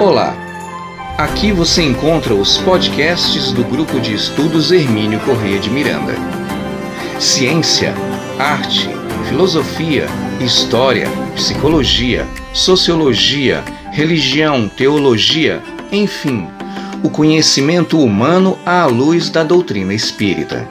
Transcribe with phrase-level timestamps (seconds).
[0.00, 0.34] Olá!
[1.18, 6.14] Aqui você encontra os podcasts do grupo de estudos Hermínio Corrêa de Miranda.
[7.18, 7.94] Ciência,
[8.38, 8.88] arte,
[9.28, 10.06] filosofia,
[10.40, 16.48] história, psicologia, sociologia, religião, teologia, enfim,
[17.04, 20.66] o conhecimento humano à luz da doutrina espírita.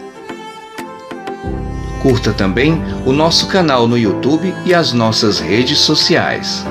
[2.01, 6.65] Curta também o nosso canal no YouTube e as nossas redes sociais.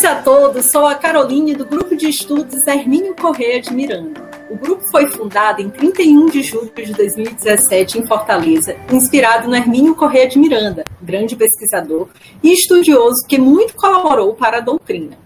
[0.00, 4.30] Saudações a todos, sou a Caroline do Grupo de Estudos Hermínio Correia de Miranda.
[4.48, 9.94] O grupo foi fundado em 31 de julho de 2017 em Fortaleza, inspirado no Hermínio
[9.94, 12.08] Correia de Miranda, grande pesquisador
[12.42, 15.18] e estudioso que muito colaborou para a doutrina.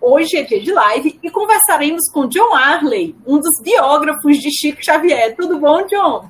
[0.00, 4.84] Hoje é dia de live e conversaremos com John Arley, um dos biógrafos de Chico
[4.84, 5.36] Xavier.
[5.36, 6.28] Tudo bom, John?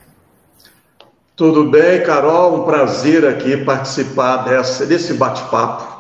[1.35, 2.61] Tudo bem, Carol.
[2.61, 5.96] Um prazer aqui participar dessa, desse bate-papo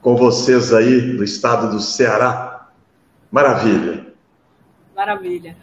[0.00, 2.68] com vocês aí do estado do Ceará.
[3.30, 4.06] Maravilha.
[4.94, 5.56] Maravilha.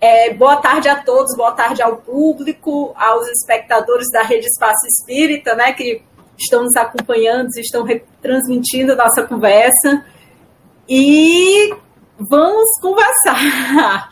[0.00, 5.54] É, boa tarde a todos, boa tarde ao público, aos espectadores da Rede Espaço Espírita,
[5.54, 6.02] né, que
[6.36, 7.86] estão nos acompanhando, estão
[8.20, 10.04] transmitindo nossa conversa.
[10.88, 11.72] E
[12.18, 14.10] vamos conversar.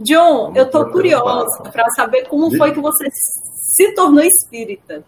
[0.00, 5.04] John, eu estou curiosa para saber como foi que você se tornou espírita.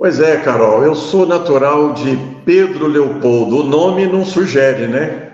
[0.00, 3.58] Pois é, Carol, eu sou natural de Pedro Leopoldo.
[3.58, 5.32] O nome não sugere, né?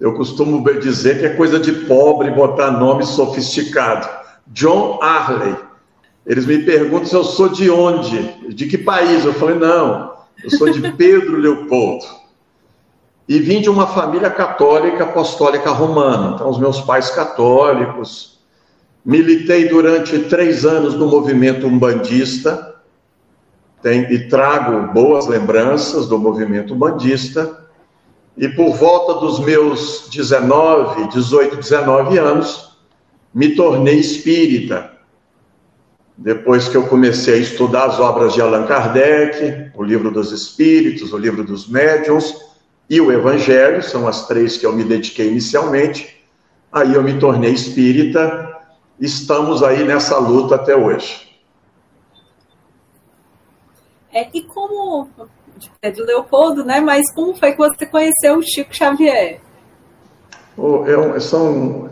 [0.00, 4.08] Eu costumo dizer que é coisa de pobre botar nome sofisticado.
[4.48, 5.54] John Arley.
[6.26, 8.20] Eles me perguntam se eu sou de onde,
[8.52, 9.24] de que país.
[9.24, 12.04] Eu falei, não, eu sou de Pedro Leopoldo.
[13.28, 16.34] E vim de uma família católica apostólica romana.
[16.34, 18.40] Então, os meus pais católicos.
[19.04, 22.70] Militei durante três anos no movimento umbandista
[23.82, 27.66] tem, e trago boas lembranças do movimento bandista.
[28.36, 32.78] E por volta dos meus 19, 18, 19 anos,
[33.34, 34.90] me tornei espírita.
[36.16, 41.12] Depois que eu comecei a estudar as obras de Allan Kardec, o Livro dos Espíritos,
[41.12, 42.34] o Livro dos Médiuns
[42.90, 46.22] e o Evangelho, são as três que eu me dediquei inicialmente.
[46.70, 48.54] Aí eu me tornei espírita.
[49.00, 51.29] Estamos aí nessa luta até hoje.
[54.12, 55.08] É, e como
[55.82, 56.80] é de Leopoldo, né?
[56.80, 59.40] Mas como foi que você conheceu o Chico Xavier?
[60.56, 61.90] Oh, é, são,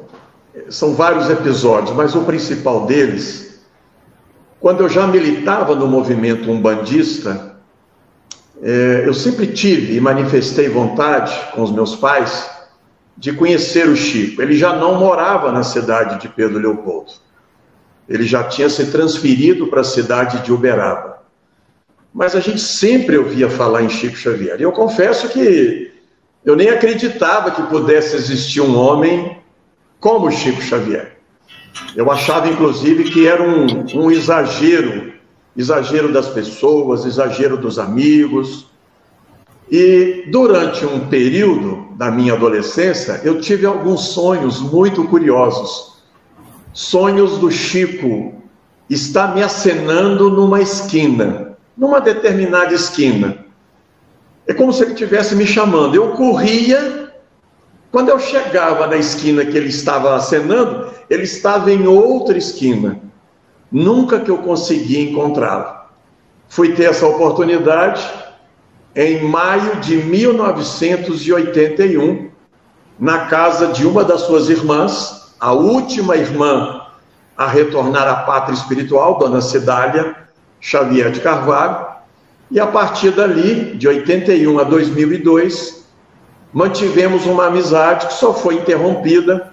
[0.68, 3.64] são vários episódios, mas o principal deles,
[4.60, 7.56] quando eu já militava no movimento umbandista,
[8.60, 12.50] é, eu sempre tive e manifestei vontade com os meus pais
[13.16, 14.42] de conhecer o Chico.
[14.42, 17.12] Ele já não morava na cidade de Pedro Leopoldo.
[18.08, 21.07] Ele já tinha se transferido para a cidade de Uberaba
[22.12, 24.58] mas a gente sempre ouvia falar em Chico Xavier.
[24.58, 25.92] E eu confesso que
[26.44, 29.38] eu nem acreditava que pudesse existir um homem
[30.00, 31.18] como Chico Xavier.
[31.94, 35.08] Eu achava, inclusive, que era um, um exagero
[35.58, 38.66] exagero das pessoas, exagero dos amigos.
[39.68, 45.98] E durante um período da minha adolescência, eu tive alguns sonhos muito curiosos.
[46.72, 48.34] Sonhos do Chico
[48.88, 51.47] estar me acenando numa esquina
[51.78, 53.46] numa determinada esquina.
[54.46, 55.94] É como se ele estivesse me chamando.
[55.94, 57.12] Eu corria,
[57.92, 63.00] quando eu chegava na esquina que ele estava acenando, ele estava em outra esquina.
[63.70, 65.78] Nunca que eu consegui encontrá-lo.
[66.48, 68.02] Fui ter essa oportunidade
[68.96, 72.30] em maio de 1981,
[72.98, 76.80] na casa de uma das suas irmãs, a última irmã
[77.36, 80.16] a retornar à pátria espiritual, Dona Cidália,
[80.60, 81.86] Xavier de Carvalho,
[82.50, 85.86] e a partir dali, de 81 a 2002,
[86.52, 89.52] mantivemos uma amizade que só foi interrompida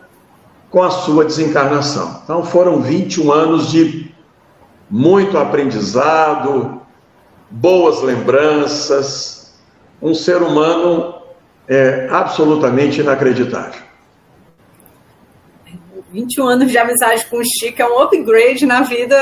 [0.69, 2.21] com a sua desencarnação.
[2.23, 4.13] Então foram 21 anos de
[4.89, 6.81] muito aprendizado,
[7.49, 9.53] boas lembranças,
[10.01, 11.15] um ser humano
[11.67, 13.83] é, absolutamente inacreditável.
[16.11, 19.17] 21 anos de amizade com o Chico é um upgrade na vida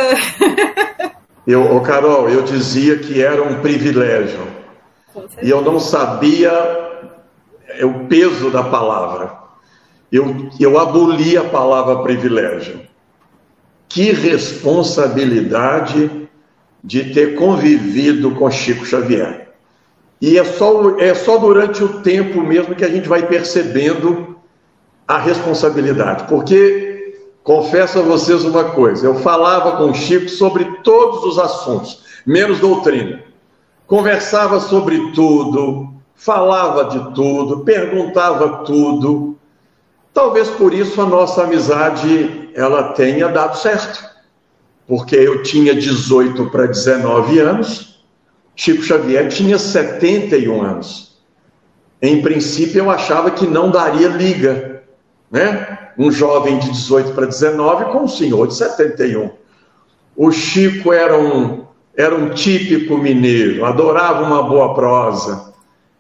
[1.46, 4.40] Eu, oh Carol, eu dizia que era um privilégio.
[5.42, 6.50] E eu não sabia
[7.68, 9.44] é, o peso da palavra.
[10.12, 12.82] Eu, eu aboli a palavra privilégio.
[13.90, 16.30] Que responsabilidade
[16.84, 19.50] de ter convivido com Chico Xavier.
[20.22, 24.38] E é só, é só durante o tempo mesmo que a gente vai percebendo
[25.08, 26.26] a responsabilidade.
[26.28, 26.93] Porque
[27.44, 32.60] Confesso a vocês uma coisa: eu falava com o Chico sobre todos os assuntos, menos
[32.60, 33.22] doutrina.
[33.86, 39.38] conversava sobre tudo, falava de tudo, perguntava tudo.
[40.14, 44.14] Talvez por isso a nossa amizade ela tenha dado certo.
[44.88, 48.04] Porque eu tinha 18 para 19 anos,
[48.56, 51.18] Chico Xavier tinha 71 anos.
[52.02, 54.73] Em princípio eu achava que não daria liga,
[55.34, 55.80] né?
[55.98, 59.32] Um jovem de 18 para 19 com um senhor de 71.
[60.16, 61.64] O Chico era um
[61.96, 65.54] era um típico mineiro, adorava uma boa prosa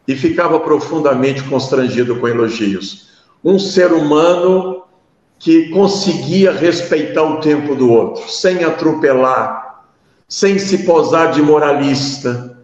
[0.07, 3.09] e ficava profundamente constrangido com elogios.
[3.43, 4.83] Um ser humano
[5.37, 9.83] que conseguia respeitar o tempo do outro, sem atropelar,
[10.27, 12.57] sem se posar de moralista.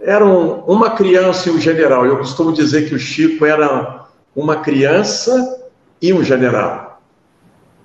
[0.00, 2.06] Era um, uma criança e um general.
[2.06, 5.59] Eu costumo dizer que o Chico era uma criança
[6.00, 7.02] e um general.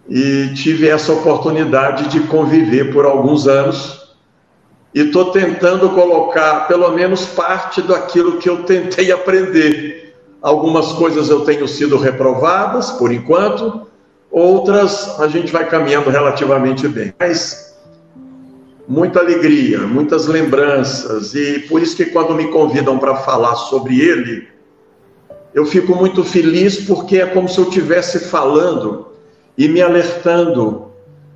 [0.08, 4.16] E tive essa oportunidade de conviver por alguns anos
[4.94, 10.16] e estou tentando colocar pelo menos parte daquilo que eu tentei aprender.
[10.42, 13.88] Algumas coisas eu tenho sido reprovadas por enquanto,
[14.32, 17.14] outras a gente vai caminhando relativamente bem.
[17.20, 17.76] Mas
[18.88, 24.48] muita alegria, muitas lembranças, e por isso que quando me convidam para falar sobre ele,
[25.56, 29.08] eu fico muito feliz porque é como se eu estivesse falando
[29.58, 30.92] e me alertando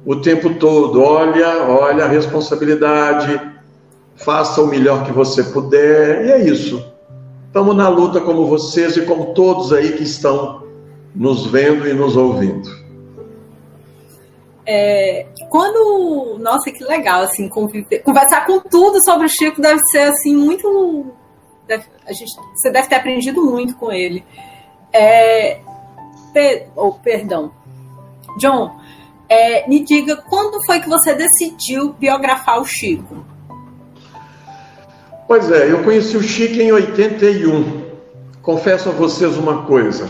[0.05, 1.01] o tempo todo.
[1.01, 3.39] Olha, olha a responsabilidade,
[4.17, 6.85] faça o melhor que você puder, e é isso.
[7.47, 10.63] Estamos na luta como vocês e como todos aí que estão
[11.15, 12.69] nos vendo e nos ouvindo.
[14.65, 20.09] É, quando, nossa, que legal, assim, conviver, conversar com tudo sobre o Chico deve ser,
[20.09, 21.07] assim, muito,
[21.69, 24.25] deve, a gente, você deve ter aprendido muito com ele.
[24.91, 25.59] É,
[26.33, 27.51] per, oh, perdão,
[28.37, 28.79] John,
[29.29, 33.23] é, me diga, quando foi que você decidiu biografar o Chico?
[35.27, 37.87] Pois é, eu conheci o Chico em 81.
[38.41, 40.09] Confesso a vocês uma coisa: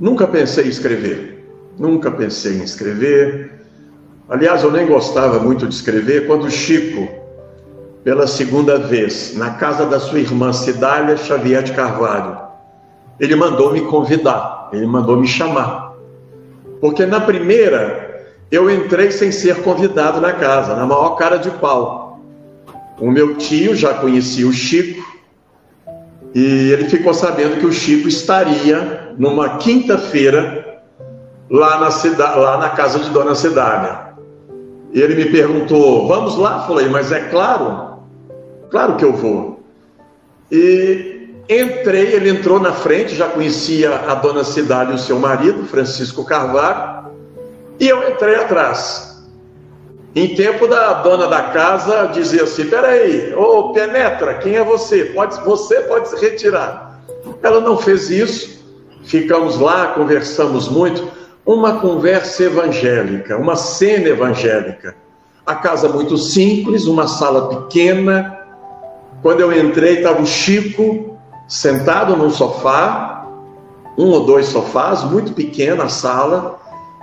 [0.00, 1.34] nunca pensei em escrever.
[1.78, 3.52] Nunca pensei em escrever.
[4.28, 6.26] Aliás, eu nem gostava muito de escrever.
[6.26, 7.06] Quando o Chico,
[8.06, 12.38] pela segunda vez, na casa da sua irmã Cidália Xavier de Carvalho,
[13.18, 15.92] ele mandou me convidar, ele mandou me chamar.
[16.80, 22.20] Porque na primeira, eu entrei sem ser convidado na casa, na maior cara de pau.
[23.00, 25.04] O meu tio já conhecia o Chico
[26.32, 30.80] e ele ficou sabendo que o Chico estaria numa quinta-feira
[31.50, 34.14] lá na cidade, lá na casa de Dona Cedália.
[34.92, 37.85] E ele me perguntou: "Vamos lá?" Falei: "Mas é claro.
[38.70, 39.60] Claro que eu vou."
[40.50, 45.64] E entrei, ele entrou na frente, já conhecia a Dona Cedália e o seu marido,
[45.64, 47.10] Francisco Carvalho,
[47.78, 49.06] e eu entrei atrás.
[50.14, 55.04] Em tempo da dona da casa dizia assim: peraí, ô penetra, quem é você?
[55.04, 57.02] Pode, você pode se retirar.
[57.42, 58.64] Ela não fez isso,
[59.04, 61.06] ficamos lá, conversamos muito.
[61.44, 64.96] Uma conversa evangélica, uma cena evangélica.
[65.44, 68.35] A casa muito simples, uma sala pequena.
[69.22, 71.16] Quando eu entrei, estava o Chico
[71.48, 73.26] sentado num sofá,
[73.96, 76.58] um ou dois sofás, muito pequena a sala,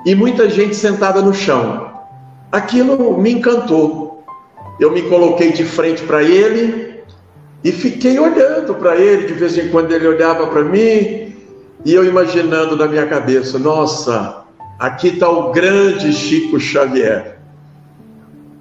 [0.05, 1.93] e muita gente sentada no chão
[2.53, 4.23] aquilo me encantou.
[4.79, 7.01] Eu me coloquei de frente para ele
[7.63, 11.35] e fiquei olhando para ele, de vez em quando ele olhava para mim,
[11.83, 14.43] e eu imaginando na minha cabeça: nossa,
[14.79, 17.32] aqui está o grande Chico Xavier.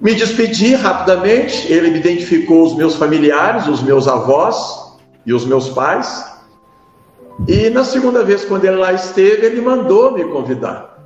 [0.03, 5.69] Me despedi rapidamente, ele me identificou os meus familiares, os meus avós e os meus
[5.69, 6.25] pais.
[7.47, 11.01] E na segunda vez, quando ele lá esteve, ele mandou me convidar.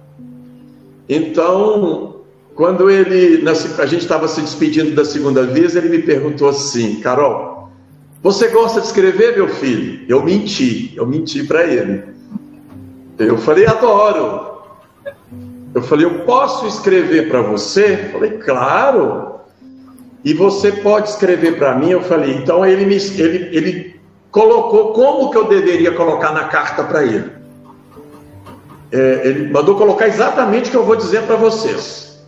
[1.08, 2.22] Então,
[2.56, 7.70] quando ele, a gente estava se despedindo da segunda vez, ele me perguntou assim: Carol,
[8.24, 10.06] você gosta de escrever, meu filho?
[10.10, 12.04] Eu menti, eu menti para ele.
[13.20, 14.57] Eu falei: adoro.
[15.78, 18.08] Eu falei: eu posso escrever para você?
[18.08, 19.42] Eu falei: claro.
[20.26, 21.92] E você pode escrever para mim?
[21.92, 24.00] Eu falei: então ele me, ele, ele
[24.32, 27.32] colocou como que eu deveria colocar na carta para ele.
[28.92, 32.26] É, ele mandou colocar exatamente o que eu vou dizer para vocês.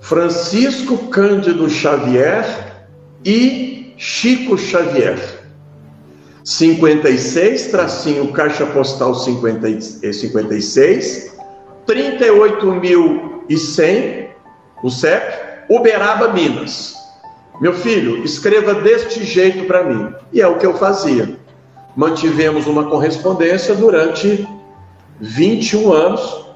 [0.00, 2.44] Francisco Cândido Xavier
[3.24, 5.18] e Chico Xavier.
[6.44, 9.80] 56, tracinho caixa postal 50,
[10.12, 11.35] 56,
[11.86, 14.28] 38.100,
[14.82, 16.96] o CEP, Uberaba, Minas.
[17.60, 20.12] Meu filho, escreva deste jeito para mim.
[20.32, 21.38] E é o que eu fazia.
[21.94, 24.48] Mantivemos uma correspondência durante
[25.20, 26.46] 21 anos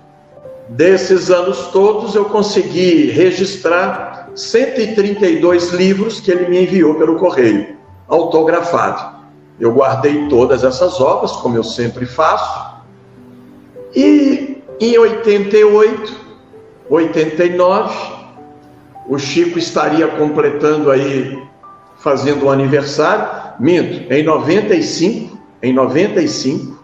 [0.70, 9.18] Desses anos todos eu consegui registrar 132 livros que ele me enviou pelo correio, autografado.
[9.58, 12.82] Eu guardei todas essas obras, como eu sempre faço,
[13.96, 14.49] e
[14.80, 16.16] em 88,
[16.88, 17.94] 89,
[19.06, 21.38] o Chico estaria completando aí,
[21.98, 26.80] fazendo um aniversário, minto, em 95, em 95,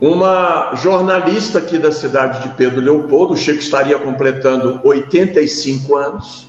[0.00, 6.48] uma jornalista aqui da cidade de Pedro Leopoldo, o Chico estaria completando 85 anos,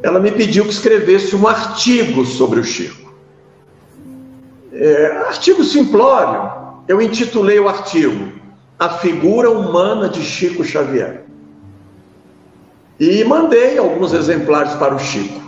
[0.00, 3.12] ela me pediu que escrevesse um artigo sobre o Chico.
[4.72, 6.52] É, artigo simplório,
[6.86, 8.37] eu intitulei o artigo
[8.78, 11.24] A Figura Humana de Chico Xavier.
[13.00, 15.40] E mandei alguns exemplares para o Chico.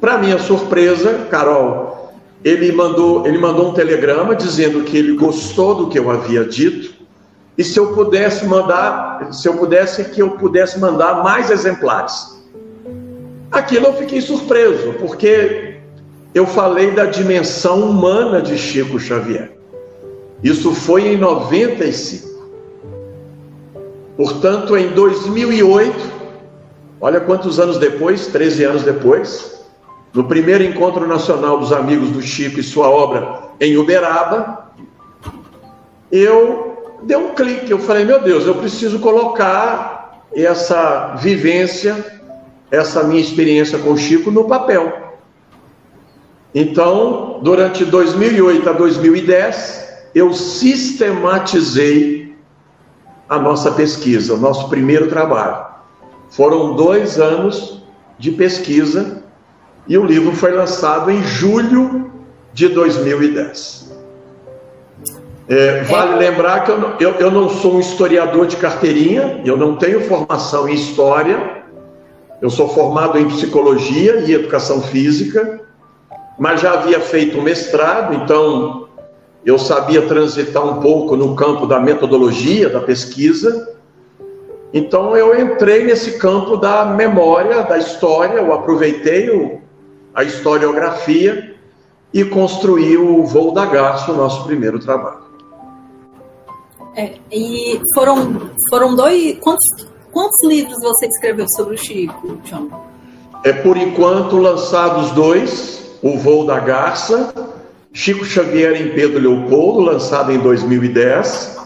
[0.00, 2.12] Para minha surpresa, Carol,
[2.44, 6.96] ele mandou, ele mandou um telegrama dizendo que ele gostou do que eu havia dito
[7.58, 12.36] e se eu pudesse mandar, se eu pudesse que eu pudesse mandar mais exemplares.
[13.50, 15.78] Aquilo eu fiquei surpreso, porque
[16.34, 19.56] eu falei da dimensão humana de Chico Xavier.
[20.42, 22.35] Isso foi em 95.
[24.16, 25.94] Portanto, em 2008,
[27.00, 29.64] olha quantos anos depois, 13 anos depois,
[30.14, 34.70] no primeiro encontro nacional dos amigos do Chico e sua obra em Uberaba,
[36.10, 42.22] eu dei um clique, eu falei, meu Deus, eu preciso colocar essa vivência,
[42.70, 45.04] essa minha experiência com o Chico no papel.
[46.54, 52.25] Então, durante 2008 a 2010, eu sistematizei
[53.28, 55.66] a nossa pesquisa, o nosso primeiro trabalho.
[56.30, 57.82] Foram dois anos
[58.18, 59.22] de pesquisa
[59.88, 62.10] e o livro foi lançado em julho
[62.52, 63.94] de 2010.
[65.48, 66.30] É, vale é.
[66.30, 70.68] lembrar que eu, eu, eu não sou um historiador de carteirinha, eu não tenho formação
[70.68, 71.62] em história,
[72.42, 75.60] eu sou formado em psicologia e educação física,
[76.38, 78.85] mas já havia feito um mestrado, então
[79.46, 83.76] eu sabia transitar um pouco no campo da metodologia, da pesquisa.
[84.74, 89.60] Então eu entrei nesse campo da memória, da história, eu aproveitei o,
[90.12, 91.54] a historiografia
[92.12, 95.26] e construiu o Voo da Garça, o nosso primeiro trabalho.
[96.96, 99.38] É, e foram, foram dois.
[99.38, 99.66] Quantos,
[100.10, 102.68] quantos livros você escreveu sobre o Chico, John?
[103.44, 107.32] É por enquanto lançados dois: O Voo da Garça,
[107.96, 111.56] Chico Xavier em Pedro Leopoldo, lançado em 2010.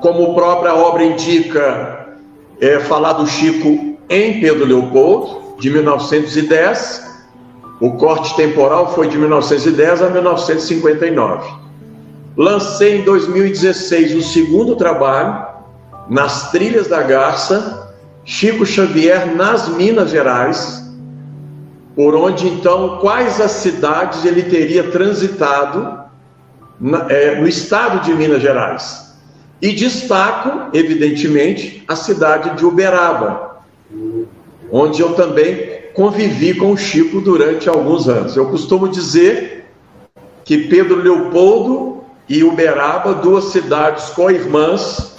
[0.00, 2.16] Como a própria obra indica,
[2.58, 7.10] é falar do Chico em Pedro Leopoldo, de 1910
[7.78, 11.50] o corte temporal foi de 1910 a 1959.
[12.38, 15.46] Lancei em 2016 o segundo trabalho,
[16.08, 20.89] Nas Trilhas da Garça, Chico Xavier nas Minas Gerais,
[22.00, 26.00] por onde então quais as cidades ele teria transitado
[26.80, 29.14] na, é, no estado de Minas Gerais.
[29.60, 33.60] E destaco, evidentemente, a cidade de Uberaba,
[34.72, 38.34] onde eu também convivi com o Chico durante alguns anos.
[38.34, 39.66] Eu costumo dizer
[40.42, 45.16] que Pedro Leopoldo e Uberaba, duas cidades co-irmãs,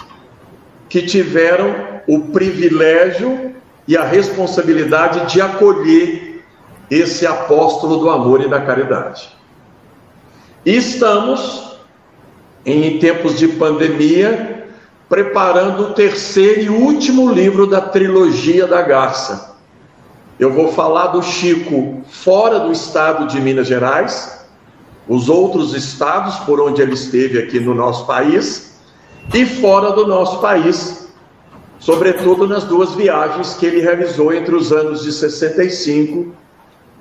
[0.90, 1.76] que tiveram
[2.08, 3.54] o privilégio
[3.88, 6.31] e a responsabilidade de acolher
[6.92, 9.36] esse apóstolo do amor e da caridade.
[10.64, 11.80] Estamos,
[12.64, 14.68] em tempos de pandemia,
[15.10, 19.52] preparando o terceiro e último livro da trilogia da Garça
[20.42, 24.44] eu vou falar do Chico fora do estado de Minas Gerais,
[25.08, 28.82] os outros estados por onde ele esteve aqui no nosso país,
[29.36, 31.08] e fora do nosso país,
[31.80, 36.34] sobretudo nas duas viagens que ele realizou entre os anos de 65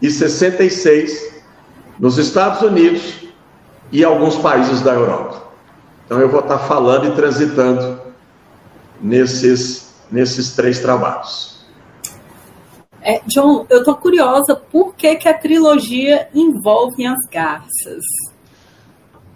[0.00, 1.42] e 66,
[1.98, 3.14] nos Estados Unidos
[3.92, 5.42] e alguns países da Europa.
[6.06, 8.00] Então eu vou estar falando e transitando
[9.00, 11.60] nesses, nesses três trabalhos.
[13.02, 18.04] É, John, eu tô curiosa por que, que a trilogia envolve as garças.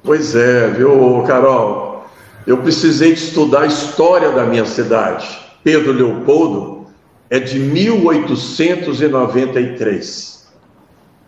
[0.02, 2.04] Pois é, viu, Carol?
[2.46, 5.26] Eu precisei estudar a história da minha cidade.
[5.62, 6.88] Pedro Leopoldo
[7.30, 10.33] é de 1893.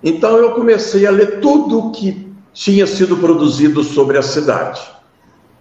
[0.02, 4.80] Então eu comecei a ler tudo o que tinha sido produzido sobre a cidade.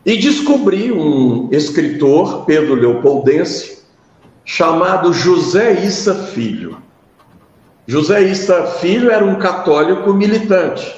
[0.05, 3.79] E descobri um escritor, Pedro Leopoldense,
[4.43, 6.77] chamado José Issa Filho.
[7.87, 10.93] José Issa Filho era um católico militante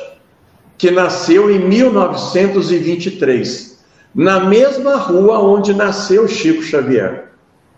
[0.77, 3.79] que nasceu em 1923,
[4.13, 7.29] na mesma rua onde nasceu Chico Xavier,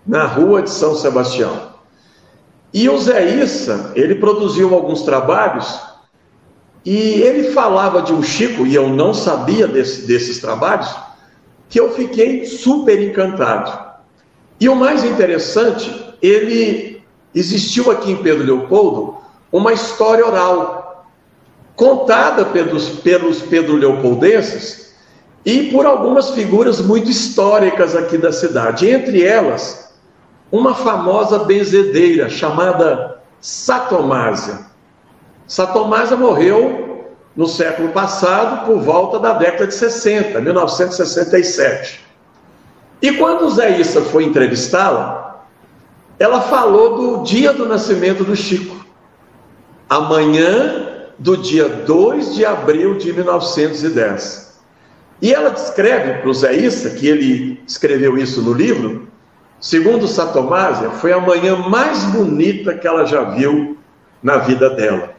[0.05, 1.69] na rua de São Sebastião.
[2.73, 5.79] E o Zé Issa, ele produziu alguns trabalhos
[6.85, 10.89] e ele falava de um Chico, e eu não sabia desse, desses trabalhos,
[11.67, 13.89] que eu fiquei super encantado.
[14.59, 17.01] E o mais interessante, ele
[17.33, 19.17] existiu aqui em Pedro Leopoldo
[19.51, 21.05] uma história oral,
[21.75, 24.93] contada pelos, pelos Pedro Leopoldenses
[25.45, 28.89] e por algumas figuras muito históricas aqui da cidade.
[28.89, 29.88] Entre elas,
[30.51, 34.59] uma famosa benzedeira chamada Satomásia.
[35.47, 42.05] Satomásia morreu no século passado, por volta da década de 60, 1967.
[43.01, 45.45] E quando Zé Issa foi entrevistá-la,
[46.17, 48.85] ela falou do dia do nascimento do Chico.
[49.89, 54.59] Amanhã do dia 2 de abril de 1910.
[55.21, 59.08] E ela descreve para o Zé Issa, que ele escreveu isso no livro,
[59.59, 63.77] Segundo Satomásia, foi a manhã mais bonita que ela já viu
[64.23, 65.11] na vida dela.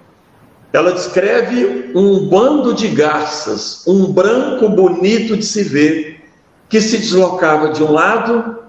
[0.72, 6.24] Ela descreve um bando de garças, um branco bonito de se ver,
[6.68, 8.60] que se deslocava de um lado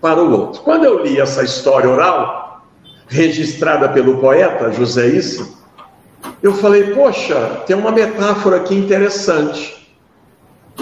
[0.00, 0.62] para o outro.
[0.62, 2.66] Quando eu li essa história oral,
[3.06, 5.48] registrada pelo poeta José Issa,
[6.42, 9.88] eu falei, poxa, tem uma metáfora aqui interessante.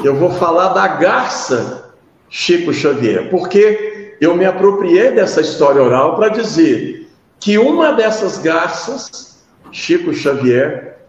[0.03, 1.93] Eu vou falar da garça
[2.29, 7.11] Chico Xavier, porque eu me apropriei dessa história oral para dizer
[7.41, 11.00] que uma dessas garças, Chico Xavier,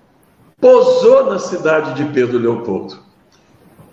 [0.60, 2.98] posou na cidade de Pedro Leopoldo.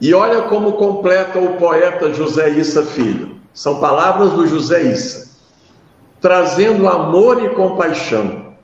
[0.00, 3.36] E olha como completa o poeta José Issa Filho.
[3.52, 5.28] São palavras do José Issa.
[6.18, 8.54] Trazendo amor e compaixão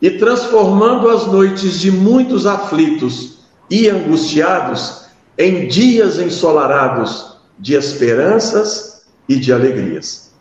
[0.00, 5.04] e transformando as noites de muitos aflitos e angustiados
[5.36, 8.93] em dias ensolarados de esperanças
[9.28, 10.32] e de alegrias.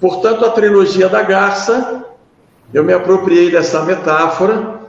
[0.00, 2.06] Portanto, a trilogia da garça,
[2.72, 4.80] eu me apropriei dessa metáfora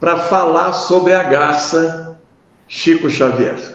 [0.00, 2.18] para falar sobre a garça
[2.66, 3.74] Chico Xavier.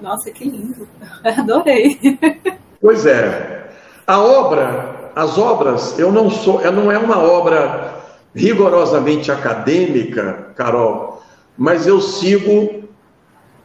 [0.00, 0.88] Nossa, que lindo!
[1.24, 1.98] Adorei.
[2.78, 3.70] Pois é.
[4.06, 11.22] A obra, as obras, eu não sou, não é uma obra rigorosamente acadêmica, Carol,
[11.56, 12.85] mas eu sigo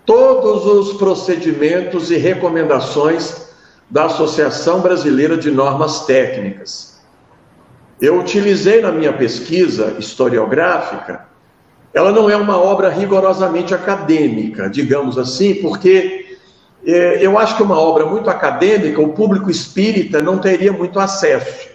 [0.06, 3.50] todos os procedimentos e recomendações
[3.90, 7.00] da Associação Brasileira de Normas Técnicas.
[8.00, 11.30] Eu utilizei na minha pesquisa historiográfica,
[11.94, 16.38] ela não é uma obra rigorosamente acadêmica, digamos assim, porque
[16.86, 21.70] é, eu acho que uma obra muito acadêmica, o público espírita não teria muito acesso.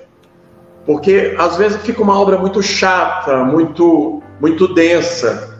[0.86, 5.55] Porque às vezes fica uma obra muito chata, muito, muito densa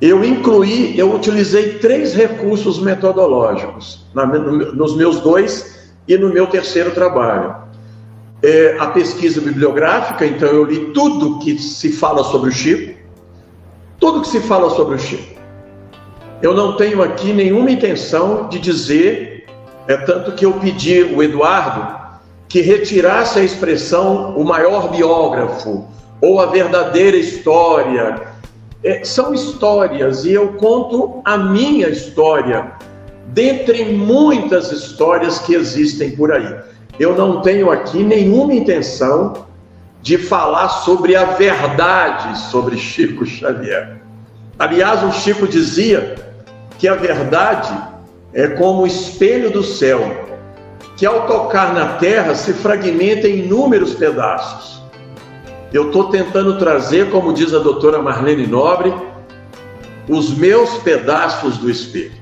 [0.00, 6.46] eu incluí, eu utilizei três recursos metodológicos na, no, nos meus dois e no meu
[6.46, 7.54] terceiro trabalho.
[8.42, 12.94] É, a pesquisa bibliográfica, então eu li tudo que se fala sobre o Chico,
[13.98, 15.40] tudo que se fala sobre o Chico.
[16.42, 19.46] Eu não tenho aqui nenhuma intenção de dizer,
[19.88, 21.96] é tanto que eu pedi o Eduardo
[22.46, 25.88] que retirasse a expressão o maior biógrafo
[26.20, 28.35] ou a verdadeira história
[28.86, 32.70] é, são histórias e eu conto a minha história,
[33.26, 36.56] dentre muitas histórias que existem por aí.
[36.96, 39.44] Eu não tenho aqui nenhuma intenção
[40.00, 44.00] de falar sobre a verdade sobre Chico Xavier.
[44.56, 46.14] Aliás, o Chico dizia
[46.78, 47.76] que a verdade
[48.32, 50.00] é como o espelho do céu,
[50.96, 54.80] que ao tocar na terra se fragmenta em inúmeros pedaços
[55.72, 58.92] eu estou tentando trazer, como diz a doutora Marlene Nobre,
[60.08, 62.12] os meus pedaços do espelho.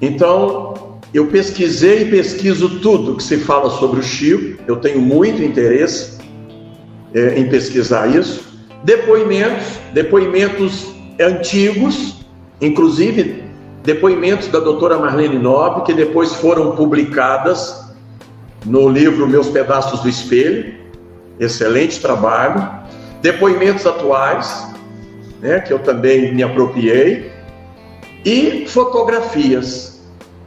[0.00, 5.42] Então, eu pesquisei e pesquiso tudo que se fala sobre o Chico, eu tenho muito
[5.42, 6.18] interesse
[7.14, 8.42] é, em pesquisar isso.
[8.84, 12.16] Depoimentos, depoimentos antigos,
[12.60, 13.42] inclusive
[13.82, 17.82] depoimentos da doutora Marlene Nobre, que depois foram publicadas
[18.64, 20.81] no livro Meus Pedaços do Espelho
[21.38, 22.68] excelente trabalho.
[23.20, 24.68] Depoimentos atuais,
[25.40, 27.32] né, que eu também me apropriei,
[28.24, 30.00] e fotografias.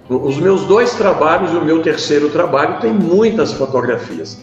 [0.10, 4.39] Os meus dois trabalhos e o meu terceiro trabalho tem muitas fotografias,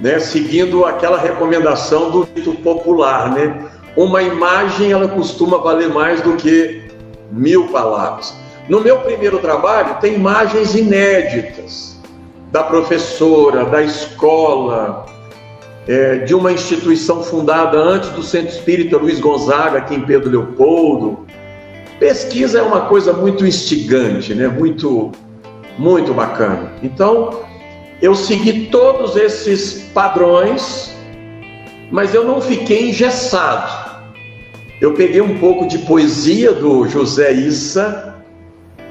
[0.00, 3.66] né, seguindo aquela recomendação do dito popular, né?
[3.96, 6.82] Uma imagem ela costuma valer mais do que
[7.30, 8.34] mil palavras.
[8.68, 11.98] No meu primeiro trabalho tem imagens inéditas
[12.52, 15.06] da professora, da escola,
[15.90, 21.26] é, de uma instituição fundada antes do Centro Espírita Luiz Gonzaga, aqui em Pedro Leopoldo.
[21.98, 24.46] Pesquisa é uma coisa muito instigante, né?
[24.46, 25.10] muito,
[25.76, 26.70] muito bacana.
[26.80, 27.40] Então,
[28.00, 30.94] eu segui todos esses padrões,
[31.90, 33.90] mas eu não fiquei engessado.
[34.80, 38.14] Eu peguei um pouco de poesia do José Issa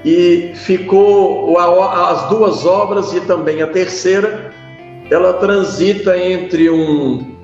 [0.04, 4.52] e ficou as duas obras e também a terceira,
[5.10, 7.38] ela transita entre um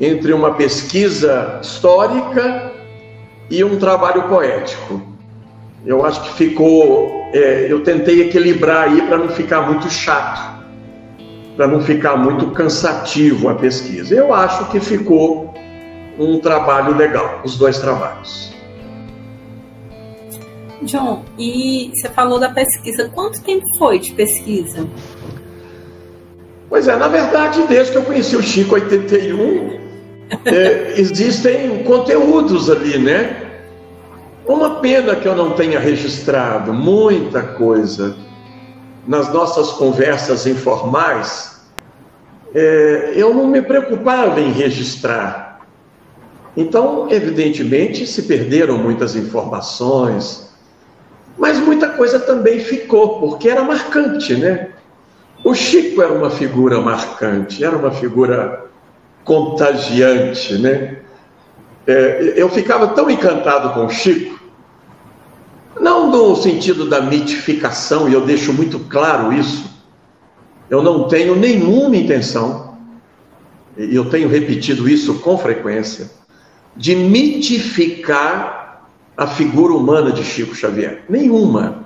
[0.00, 2.72] entre uma pesquisa histórica
[3.50, 5.00] e um trabalho poético.
[5.86, 10.64] Eu acho que ficou, é, eu tentei equilibrar aí para não ficar muito chato,
[11.56, 14.14] para não ficar muito cansativo a pesquisa.
[14.14, 15.54] Eu acho que ficou
[16.18, 18.52] um trabalho legal, os dois trabalhos.
[20.82, 23.08] John, e você falou da pesquisa.
[23.08, 24.86] Quanto tempo foi de pesquisa?
[26.68, 29.78] Pois é, na verdade, desde que eu conheci o Chico 81,
[30.44, 33.40] é, existem conteúdos ali, né?
[34.46, 38.16] Uma pena que eu não tenha registrado muita coisa
[39.06, 41.60] nas nossas conversas informais.
[42.54, 45.60] É, eu não me preocupava em registrar.
[46.56, 50.54] Então, evidentemente, se perderam muitas informações,
[51.36, 54.68] mas muita coisa também ficou, porque era marcante, né?
[55.44, 58.64] O Chico era uma figura marcante, era uma figura
[59.24, 61.00] contagiante, né?
[61.86, 64.40] É, eu ficava tão encantado com o Chico,
[65.78, 69.70] não no sentido da mitificação, e eu deixo muito claro isso,
[70.70, 72.78] eu não tenho nenhuma intenção,
[73.76, 76.10] e eu tenho repetido isso com frequência,
[76.74, 81.04] de mitificar a figura humana de Chico Xavier.
[81.06, 81.84] Nenhuma.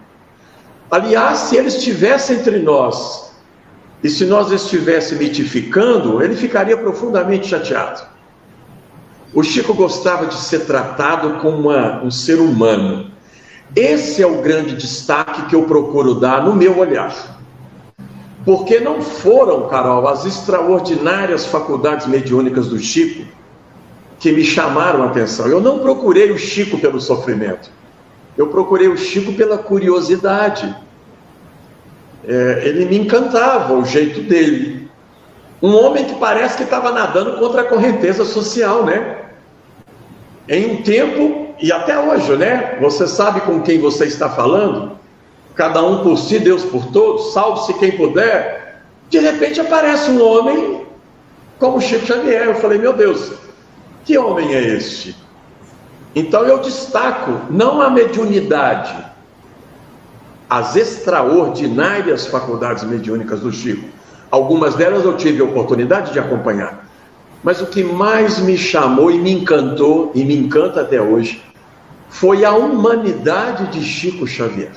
[0.88, 3.27] Aliás, se ele estivesse entre nós
[4.02, 8.02] e se nós estivesse mitificando, ele ficaria profundamente chateado.
[9.34, 13.10] O Chico gostava de ser tratado como uma, um ser humano.
[13.74, 17.38] Esse é o grande destaque que eu procuro dar no meu olhar.
[18.44, 23.26] Porque não foram, Carol, as extraordinárias faculdades mediúnicas do Chico
[24.18, 25.46] que me chamaram a atenção.
[25.46, 27.70] Eu não procurei o Chico pelo sofrimento.
[28.36, 30.74] Eu procurei o Chico pela curiosidade
[32.28, 34.86] é, ele me encantava, o jeito dele.
[35.62, 39.16] Um homem que parece que estava nadando contra a correnteza social, né?
[40.46, 42.76] Em um tempo, e até hoje, né?
[42.82, 44.92] Você sabe com quem você está falando?
[45.54, 48.82] Cada um por si, Deus por todos, salve-se quem puder.
[49.08, 50.86] De repente aparece um homem
[51.58, 52.44] como Chico Xavier.
[52.44, 53.32] Eu falei, meu Deus,
[54.04, 55.16] que homem é este?
[56.14, 58.94] Então eu destaco não a mediunidade,
[60.48, 63.88] as extraordinárias faculdades mediúnicas do Chico.
[64.30, 66.86] Algumas delas eu tive a oportunidade de acompanhar.
[67.42, 71.42] Mas o que mais me chamou e me encantou, e me encanta até hoje,
[72.08, 74.72] foi a humanidade de Chico Xavier.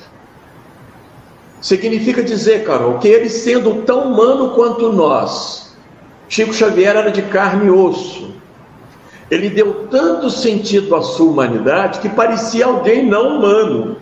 [1.60, 5.74] Significa dizer, Carol, que ele sendo tão humano quanto nós,
[6.28, 8.32] Chico Xavier era de carne e osso.
[9.30, 14.01] Ele deu tanto sentido à sua humanidade que parecia alguém não humano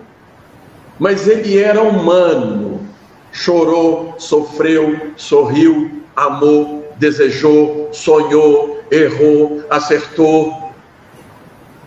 [1.00, 2.86] mas ele era humano.
[3.32, 10.70] Chorou, sofreu, sorriu, amou, desejou, sonhou, errou, acertou.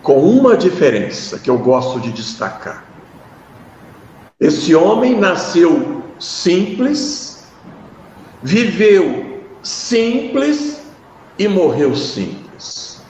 [0.02, 2.84] Com uma diferença que eu gosto de destacar.
[4.38, 7.46] Esse homem nasceu simples,
[8.42, 10.82] viveu simples
[11.38, 13.00] e morreu simples.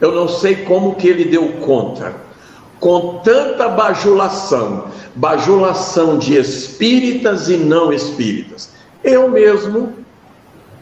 [0.00, 2.29] Eu não sei como que ele deu conta
[2.80, 8.72] com tanta bajulação, bajulação de espíritas e não espíritas.
[9.04, 9.92] Eu mesmo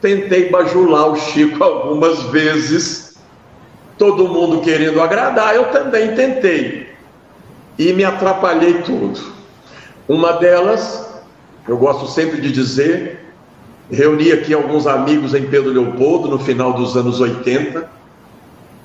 [0.00, 3.18] tentei bajular o Chico algumas vezes,
[3.98, 6.88] todo mundo querendo agradar, eu também tentei.
[7.76, 9.20] E me atrapalhei tudo.
[10.08, 11.06] Uma delas,
[11.66, 13.20] eu gosto sempre de dizer,
[13.90, 17.88] reuni aqui alguns amigos em Pedro Leopoldo no final dos anos 80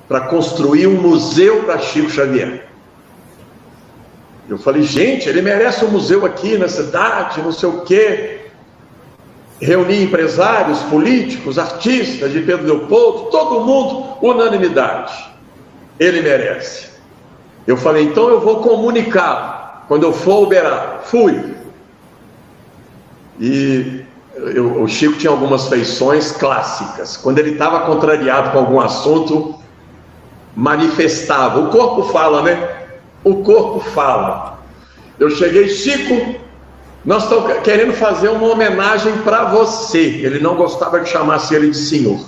[0.08, 2.73] para construir um museu da Chico Xavier.
[4.50, 8.42] Eu falei, gente, ele merece um museu aqui na cidade, não sei o quê.
[9.62, 15.14] Reuni empresários, políticos, artistas de Pedro Leopoldo, todo mundo, unanimidade.
[15.98, 16.90] Ele merece.
[17.66, 21.00] Eu falei, então eu vou comunicar quando eu for Uberá.
[21.06, 21.56] Fui.
[23.40, 24.04] E
[24.36, 27.16] eu, o Chico tinha algumas feições clássicas.
[27.16, 29.56] Quando ele estava contrariado com algum assunto,
[30.56, 31.60] manifestava.
[31.62, 32.83] O corpo fala, né?
[33.24, 34.60] O corpo fala.
[35.20, 36.36] Eu cheguei, Chico,
[37.06, 40.00] nós estamos querendo fazer uma homenagem para você.
[40.00, 42.20] Ele não gostava que chamasse ele de senhor.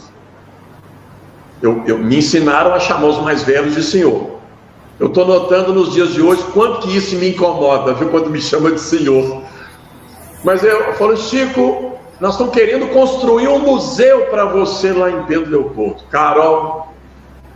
[1.61, 4.35] Eu, eu, me ensinaram a chamar os mais velhos de senhor.
[4.99, 8.09] Eu estou notando nos dias de hoje quanto que isso me incomoda, viu?
[8.09, 9.41] Quando me chama de senhor.
[10.43, 15.49] Mas eu falo, Chico, nós estamos querendo construir um museu para você lá em Pedro
[15.49, 16.03] Leopoldo.
[16.09, 16.93] Carol,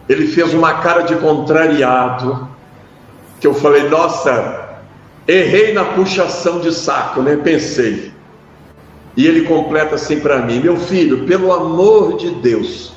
[0.08, 2.48] ele fez uma cara de contrariado,
[3.40, 4.70] que eu falei, nossa,
[5.28, 7.38] errei na puxação de saco, né?
[7.38, 8.12] Pensei.
[9.16, 12.94] E ele completa assim para mim: Meu filho, pelo amor de Deus,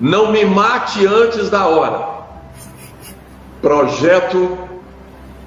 [0.00, 2.14] não me mate antes da hora.
[3.60, 4.58] Projeto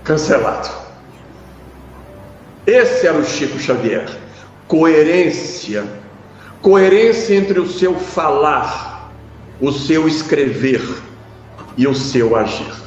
[0.04, 0.70] cancelado.
[2.66, 4.10] Esse era o Chico Xavier.
[4.68, 5.86] Coerência.
[6.62, 9.12] Coerência entre o seu falar,
[9.62, 10.82] o seu escrever
[11.78, 12.87] e o seu agir.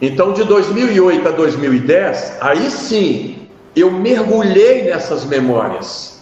[0.00, 6.20] Então, de 2008 a 2010, aí sim, eu mergulhei nessas memórias,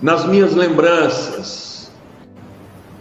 [0.00, 1.90] nas minhas lembranças.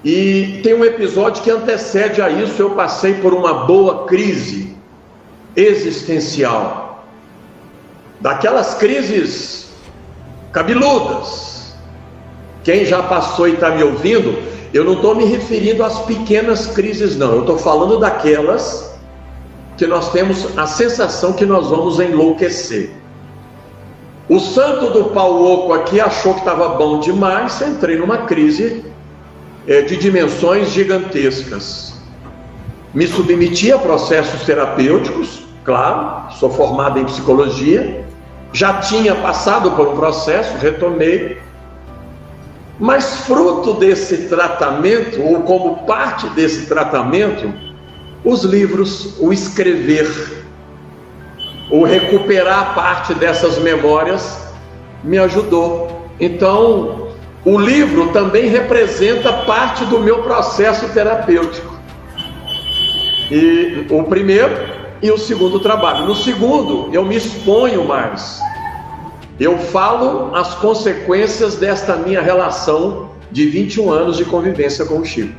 [0.04, 4.76] E tem um episódio que antecede a isso, eu passei por uma boa crise
[5.56, 7.06] existencial.
[8.20, 9.68] Daquelas crises
[10.52, 11.74] cabeludas.
[12.64, 14.42] Quem já passou e está me ouvindo,
[14.74, 17.34] eu não estou me referindo às pequenas crises, não.
[17.34, 18.89] Eu estou falando daquelas
[19.80, 22.92] que nós temos a sensação que nós vamos enlouquecer.
[24.28, 28.84] O santo do pau oco aqui achou que estava bom demais, entrei numa crise
[29.66, 31.98] é, de dimensões gigantescas.
[32.94, 38.06] Me submeti a processos terapêuticos, claro, sou formado em psicologia,
[38.52, 41.38] já tinha passado por um processo, retomei,
[42.78, 47.69] mas fruto desse tratamento, ou como parte desse tratamento,
[48.24, 50.10] os livros, o escrever,
[51.72, 54.40] o recuperar parte dessas memórias
[55.04, 56.10] me ajudou.
[56.20, 57.10] Então,
[57.46, 61.78] o livro também representa parte do meu processo terapêutico.
[63.32, 66.06] E o primeiro e o segundo trabalho.
[66.06, 68.40] No segundo, eu me exponho mais.
[69.40, 75.34] Eu falo as consequências desta minha relação de 21 anos de convivência com o Chico.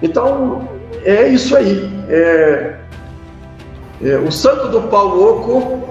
[0.00, 0.68] Então,
[1.04, 1.90] é isso aí.
[2.08, 2.76] É,
[4.02, 5.88] é, o santo do pau oco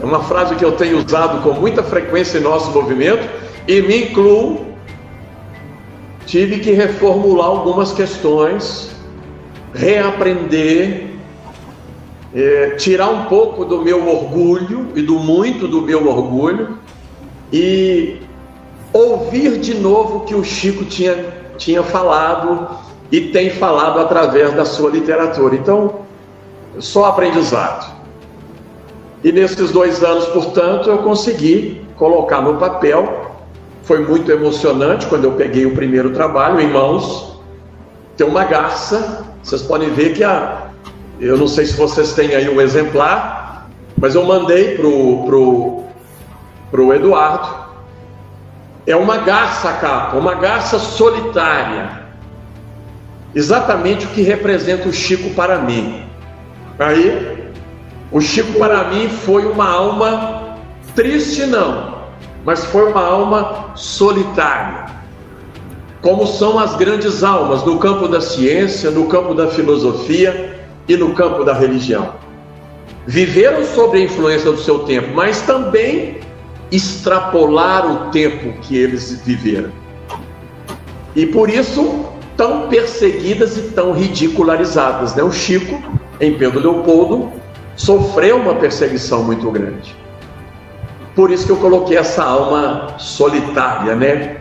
[0.00, 3.28] é uma frase que eu tenho usado com muita frequência em nosso movimento
[3.66, 4.72] e me incluo.
[6.26, 8.94] Tive que reformular algumas questões,
[9.74, 11.10] reaprender,
[12.34, 16.78] é, tirar um pouco do meu orgulho e do muito do meu orgulho
[17.52, 18.18] e
[18.92, 21.16] ouvir de novo o que o Chico tinha,
[21.58, 22.78] tinha falado
[23.12, 25.54] e tem falado através da sua literatura.
[25.54, 26.00] Então,
[26.78, 27.94] só aprendizado.
[29.22, 33.30] E nesses dois anos, portanto, eu consegui colocar no papel.
[33.82, 37.38] Foi muito emocionante quando eu peguei o primeiro trabalho em mãos.
[38.16, 39.26] Tem uma garça.
[39.42, 40.68] Vocês podem ver que a.
[41.20, 43.68] Eu não sei se vocês têm aí um exemplar,
[44.00, 45.84] mas eu mandei pro, pro,
[46.70, 47.62] pro Eduardo.
[48.86, 52.01] É uma garça capa, uma garça solitária.
[53.34, 56.04] Exatamente o que representa o Chico para mim.
[56.78, 57.50] Aí,
[58.10, 60.58] o Chico para mim foi uma alma
[60.94, 62.02] triste, não,
[62.44, 64.86] mas foi uma alma solitária.
[66.02, 71.14] Como são as grandes almas no campo da ciência, no campo da filosofia e no
[71.14, 72.14] campo da religião.
[73.06, 76.20] Viveram sob a influência do seu tempo, mas também
[76.70, 79.70] extrapolaram o tempo que eles viveram.
[81.14, 82.06] E por isso
[82.42, 85.14] tão perseguidas e tão ridicularizadas.
[85.14, 85.22] Né?
[85.22, 85.80] O Chico
[86.20, 87.30] em Pedro Leopoldo,
[87.76, 89.94] sofreu uma perseguição muito grande.
[91.14, 94.40] Por isso que eu coloquei essa alma solitária, né?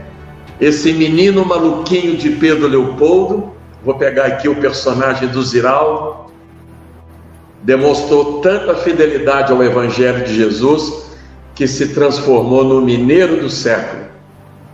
[0.60, 3.52] Esse menino maluquinho de Pedro Leopoldo,
[3.84, 6.32] vou pegar aqui o personagem do Ziraldo,
[7.64, 11.10] demonstrou tanta fidelidade ao Evangelho de Jesus
[11.56, 14.04] que se transformou no mineiro do século,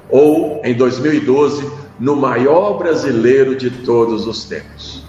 [0.10, 5.06] ou em 2012, no maior brasileiro de todos os tempos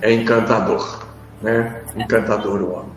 [0.00, 1.06] é encantador,
[1.42, 1.82] né?
[1.96, 2.96] Encantador o homem.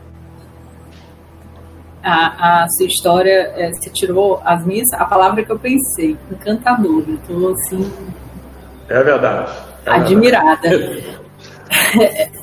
[2.04, 7.04] A, a sua história, é, você tirou as minhas, a palavra que eu pensei, encantador.
[7.08, 7.92] Eu estou assim.
[8.88, 9.52] É verdade.
[9.86, 10.70] É admirada.
[10.70, 11.20] Verdade.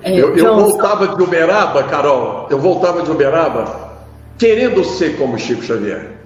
[0.00, 3.98] É, eu, eu voltava de Uberaba, Carol, eu voltava de Uberaba
[4.38, 6.17] querendo ser como Chico Xavier.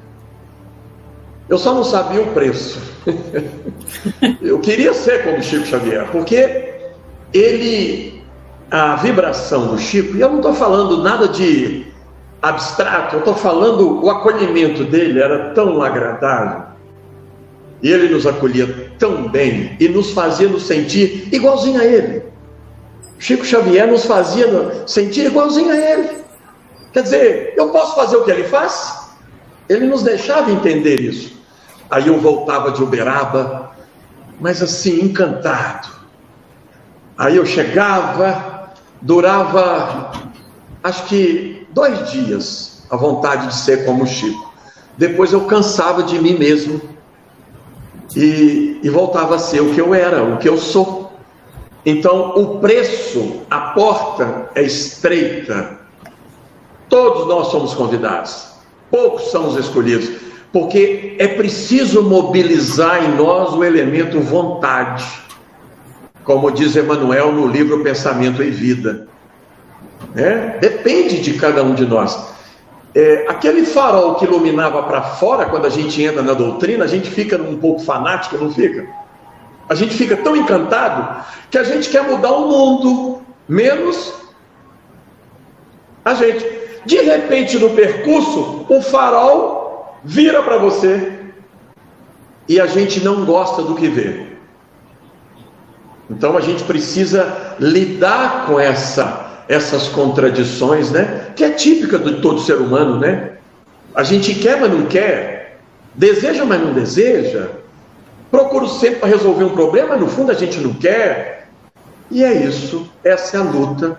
[1.49, 2.81] Eu só não sabia o preço.
[4.41, 6.75] eu queria ser como Chico Xavier, porque
[7.33, 8.23] ele,
[8.71, 11.87] a vibração do Chico, e eu não estou falando nada de
[12.41, 16.73] abstrato, eu estou falando o acolhimento dele era tão agradável.
[17.83, 22.23] E ele nos acolhia tão bem e nos fazia nos sentir igualzinho a ele.
[23.19, 26.23] Chico Xavier nos fazia sentir igualzinho a ele.
[26.93, 29.02] Quer dizer, eu posso fazer o que ele faz?
[29.69, 31.41] Ele nos deixava entender isso.
[31.91, 33.71] Aí eu voltava de Uberaba,
[34.41, 35.89] mas assim, encantado.
[37.17, 40.13] Aí eu chegava, durava,
[40.83, 44.53] acho que dois dias, a vontade de ser como o Chico.
[44.97, 46.81] Depois eu cansava de mim mesmo
[48.15, 51.13] e, e voltava a ser o que eu era, o que eu sou.
[51.85, 55.79] Então, o preço, a porta é estreita.
[56.89, 58.52] Todos nós somos convidados,
[58.93, 60.11] poucos são os escolhidos,
[60.53, 65.03] porque é preciso mobilizar em nós o elemento vontade,
[66.23, 69.09] como diz Emmanuel no livro Pensamento e Vida.
[70.15, 70.59] É?
[70.59, 72.31] Depende de cada um de nós.
[72.95, 77.11] É, aquele farol que iluminava para fora, quando a gente entra na doutrina, a gente
[77.11, 78.87] fica um pouco fanático, não fica?
[79.71, 84.13] A gente fica tão encantado que a gente quer mudar o mundo, menos
[86.05, 86.45] a gente.
[86.85, 91.13] De repente, no percurso, o farol vira para você
[92.49, 94.27] e a gente não gosta do que vê.
[96.11, 101.33] Então a gente precisa lidar com essa essas contradições, né?
[101.37, 103.33] Que é típica de todo ser humano, né?
[103.95, 105.59] A gente quer, mas não quer.
[105.95, 107.51] Deseja, mas não deseja.
[108.31, 111.49] Procura sempre para resolver um problema, mas no fundo a gente não quer.
[112.11, 113.99] E é isso, essa é a luta,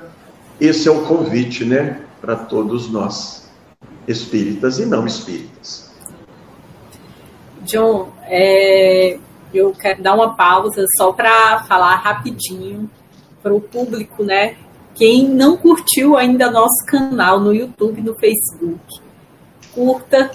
[0.60, 1.98] esse é o convite, né?
[2.24, 3.52] Para todos nós,
[4.08, 5.92] espíritas e não espíritas.
[7.64, 9.20] John, é,
[9.54, 12.90] eu quero dar uma pausa só para falar rapidinho
[13.42, 14.56] para o público, né?
[14.96, 19.02] Quem não curtiu ainda nosso canal no YouTube, no Facebook,
[19.74, 20.32] curta,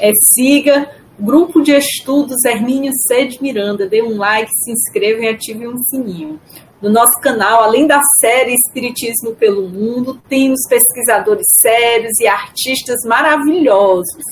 [0.00, 3.26] é, siga Grupo de Estudos Hermínio C.
[3.26, 3.88] de Miranda.
[3.88, 6.40] Dê um like, se inscreva e ative um sininho.
[6.80, 13.04] No nosso canal, além da série Espiritismo pelo Mundo, tem os pesquisadores sérios e artistas
[13.04, 14.22] maravilhosos,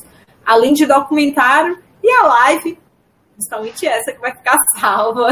[0.44, 2.78] além de documentário e a live,
[3.34, 5.30] principalmente essa que vai ficar salva.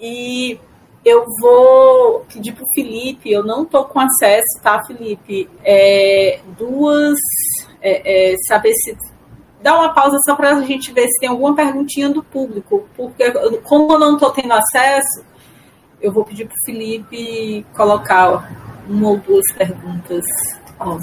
[0.00, 0.58] e
[1.04, 5.48] eu vou pedir para o Felipe, eu não estou com acesso, tá, Felipe?
[5.62, 7.18] É, duas.
[7.80, 8.96] É, é, saber se.
[9.62, 13.30] Dá uma pausa só para a gente ver se tem alguma perguntinha do público, porque
[13.62, 15.24] como eu não estou tendo acesso,
[16.00, 18.50] eu vou pedir para o Felipe colocar
[18.88, 20.24] uma ou duas perguntas.
[20.78, 20.98] Ó.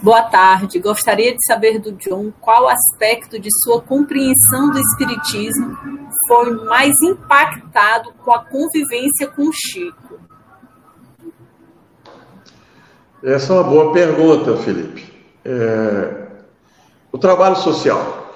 [0.00, 0.78] Boa tarde.
[0.78, 5.76] Gostaria de saber do John qual aspecto de sua compreensão do Espiritismo
[6.28, 10.20] foi mais impactado com a convivência com Chico.
[13.22, 15.12] Essa é uma boa pergunta, Felipe.
[15.44, 16.28] É...
[17.10, 18.26] O trabalho social.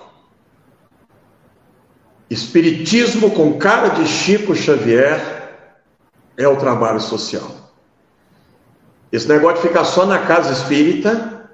[2.28, 5.41] Espiritismo com cara de Chico Xavier
[6.36, 7.50] é o trabalho social.
[9.10, 11.50] Esse negócio de ficar só na casa espírita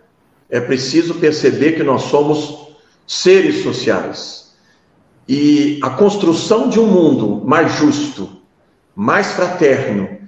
[0.48, 2.68] é preciso perceber que nós somos
[3.06, 4.52] seres sociais.
[5.28, 8.40] E a construção de um mundo mais justo,
[8.94, 10.18] mais fraterno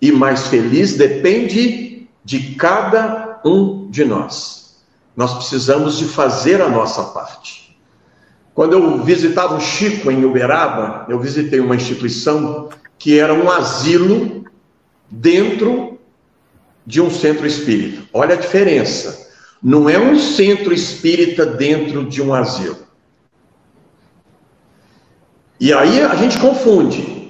[0.00, 4.76] e mais feliz depende de cada um de nós.
[5.16, 7.59] Nós precisamos de fazer a nossa parte.
[8.54, 14.44] Quando eu visitava o Chico em Uberaba, eu visitei uma instituição que era um asilo
[15.10, 15.98] dentro
[16.86, 18.02] de um centro espírita.
[18.12, 19.28] Olha a diferença.
[19.62, 22.78] Não é um centro espírita dentro de um asilo.
[25.58, 27.20] E aí a gente confunde.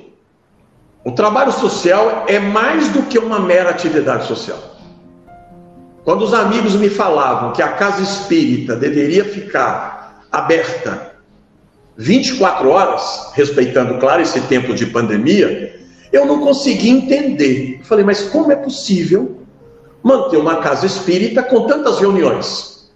[1.05, 4.77] O trabalho social é mais do que uma mera atividade social.
[6.05, 11.10] Quando os amigos me falavam que a casa espírita deveria ficar aberta
[12.01, 15.79] 24 horas, respeitando, claro, esse tempo de pandemia,
[16.11, 17.81] eu não consegui entender.
[17.85, 19.43] Falei, mas como é possível
[20.03, 22.91] manter uma casa espírita com tantas reuniões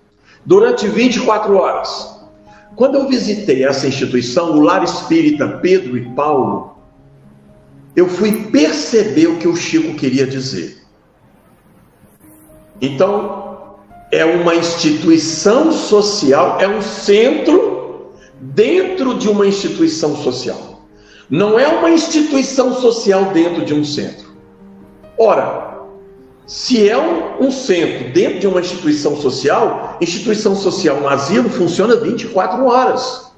[0.47, 2.19] durante 24 horas.
[2.77, 6.79] Quando eu visitei essa instituição, o Lar Espírita Pedro e Paulo,
[7.95, 10.79] eu fui perceber o que o Chico queria dizer.
[12.81, 13.77] Então,
[14.11, 17.74] é uma instituição social, é um centro
[18.53, 20.83] dentro de uma instituição social.
[21.31, 24.35] Não é uma instituição social dentro de um centro.
[25.19, 25.79] Ora,
[26.47, 31.97] se é um, um, centro dentro de uma instituição social, instituição social, um asilo, funciona
[31.97, 33.33] 24 horas.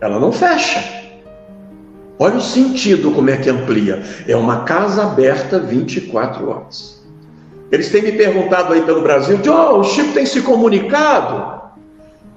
[0.00, 0.82] Ela não fecha.
[2.18, 4.02] Olha o sentido como é que amplia.
[4.26, 7.02] É uma casa aberta 24 horas.
[7.70, 11.59] Eles têm me perguntado aí pelo Brasil, John, o Chico tem se comunicado?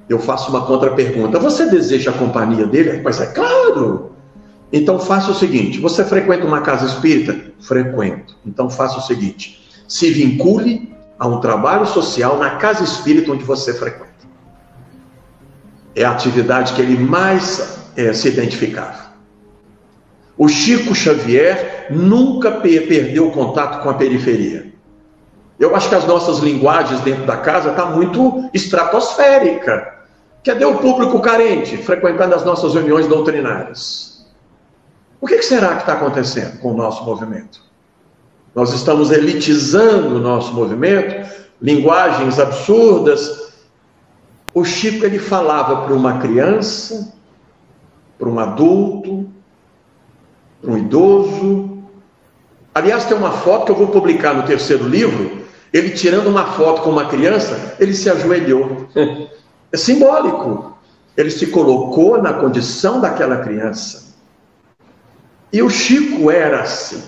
[0.10, 1.40] Eu faço uma contra-pergunta.
[1.40, 3.02] Você deseja a companhia dele?
[3.04, 4.12] Mas é claro.
[4.72, 7.52] Então faça o seguinte: você frequenta uma casa espírita?
[7.62, 8.36] Frequento.
[8.46, 13.74] Então faça o seguinte: se vincule a um trabalho social na casa espírita onde você
[13.74, 14.12] frequenta.
[15.96, 19.14] É a atividade que ele mais é, se identificava.
[20.36, 24.74] O Chico Xavier nunca perdeu contato com a periferia.
[25.60, 29.93] Eu acho que as nossas linguagens dentro da casa está muito estratosférica.
[30.44, 34.26] Cadê o público carente frequentando as nossas reuniões doutrinárias?
[35.22, 37.62] O que será que está acontecendo com o nosso movimento?
[38.54, 41.32] Nós estamos elitizando o nosso movimento,
[41.62, 43.54] linguagens absurdas.
[44.54, 47.14] O Chico ele falava para uma criança,
[48.20, 49.30] para um adulto,
[50.62, 51.84] para um idoso.
[52.76, 55.42] Aliás, tem uma foto que eu vou publicar no terceiro livro.
[55.72, 58.88] Ele tirando uma foto com uma criança, ele se ajoelhou.
[59.74, 60.78] É simbólico.
[61.18, 64.14] Ele se colocou na condição daquela criança.
[65.52, 67.04] E o Chico era assim.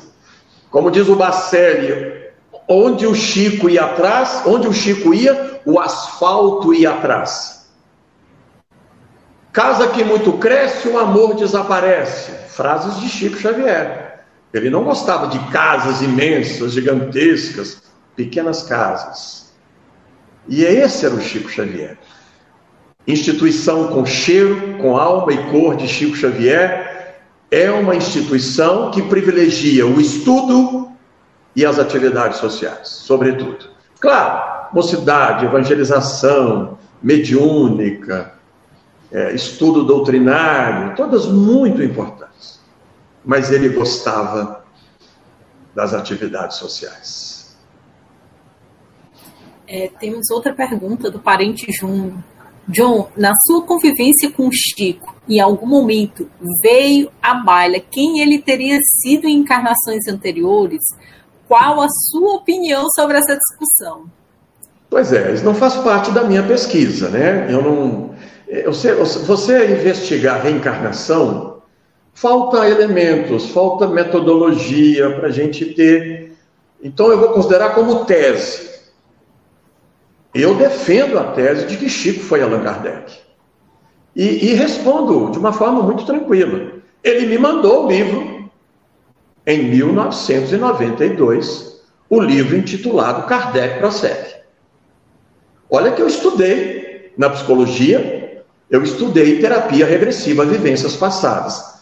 [0.72, 2.26] Como diz o Bacelli,
[2.68, 7.70] onde o Chico ia atrás, onde o Chico ia, o asfalto ia atrás.
[9.54, 12.32] Casa que muito cresce, o amor desaparece.
[12.50, 14.26] Frases de Chico Xavier.
[14.54, 17.82] Ele não gostava de casas imensas, gigantescas,
[18.16, 19.54] pequenas casas.
[20.48, 21.98] E esse era o Chico Xavier.
[23.08, 26.96] Instituição com cheiro, com alma e cor de Chico Xavier
[27.52, 30.92] é uma instituição que privilegia o estudo
[31.56, 33.70] e as atividades sociais, sobretudo.
[34.00, 38.34] Claro, mocidade, evangelização, mediúnica,
[39.12, 42.60] é, estudo doutrinário, todas muito importantes.
[43.24, 44.66] Mas ele gostava
[45.74, 47.56] das atividades sociais.
[49.68, 52.18] É, temos outra pergunta do parente Júnior.
[52.68, 56.30] John, na sua convivência com Chico, em algum momento
[56.62, 60.82] veio à baila quem ele teria sido em encarnações anteriores?
[61.48, 64.06] Qual a sua opinião sobre essa discussão?
[64.90, 67.48] Pois é, isso não faz parte da minha pesquisa, né?
[67.52, 68.16] Eu não.
[68.74, 71.62] Sei, você investigar reencarnação,
[72.14, 76.32] falta elementos, falta metodologia para a gente ter.
[76.84, 78.75] Então eu vou considerar como tese.
[80.36, 83.14] Eu defendo a tese de que Chico foi Allan Kardec.
[84.14, 86.74] E, e respondo de uma forma muito tranquila.
[87.02, 88.52] Ele me mandou o livro
[89.48, 94.36] em 1992, o livro intitulado Kardec Prossegue.
[95.70, 101.76] Olha que eu estudei na psicologia, eu estudei terapia regressiva vivências passadas.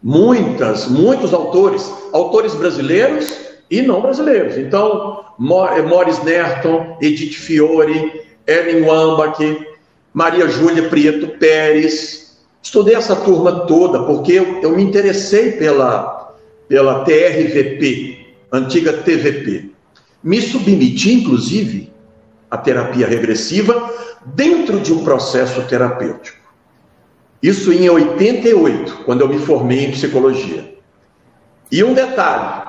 [0.00, 4.56] Muitas, muitos autores, autores brasileiros e não brasileiros.
[4.56, 9.66] Então, eh, Morris Nerton, Edith Fiore, Ellen Wambach,
[10.12, 12.38] Maria Júlia Prieto Pérez.
[12.62, 16.34] Estudei essa turma toda porque eu, eu me interessei pela,
[16.68, 19.70] pela TRVP, antiga TVP.
[20.22, 21.92] Me submeti, inclusive,
[22.50, 23.94] à terapia regressiva
[24.34, 26.38] dentro de um processo terapêutico.
[27.42, 30.74] Isso em 88, quando eu me formei em psicologia.
[31.70, 32.67] E um detalhe: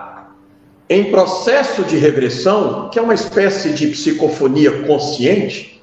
[0.90, 5.80] em processo de regressão, que é uma espécie de psicofonia consciente,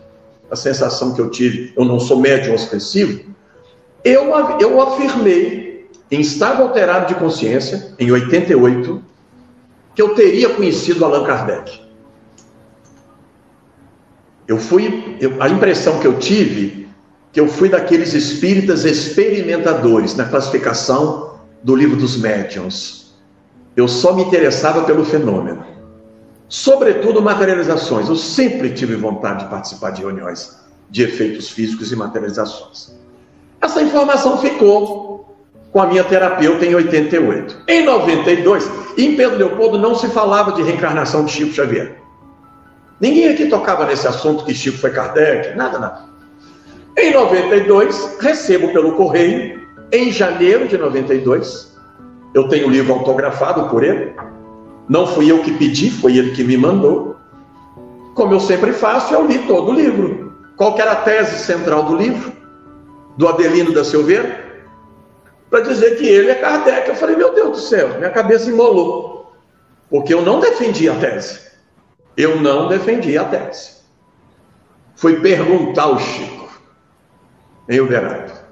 [0.50, 3.20] a sensação que eu tive, eu não sou médium ostensivo,
[4.02, 9.02] eu, eu afirmei, em estado alterado de consciência, em 88,
[9.94, 11.80] que eu teria conhecido Allan Kardec.
[14.46, 16.88] Eu fui, eu, a impressão que eu tive,
[17.32, 23.05] que eu fui daqueles espíritas experimentadores na classificação do livro dos médiuns
[23.76, 25.64] eu só me interessava pelo fenômeno.
[26.48, 28.08] Sobretudo materializações.
[28.08, 30.56] Eu sempre tive vontade de participar de reuniões
[30.88, 32.96] de efeitos físicos e materializações.
[33.60, 35.36] Essa informação ficou
[35.72, 37.64] com a minha terapeuta em 88.
[37.68, 42.00] Em 92, em Pedro Leopoldo não se falava de reencarnação de Chico Xavier.
[42.98, 46.04] Ninguém aqui tocava nesse assunto que Chico foi Kardec, nada, nada.
[46.96, 51.75] Em 92, recebo pelo correio, em janeiro de 92,
[52.36, 54.14] eu tenho o livro autografado por ele.
[54.86, 57.16] Não fui eu que pedi, foi ele que me mandou.
[58.14, 60.34] Como eu sempre faço, eu li todo o livro.
[60.54, 62.30] Qual era a tese central do livro?
[63.16, 64.44] Do Adelino da Silveira?
[65.48, 66.90] Para dizer que ele é Kardec.
[66.90, 69.32] Eu falei, meu Deus do céu, minha cabeça embolou.
[69.88, 71.40] Porque eu não defendi a tese.
[72.18, 73.76] Eu não defendi a tese.
[74.94, 76.50] Fui perguntar ao Chico,
[77.66, 78.45] em Uberaba.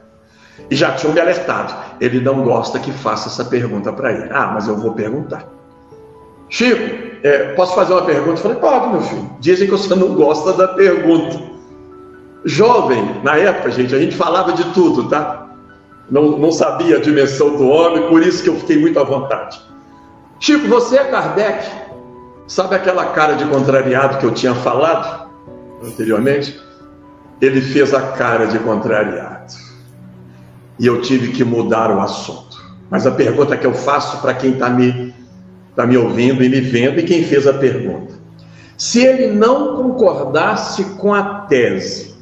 [0.70, 1.74] E já tinham me alertado.
[2.00, 4.28] Ele não gosta que faça essa pergunta para ele.
[4.30, 5.46] Ah, mas eu vou perguntar.
[6.48, 8.32] Chico, é, posso fazer uma pergunta?
[8.32, 9.30] Eu falei, pode, meu filho.
[9.40, 11.40] Dizem que você não gosta da pergunta.
[12.44, 15.48] Jovem, na época, gente, a gente falava de tudo, tá?
[16.10, 19.58] Não, não sabia a dimensão do homem, por isso que eu fiquei muito à vontade.
[20.38, 21.66] Chico, você é Kardec?
[22.46, 25.30] Sabe aquela cara de contrariado que eu tinha falado
[25.82, 26.60] anteriormente?
[27.40, 29.54] Ele fez a cara de contrariado.
[30.78, 32.62] E eu tive que mudar o assunto.
[32.90, 35.14] Mas a pergunta que eu faço para quem está me,
[35.74, 38.14] tá me ouvindo e me vendo, e quem fez a pergunta:
[38.76, 42.14] se ele não concordasse com a tese,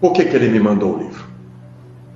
[0.00, 1.24] por que, que ele me mandou o livro?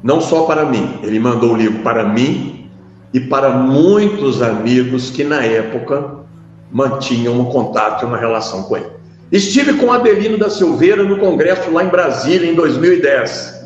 [0.03, 2.70] Não só para mim, ele mandou o livro para mim
[3.12, 6.23] e para muitos amigos que na época
[6.70, 8.91] mantinham um contato e uma relação com ele.
[9.31, 13.61] Estive com Adelino da Silveira no congresso lá em Brasília em 2010.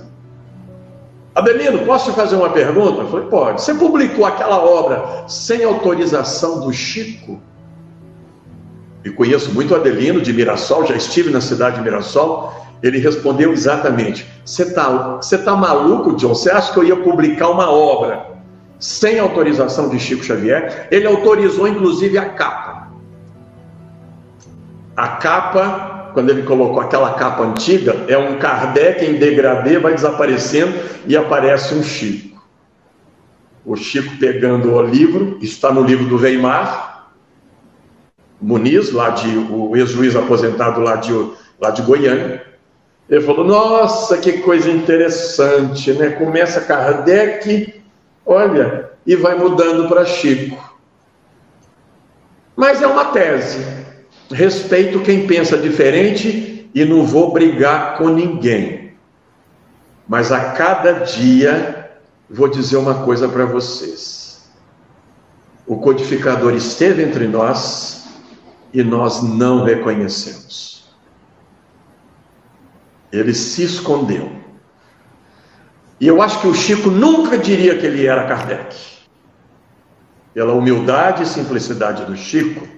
[1.37, 3.03] Adelino, posso te fazer uma pergunta?
[3.03, 3.61] Eu falei, pode.
[3.61, 7.39] Você publicou aquela obra sem autorização do Chico?
[9.05, 12.55] E conheço muito Adelino de Mirassol, já estive na cidade de Mirassol.
[12.83, 16.35] Ele respondeu exatamente: Você está tá maluco, John?
[16.35, 18.29] Você acha que eu ia publicar uma obra
[18.79, 20.89] sem autorização de Chico Xavier?
[20.91, 22.89] Ele autorizou inclusive a capa.
[24.97, 30.73] A capa, quando ele colocou aquela capa antiga, é um Kardec em degradê, vai desaparecendo
[31.07, 32.43] e aparece um Chico.
[33.67, 37.11] O Chico pegando o livro, está no livro do Weimar,
[38.41, 41.13] Muniz, lá de o ex-juiz aposentado lá de,
[41.61, 42.47] lá de Goiânia,
[43.11, 46.13] ele falou: Nossa, que coisa interessante, né?
[46.13, 47.83] Começa Kardec,
[48.25, 50.75] olha, e vai mudando para Chico.
[52.57, 53.86] Mas é uma tese.
[54.31, 58.93] Respeito quem pensa diferente e não vou brigar com ninguém.
[60.09, 61.91] Mas a cada dia
[62.29, 64.51] vou dizer uma coisa para vocês.
[65.67, 68.09] O codificador esteve entre nós
[68.73, 70.85] e nós não reconhecemos.
[73.13, 74.31] Ele se escondeu.
[76.01, 78.77] E eu acho que o Chico nunca diria que ele era Kardec.
[80.35, 82.69] Pela humildade e simplicidade do Chico,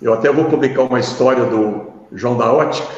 [0.00, 2.88] eu até vou publicar uma história do João da Ótica,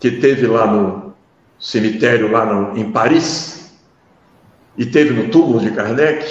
[0.00, 1.12] que teve lá no
[1.58, 3.72] cemitério, lá no, em Paris,
[4.76, 6.26] e teve no túmulo de Kardec.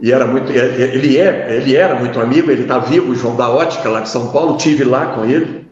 [0.00, 3.88] E era muito, ele, é, ele era muito amigo, ele está vivo, João da Ótica,
[3.88, 5.68] lá de São Paulo, tive lá com ele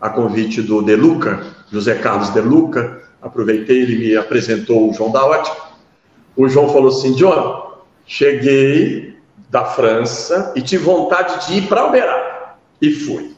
[0.00, 5.12] a convite do De Luca, José Carlos De Luca, aproveitei, ele me apresentou o João
[5.12, 5.56] da Ótica.
[6.34, 9.11] O João falou assim: John, cheguei
[9.52, 12.56] da França e tive vontade de ir para Uberaba.
[12.80, 13.36] E fui.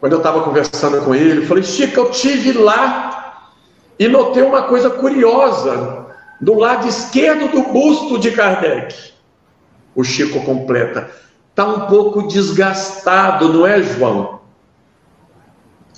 [0.00, 3.52] Quando eu estava conversando com ele, eu falei: Chico, eu tive lá
[3.98, 6.04] e notei uma coisa curiosa.
[6.38, 9.14] Do lado esquerdo do busto de Kardec.
[9.94, 11.10] O Chico completa.
[11.48, 14.36] Está um pouco desgastado, não é, João?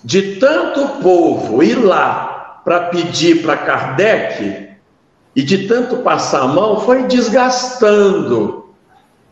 [0.04, 4.67] de tanto povo ir lá para pedir para Kardec
[5.38, 8.74] e de tanto passar a mão, foi desgastando.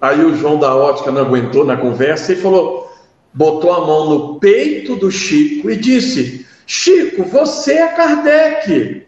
[0.01, 2.89] Aí o João da Ótica não aguentou na conversa e falou:
[3.35, 9.05] botou a mão no peito do Chico e disse: Chico, você é Kardec.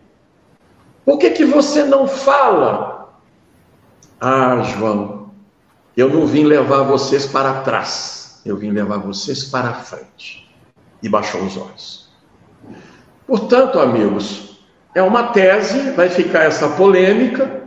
[1.05, 3.17] Por que, que você não fala?
[4.21, 5.31] Ah, João,
[5.97, 10.53] eu não vim levar vocês para trás, eu vim levar vocês para frente
[11.01, 12.09] e baixou os olhos.
[13.25, 14.48] Portanto, amigos,
[14.95, 17.63] é uma tese, vai ficar essa polêmica,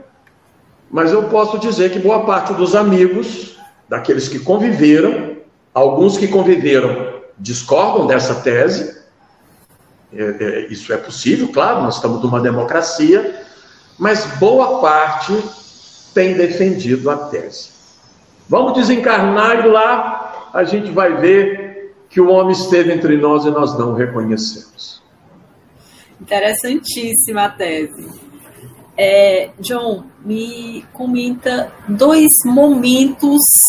[0.89, 3.57] mas eu posso dizer que boa parte dos amigos,
[3.87, 5.37] daqueles que conviveram,
[5.73, 9.01] alguns que conviveram discordam dessa tese,
[10.13, 13.45] é, é, isso é possível, claro, nós estamos numa democracia,
[13.97, 15.33] mas boa parte
[16.13, 17.69] tem defendido a tese.
[18.49, 23.49] Vamos desencarnar e lá a gente vai ver que o homem esteve entre nós e
[23.49, 25.00] nós não o reconhecemos.
[26.21, 28.07] Interessantíssima a tese.
[28.95, 33.65] É, John, me comenta dois momentos.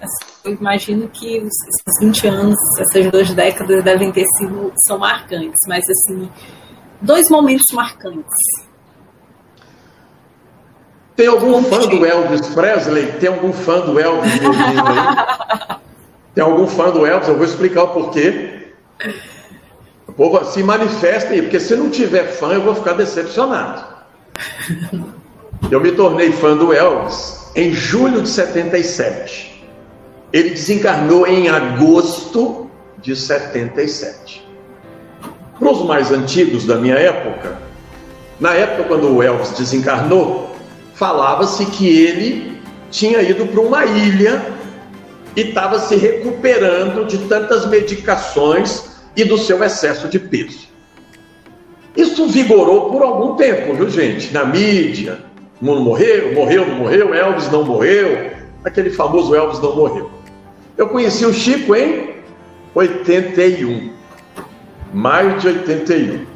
[0.00, 5.58] Assim, eu imagino que esses 20 anos, essas duas décadas devem ter sido são marcantes,
[5.66, 6.30] mas assim,
[7.00, 8.34] dois momentos marcantes.
[11.16, 13.12] Tem algum fã do Elvis Presley?
[13.18, 14.32] Tem algum fã do Elvis?
[16.34, 17.28] Tem algum fã do Elvis?
[17.28, 18.74] Eu vou explicar o porquê.
[20.16, 23.84] Povo se manifesta aí, porque se não tiver fã, eu vou ficar decepcionado.
[25.70, 29.64] Eu me tornei fã do Elvis em julho de 77.
[30.32, 34.46] Ele desencarnou em agosto de 77.
[35.58, 37.58] Para os mais antigos da minha época,
[38.38, 40.54] na época quando o Elvis desencarnou,
[40.94, 42.60] falava-se que ele
[42.90, 44.44] tinha ido para uma ilha
[45.34, 50.68] e estava se recuperando de tantas medicações e do seu excesso de peso.
[51.96, 54.32] Isso vigorou por algum tempo, viu, gente?
[54.32, 55.20] Na mídia,
[55.60, 60.10] mundo morreu, morreu, não morreu, Elvis não morreu, aquele famoso Elvis não morreu.
[60.76, 62.16] Eu conheci o Chico em
[62.74, 63.90] 81,
[64.92, 66.26] maio de 81.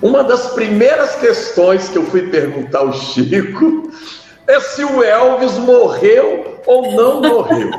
[0.00, 3.90] Uma das primeiras questões que eu fui perguntar ao Chico
[4.46, 7.70] é se o Elvis morreu ou não morreu.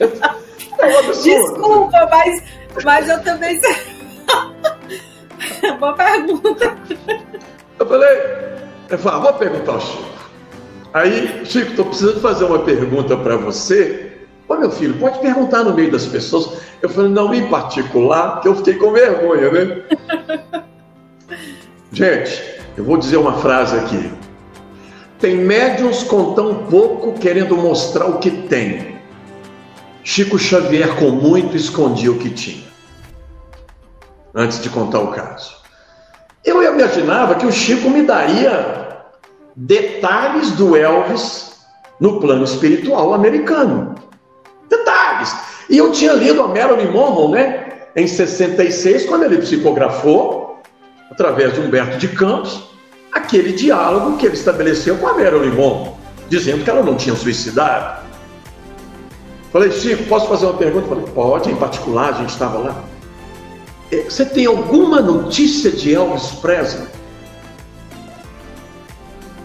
[0.82, 2.42] É Desculpa, mas,
[2.84, 3.60] mas eu também.
[5.78, 6.76] Boa pergunta.
[7.78, 8.18] Eu falei,
[8.88, 10.10] eu falei, ah, vou perguntar ao Chico.
[10.92, 14.12] Aí, Chico, estou precisando fazer uma pergunta para você.
[14.48, 16.60] Ô meu filho, pode perguntar no meio das pessoas.
[16.82, 19.82] Eu falei, não em particular, que eu fiquei com vergonha, né?
[21.92, 24.10] Gente, eu vou dizer uma frase aqui.
[25.18, 28.99] Tem médiums com tão pouco querendo mostrar o que tem.
[30.12, 32.64] Chico Xavier, com muito, escondia o que tinha.
[34.34, 35.54] Antes de contar o caso.
[36.44, 39.04] Eu imaginava que o Chico me daria
[39.54, 41.60] detalhes do Elvis
[42.00, 43.94] no plano espiritual americano.
[44.68, 45.32] Detalhes.
[45.68, 47.68] E eu tinha lido a Marilyn Monroe, né?
[47.94, 50.60] Em 66, quando ele psicografou,
[51.08, 52.68] através de Humberto de Campos,
[53.12, 55.92] aquele diálogo que ele estabeleceu com a Marilyn Monroe,
[56.28, 58.09] dizendo que ela não tinha suicidado.
[59.52, 60.86] Falei, Chico, posso fazer uma pergunta?
[60.88, 62.84] Falei, pode, em particular, a gente estava lá.
[63.90, 66.86] É, você tem alguma notícia de Elvis Presley?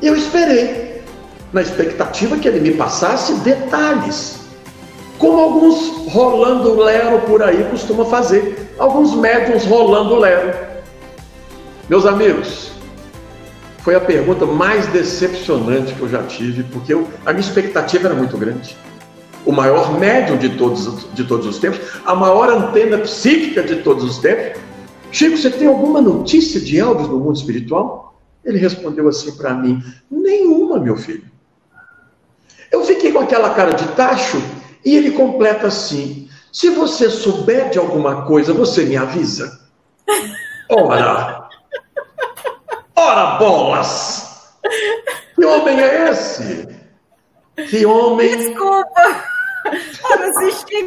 [0.01, 1.01] Eu esperei,
[1.51, 4.41] na expectativa que ele me passasse detalhes,
[5.17, 10.55] como alguns rolando lero por aí costuma fazer, alguns médiums rolando lero.
[11.89, 12.69] Meus amigos,
[13.79, 18.15] foi a pergunta mais decepcionante que eu já tive, porque eu, a minha expectativa era
[18.15, 18.77] muito grande
[19.45, 24.03] o maior médium de todos, de todos os tempos, a maior antena psíquica de todos
[24.03, 24.59] os tempos.
[25.11, 28.19] Chico, você tem alguma notícia de Elvis no mundo espiritual?
[28.43, 31.23] Ele respondeu assim para mim: Nenhuma, meu filho.
[32.71, 34.41] Eu fiquei com aquela cara de tacho
[34.83, 39.61] e ele completa assim: Se você souber de alguma coisa, você me avisa.
[40.69, 41.47] Ora!
[42.95, 44.55] Ora, bolas!
[45.35, 46.67] Que homem é esse?
[47.69, 48.37] Que homem.
[48.37, 49.34] Desculpa!
[50.01, 50.85] Para assistir.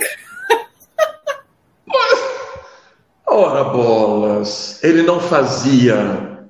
[3.26, 6.46] Ora, bolas, ele não fazia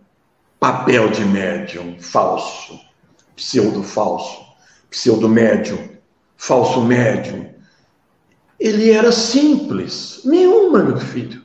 [0.61, 2.79] papel de médium falso,
[3.35, 4.41] pseudo-falso,
[4.91, 5.89] pseudo-médium,
[6.37, 7.53] falso médium.
[8.59, 10.21] Ele era simples.
[10.25, 11.43] Nenhuma, meu filho.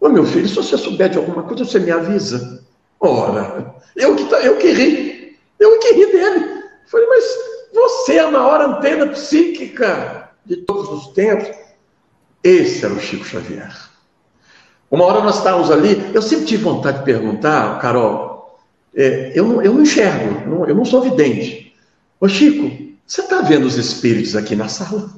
[0.00, 2.64] Ô, meu filho, se você souber de alguma coisa, você me avisa.
[2.98, 5.38] Ora, eu que, eu que ri.
[5.58, 6.64] Eu que ri dele.
[6.86, 7.24] Falei, mas
[7.72, 11.48] você é a maior antena psíquica de todos os tempos.
[12.42, 13.74] Esse era o Chico Xavier.
[14.90, 18.58] Uma hora nós estávamos ali, eu sempre tive vontade de perguntar, Carol,
[18.94, 21.72] é, eu, não, eu não enxergo, eu não, eu não sou vidente.
[22.20, 25.10] Ô Chico, você está vendo os espíritos aqui na sala?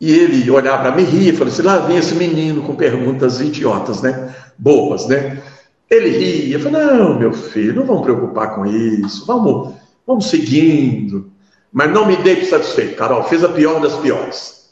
[0.00, 3.40] E ele olhava para mim e ria, falou assim: lá vem esse menino com perguntas
[3.40, 4.32] idiotas, né?
[4.56, 5.42] Boas, né?
[5.90, 9.74] Ele ria, falei: não, meu filho, não vamos preocupar com isso, vamos
[10.08, 11.30] Vamos seguindo.
[11.70, 13.24] Mas não me deixe satisfeito, Carol.
[13.24, 14.70] Fez a pior das piores.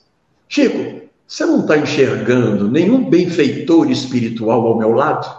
[0.49, 5.31] Chico, você não está enxergando nenhum benfeitor espiritual ao meu lado?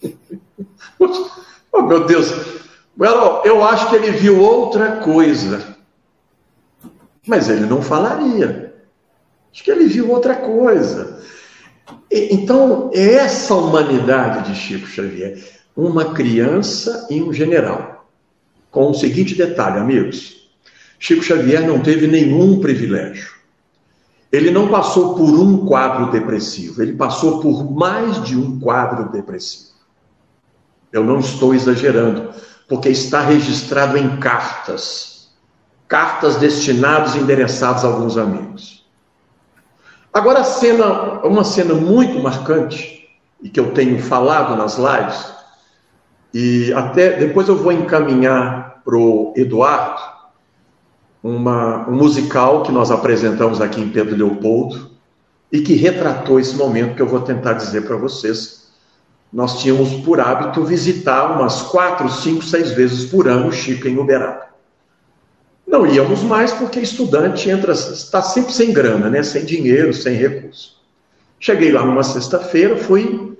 [1.72, 2.32] oh, meu Deus.
[2.96, 5.76] Carol, eu acho que ele viu outra coisa.
[7.26, 8.76] Mas ele não falaria.
[9.52, 11.20] Acho que ele viu outra coisa.
[12.08, 15.42] Então, é essa humanidade de Chico Xavier.
[15.76, 17.95] Uma criança e um general
[18.76, 20.50] com o seguinte detalhe, amigos:
[20.98, 23.30] Chico Xavier não teve nenhum privilégio.
[24.30, 29.70] Ele não passou por um quadro depressivo, ele passou por mais de um quadro depressivo.
[30.92, 32.28] Eu não estou exagerando,
[32.68, 35.30] porque está registrado em cartas,
[35.88, 38.84] cartas destinadas e endereçadas a alguns amigos.
[40.12, 43.08] Agora, cena, uma cena muito marcante,
[43.42, 45.34] e que eu tenho falado nas lives,
[46.34, 50.00] e até depois eu vou encaminhar para o Eduardo
[51.20, 54.92] uma, um musical que nós apresentamos aqui em Pedro Leopoldo
[55.50, 58.68] e que retratou esse momento que eu vou tentar dizer para vocês.
[59.32, 63.98] Nós tínhamos por hábito visitar umas quatro, cinco, seis vezes por ano o Chico em
[63.98, 64.46] Uberaba.
[65.66, 69.24] Não íamos mais porque estudante entra, está sempre sem grana, né?
[69.24, 70.76] sem dinheiro, sem recurso.
[71.40, 73.36] Cheguei lá numa sexta-feira, fui,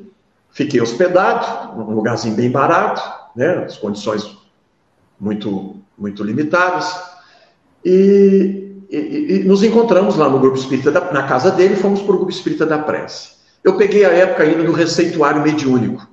[0.50, 3.00] fiquei hospedado, num lugarzinho bem barato,
[3.36, 3.64] né?
[3.64, 4.35] as condições
[5.18, 6.94] muito, muito limitadas.
[7.84, 12.14] E, e, e, nos encontramos lá no grupo espírita, da, na casa dele, fomos para
[12.14, 13.36] o grupo espírita da prece.
[13.62, 16.06] Eu peguei a época ainda do receituário mediúnico.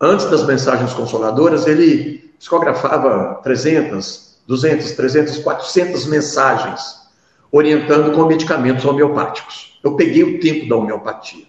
[0.00, 7.04] Antes das mensagens consoladoras, ele psicografava 300, 200, 300, 400 mensagens
[7.50, 9.78] orientando com medicamentos homeopáticos.
[9.82, 11.44] Eu peguei o tempo da homeopatia.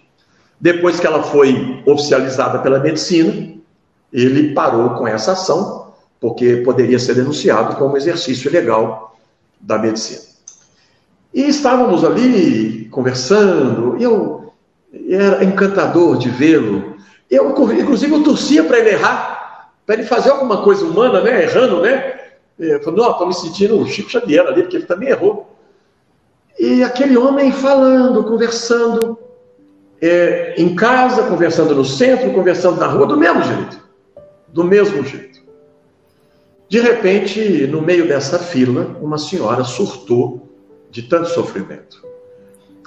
[0.60, 3.54] Depois que ela foi oficializada pela medicina,
[4.12, 5.85] ele parou com essa ação,
[6.20, 9.16] porque poderia ser denunciado como exercício ilegal
[9.60, 10.22] da medicina.
[11.32, 14.52] E estávamos ali conversando, e eu
[15.10, 16.96] era encantador de vê-lo.
[17.30, 21.42] Eu, inclusive, eu torcia para ele errar, para ele fazer alguma coisa humana, né?
[21.42, 22.20] Errando, né?
[22.58, 25.54] Eu falei, não, estou me sentindo o Chico Xavier ali, porque ele também errou.
[26.58, 29.18] E aquele homem falando, conversando,
[30.00, 33.78] é, em casa, conversando no centro, conversando na rua, do mesmo jeito.
[34.48, 35.35] Do mesmo jeito.
[36.68, 40.48] De repente, no meio dessa fila, uma senhora surtou
[40.90, 42.04] de tanto sofrimento.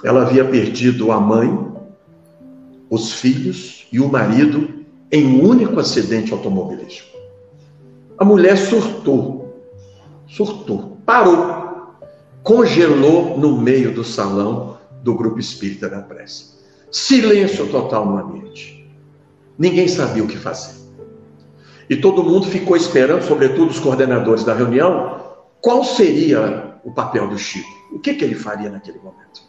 [0.04, 1.48] Ela havia perdido a mãe,
[2.90, 7.16] os filhos e o marido em um único acidente automobilístico.
[8.18, 9.64] A mulher surtou,
[10.28, 11.94] surtou, parou,
[12.42, 16.60] congelou no meio do salão do grupo espírita da prece.
[16.90, 18.86] Silêncio total no ambiente.
[19.58, 20.79] Ninguém sabia o que fazer.
[21.90, 25.20] E todo mundo ficou esperando, sobretudo os coordenadores da reunião,
[25.60, 27.68] qual seria o papel do Chico.
[27.92, 29.42] O que, que ele faria naquele momento?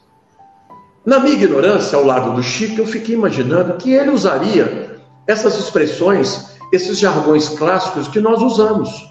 [1.05, 6.57] Na minha ignorância, ao lado do Chico, eu fiquei imaginando que ele usaria essas expressões,
[6.73, 9.09] esses jargões clássicos que nós usamos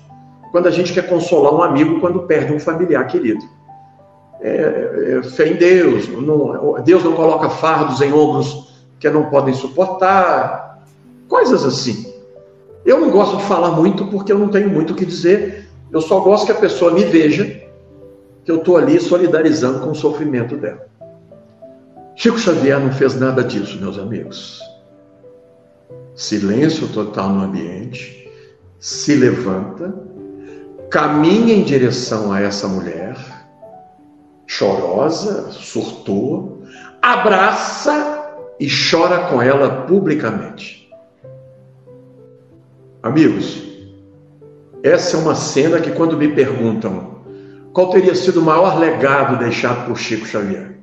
[0.51, 3.49] quando a gente quer consolar um amigo quando perde um familiar querido
[4.41, 9.55] é, é, fé em Deus, não, Deus não coloca fardos em ombros que não podem
[9.55, 10.83] suportar,
[11.29, 12.10] coisas assim.
[12.85, 16.01] Eu não gosto de falar muito porque eu não tenho muito o que dizer, eu
[16.01, 17.45] só gosto que a pessoa me veja
[18.45, 20.87] que eu estou ali solidarizando com o sofrimento dela.
[22.17, 24.61] Chico Xavier não fez nada disso, meus amigos.
[26.15, 28.31] Silêncio total no ambiente,
[28.79, 29.95] se levanta,
[30.91, 33.17] caminha em direção a essa mulher
[34.47, 36.63] chorosa, surtou,
[37.01, 40.80] abraça e chora com ela publicamente.
[43.03, 43.63] Amigos,
[44.83, 47.21] essa é uma cena que, quando me perguntam
[47.73, 50.79] qual teria sido o maior legado deixado por Chico Xavier,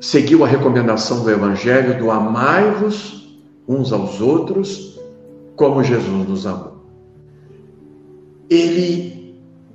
[0.00, 5.00] seguiu a recomendação do Evangelho do amai-vos uns aos outros
[5.54, 6.76] como Jesus nos amou.
[8.50, 9.16] Ele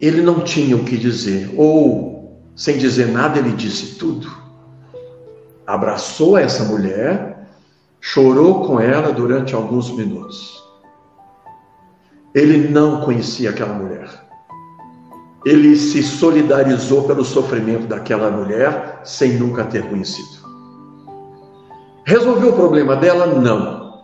[0.01, 4.27] ele não tinha o que dizer, ou, sem dizer nada, ele disse tudo.
[5.65, 7.30] Abraçou essa mulher,
[8.01, 10.59] chorou com ela durante alguns minutos.
[12.33, 14.09] Ele não conhecia aquela mulher.
[15.45, 20.41] Ele se solidarizou pelo sofrimento daquela mulher sem nunca ter conhecido.
[22.03, 23.27] Resolveu o problema dela?
[23.27, 24.01] Não.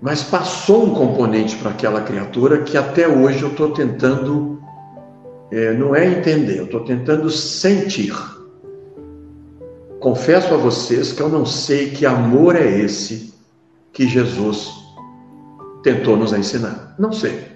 [0.00, 4.60] Mas passou um componente para aquela criatura que até hoje eu estou tentando,
[5.50, 8.14] é, não é entender, eu estou tentando sentir.
[10.00, 13.34] Confesso a vocês que eu não sei que amor é esse
[13.92, 14.72] que Jesus
[15.82, 16.94] tentou nos ensinar.
[16.98, 17.48] Não sei.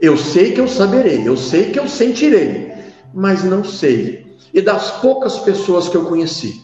[0.00, 2.72] Eu sei que eu saberei, eu sei que eu sentirei,
[3.12, 4.36] mas não sei.
[4.54, 6.62] E das poucas pessoas que eu conheci,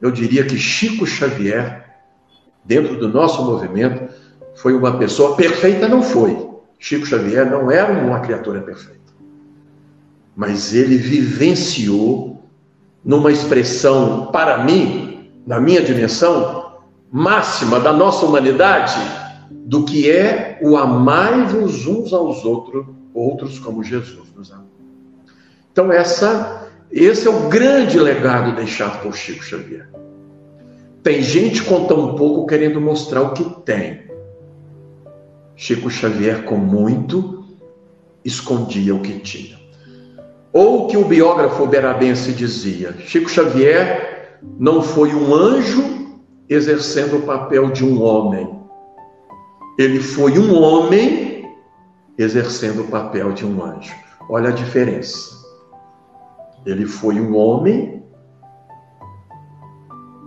[0.00, 1.82] eu diria que Chico Xavier
[2.64, 4.12] dentro do nosso movimento,
[4.54, 6.50] foi uma pessoa perfeita, não foi.
[6.78, 9.00] Chico Xavier não era uma criatura perfeita.
[10.34, 12.41] Mas ele vivenciou
[13.04, 16.76] numa expressão, para mim, na minha dimensão,
[17.10, 18.96] máxima da nossa humanidade,
[19.50, 24.66] do que é o amai-vos uns aos outros, outros como Jesus nos amou.
[25.72, 29.88] Então, essa, esse é o grande legado deixado por Chico Xavier.
[31.02, 34.02] Tem gente com tão pouco querendo mostrar o que tem.
[35.56, 37.44] Chico Xavier, com muito,
[38.24, 39.61] escondia o que tinha.
[40.52, 45.82] Ou o que o biógrafo berabense dizia: Chico Xavier não foi um anjo
[46.48, 48.60] exercendo o papel de um homem.
[49.78, 51.50] Ele foi um homem
[52.18, 53.94] exercendo o papel de um anjo.
[54.28, 55.30] Olha a diferença.
[56.66, 58.02] Ele foi um homem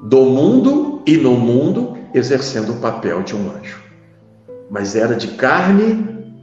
[0.04, 3.82] do mundo e no mundo, exercendo o papel de um anjo.
[4.70, 6.34] Mas era de carne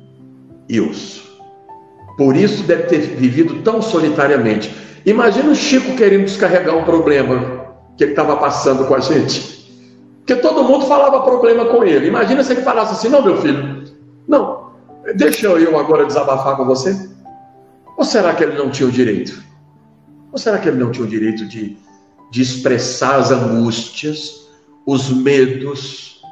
[0.69, 1.32] e osso.
[2.17, 4.75] Por isso deve ter vivido tão solitariamente.
[5.05, 9.53] Imagina o Chico querendo descarregar um problema que ele estava passando com a gente.
[10.19, 12.07] Porque todo mundo falava problema com ele.
[12.07, 13.85] Imagina se ele falasse assim: não, meu filho,
[14.29, 14.71] não,
[15.17, 17.11] deixa eu agora desabafar com você.
[17.97, 19.43] Ou será que ele não tinha o direito?
[20.31, 21.77] Ou será que ele não tinha o direito de
[22.33, 24.49] de expressar as angústias,
[24.87, 26.23] os medos,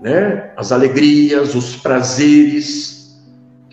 [0.00, 0.50] né?
[0.56, 2.93] as alegrias, os prazeres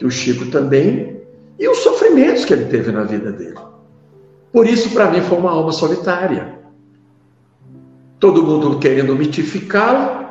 [0.02, 1.22] que o Chico também,
[1.60, 3.60] e os sofrimentos que ele teve na vida dele.
[4.52, 6.56] Por isso, para mim, foi uma alma solitária.
[8.20, 10.26] Todo mundo querendo mitificá-lo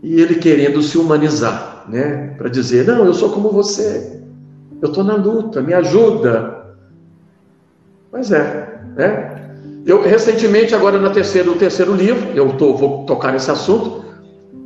[0.00, 2.36] e ele querendo se humanizar, né?
[2.38, 4.22] Para dizer: não, eu sou como você,
[4.80, 6.76] eu estou na luta, me ajuda.
[8.12, 9.54] Mas é, né?
[9.84, 14.04] Eu recentemente, agora no terceiro, no terceiro livro, eu tô, vou tocar nesse assunto,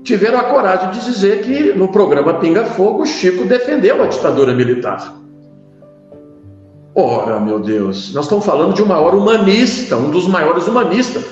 [0.06, 5.14] tiveram a coragem de dizer que no programa Pinga Fogo, Chico defendeu a ditadura militar.
[6.94, 11.24] Ora, meu Deus, nós estamos falando de uma hora humanista, um dos maiores humanistas.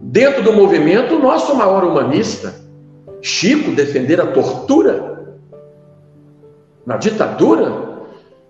[0.00, 2.54] Dentro do movimento, nosso maior humanista,
[3.20, 5.36] Chico, defender a tortura
[6.86, 7.88] na ditadura.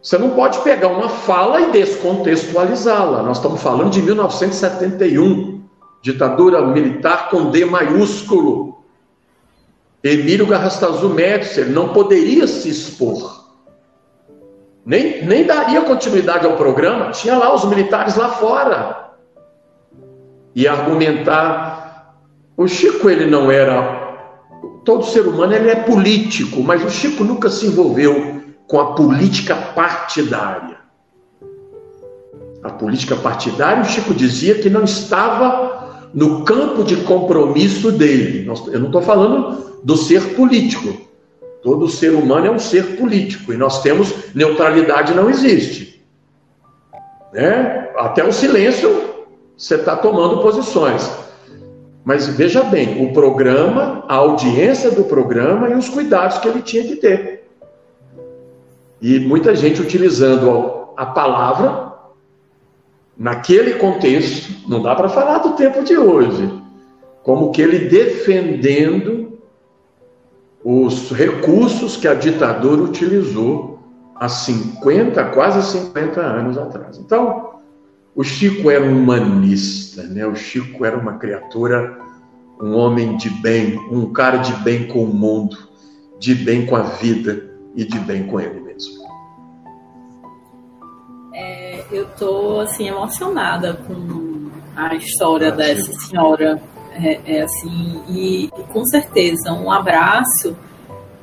[0.02, 3.22] Você não pode pegar uma fala e descontextualizá-la.
[3.22, 5.62] Nós estamos falando de 1971,
[6.02, 8.77] ditadura militar com D maiúsculo.
[10.02, 13.38] Emílio Garrastazu Médici, não poderia se expor
[14.88, 19.10] nem, nem daria continuidade ao programa, tinha lá os militares lá fora.
[20.54, 22.14] E argumentar.
[22.56, 24.16] O Chico, ele não era.
[24.86, 29.54] Todo ser humano ele é político, mas o Chico nunca se envolveu com a política
[29.54, 30.78] partidária.
[32.62, 35.77] A política partidária, o Chico dizia que não estava
[36.14, 38.50] no campo de compromisso dele.
[38.72, 41.08] Eu não estou falando do ser político,
[41.62, 46.04] Todo ser humano é um ser político e nós temos neutralidade não existe.
[47.32, 47.90] Né?
[47.96, 48.88] Até o silêncio
[49.56, 51.10] você está tomando posições.
[52.04, 56.84] Mas veja bem, o programa, a audiência do programa e os cuidados que ele tinha
[56.84, 57.44] que ter.
[59.02, 61.92] E muita gente utilizando a palavra
[63.18, 66.62] naquele contexto, não dá para falar do tempo de hoje,
[67.24, 69.38] como que ele defendendo
[70.64, 73.80] os recursos que a ditadura utilizou
[74.14, 76.98] há 50, quase 50 anos atrás.
[76.98, 77.54] Então,
[78.14, 80.26] o Chico era um humanista, né?
[80.26, 81.98] O Chico era uma criatura,
[82.60, 85.56] um homem de bem, um cara de bem com o mundo,
[86.18, 88.57] de bem com a vida e de bem com ele
[91.90, 96.60] eu estou assim emocionada com a história dessa senhora
[96.92, 100.56] é, é assim, e, e com certeza um abraço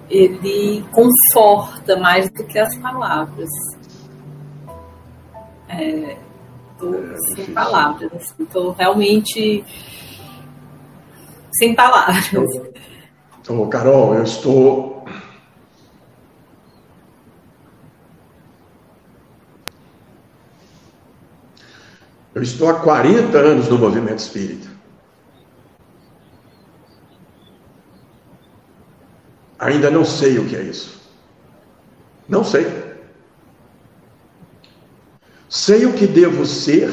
[0.10, 3.50] ele conforta mais do que as palavras.
[5.68, 6.16] É,
[6.78, 6.94] tô
[7.36, 9.66] sem palavras, estou assim, realmente
[11.54, 12.50] sem palavras.
[13.42, 14.95] Então, Carol, eu estou.
[22.36, 24.68] Eu estou há 40 anos no movimento espírita.
[29.58, 31.02] Ainda não sei o que é isso.
[32.28, 32.68] Não sei.
[35.48, 36.90] Sei o que devo ser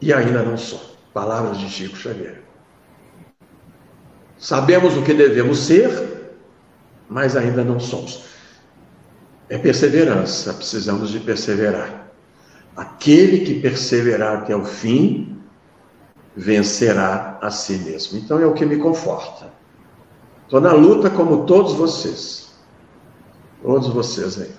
[0.00, 0.82] e ainda não sou.
[1.12, 2.42] Palavras de Chico Xavier.
[4.36, 6.34] Sabemos o que devemos ser,
[7.08, 8.24] mas ainda não somos.
[9.48, 12.03] É perseverança, precisamos de perseverar.
[12.76, 15.38] Aquele que perseverar até o fim,
[16.36, 18.18] vencerá a si mesmo.
[18.18, 19.52] Então é o que me conforta.
[20.44, 22.54] Estou na luta como todos vocês.
[23.62, 24.52] Todos vocês aí.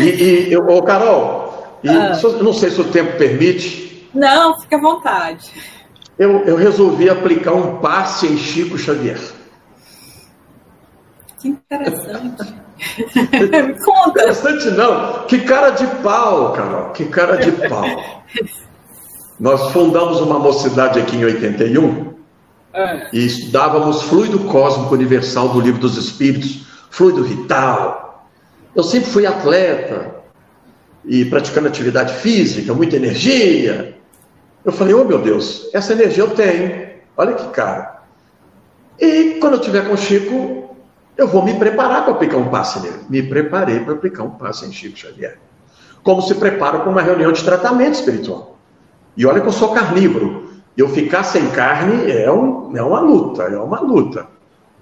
[0.00, 2.18] E, e eu, ô Carol, e, ah.
[2.42, 4.08] não sei se o tempo permite.
[4.14, 5.50] Não, fica à vontade.
[6.18, 9.20] Eu, eu resolvi aplicar um passe em Chico Xavier.
[11.44, 12.54] Que interessante.
[13.68, 14.08] Me conta.
[14.08, 15.26] Interessante não.
[15.26, 16.90] Que cara de pau, Carol.
[16.92, 18.24] Que cara de pau.
[19.38, 22.14] Nós fundamos uma mocidade aqui em 81
[22.72, 23.08] é.
[23.12, 28.26] e estudávamos fluido cósmico universal do livro dos Espíritos, fluido vital.
[28.74, 30.14] Eu sempre fui atleta
[31.04, 33.98] e praticando atividade física, muita energia.
[34.64, 36.88] Eu falei, oh meu Deus, essa energia eu tenho.
[37.18, 38.02] Olha que cara.
[38.98, 40.63] E quando eu tiver com o Chico,
[41.16, 43.00] eu vou me preparar para aplicar um passe nele.
[43.08, 45.38] Me preparei para aplicar um passe em Chico Xavier.
[46.02, 48.58] Como se prepara para uma reunião de tratamento espiritual.
[49.16, 50.44] E olha que eu sou carnívoro.
[50.76, 54.26] Eu ficar sem carne é, um, é uma luta, é uma luta.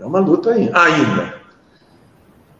[0.01, 1.43] É uma luta ainda.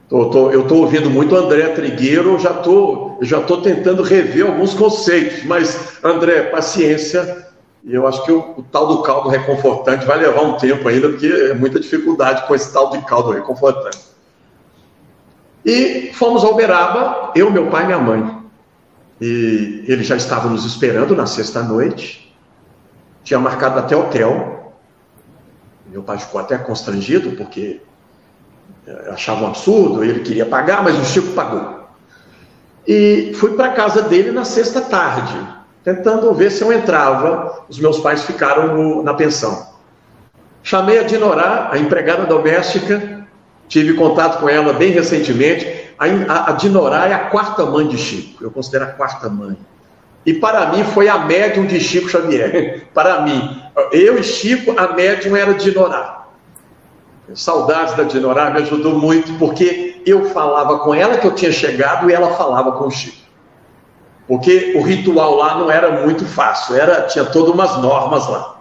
[0.09, 4.75] Tô, tô, eu estou ouvindo muito André Trigueiro, já tô, já estou tentando rever alguns
[4.75, 7.49] conceitos, mas André, paciência.
[7.85, 11.27] Eu acho que o, o, tal do caldo reconfortante vai levar um tempo ainda, porque
[11.27, 13.99] é muita dificuldade com esse tal de caldo reconfortante.
[15.65, 18.43] E fomos ao Uberaba, eu, meu pai e minha mãe.
[19.21, 22.35] E ele já estava nos esperando na sexta-noite,
[23.25, 24.73] tinha marcado até hotel.
[25.87, 27.81] Meu pai ficou até constrangido, porque
[28.87, 31.83] eh, achava um absurdo, ele queria pagar, mas o Chico pagou.
[32.87, 35.39] E fui para a casa dele na sexta tarde,
[35.85, 37.65] tentando ver se eu entrava.
[37.69, 39.73] Os meus pais ficaram no, na pensão.
[40.63, 43.27] Chamei a Dinorá, a empregada doméstica,
[43.69, 45.91] tive contato com ela bem recentemente.
[45.99, 49.57] A, a, a Dinorá é a quarta mãe de Chico, eu considero a quarta mãe.
[50.25, 52.87] E para mim foi a médium de Chico Xavier.
[52.95, 53.61] Para mim,
[53.91, 56.27] eu e Chico, a médium era Dinorá.
[57.35, 62.09] Saudades da Dinorá me ajudou muito, porque eu falava com ela que eu tinha chegado
[62.09, 63.22] e ela falava com o Chico.
[64.27, 68.57] Porque o ritual lá não era muito fácil, era tinha todas umas normas lá.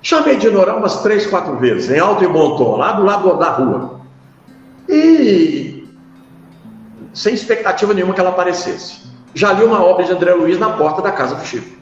[0.00, 3.50] Chamei Dinorá umas três, quatro vezes, em alto e bom tom, lá do lado da
[3.50, 4.00] rua.
[4.88, 5.88] E
[7.14, 9.02] sem expectativa nenhuma que ela aparecesse
[9.34, 11.76] já li uma obra de André Luiz na porta da casa do Chico.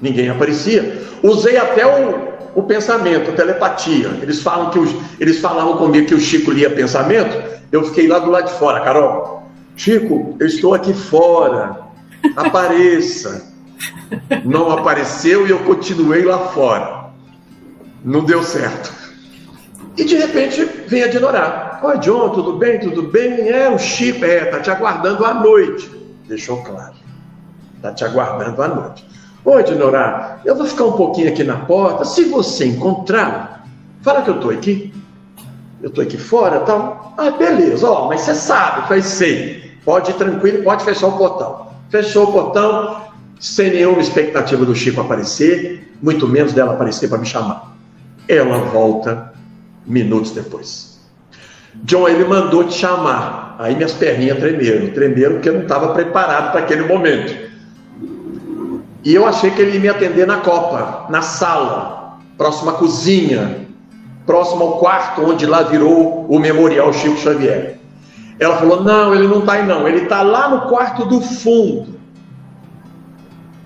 [0.00, 1.02] Ninguém aparecia.
[1.22, 4.08] Usei até o, o pensamento, a telepatia.
[4.22, 7.58] Eles falam que os, eles falavam comigo que o Chico lia pensamento.
[7.72, 9.47] Eu fiquei lá do lado de fora, Carol.
[9.78, 11.86] Chico, eu estou aqui fora.
[12.36, 13.50] Apareça.
[14.44, 17.06] Não apareceu e eu continuei lá fora.
[18.04, 18.92] Não deu certo.
[19.96, 21.80] E de repente vem a Dinorá.
[21.82, 22.78] Oi, John, tudo bem?
[22.78, 23.48] Tudo bem?
[23.48, 25.98] É, o Chico, é, tá te aguardando à noite
[26.28, 26.94] deixou claro.
[27.76, 29.06] Está te aguardando à noite.
[29.44, 32.04] Oi, Dinorá, eu vou ficar um pouquinho aqui na porta.
[32.04, 33.66] Se você encontrar,
[34.02, 34.92] fala que eu estou aqui.
[35.80, 37.14] Eu estou aqui fora tal.
[37.16, 39.67] Ah, beleza, ó, mas você sabe, faz sei.
[39.88, 41.68] Pode ir tranquilo, pode fechar o portão.
[41.88, 43.04] Fechou o portão,
[43.40, 47.74] sem nenhuma expectativa do Chico aparecer, muito menos dela aparecer para me chamar.
[48.28, 49.32] Ela volta
[49.86, 51.00] minutos depois.
[51.84, 53.56] John, ele mandou te chamar.
[53.58, 57.34] Aí minhas perninhas tremeram, tremeram porque eu não estava preparado para aquele momento.
[59.02, 63.66] E eu achei que ele ia me atender na copa, na sala, próxima à cozinha,
[64.26, 67.77] próximo ao quarto onde lá virou o Memorial Chico Xavier.
[68.38, 71.98] Ela falou: Não, ele não está aí, não, ele está lá no quarto do fundo.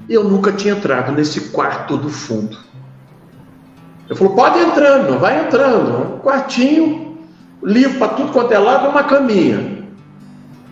[0.08, 2.56] Eu nunca tinha entrado nesse quarto do fundo.
[4.08, 6.14] Eu falou: Pode entrando, vai entrando.
[6.14, 7.18] Um quartinho,
[7.62, 9.82] livro para tudo quanto é lado, uma caminha.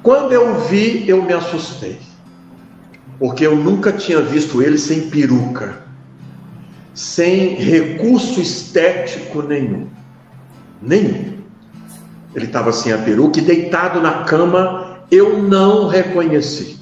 [0.03, 1.99] Quando eu vi, eu me assustei,
[3.19, 5.79] porque eu nunca tinha visto ele sem peruca,
[6.95, 9.89] sem recurso estético nenhum.
[10.81, 11.40] Nenhum.
[12.35, 16.79] Ele estava sem a peruca e deitado na cama, eu não reconheci.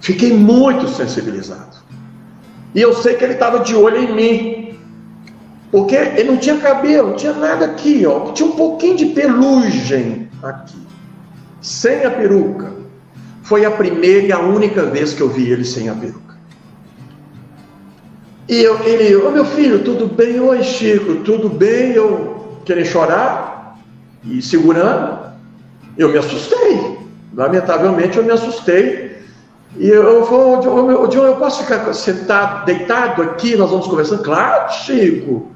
[0.00, 1.76] Fiquei muito sensibilizado.
[2.74, 4.78] E eu sei que ele estava de olho em mim.
[5.70, 8.32] Porque ele não tinha cabelo, não tinha nada aqui, ó.
[8.32, 10.82] Tinha um pouquinho de pelugem aqui
[11.62, 12.72] sem a peruca.
[13.42, 16.20] Foi a primeira e a única vez que eu vi ele sem a peruca.
[18.48, 20.40] E eu, ele, ô oh, meu filho, tudo bem?
[20.40, 21.92] Oi, Chico, tudo bem?
[21.92, 23.51] Eu querendo chorar
[24.24, 25.32] e segurando.
[25.96, 26.98] Eu me assustei.
[27.34, 29.12] Lamentavelmente, eu me assustei.
[29.76, 30.60] E eu vou,
[31.08, 33.56] John, eu posso ficar sentado, deitado aqui?
[33.56, 34.22] Nós vamos conversando?
[34.22, 35.50] Claro, Chico.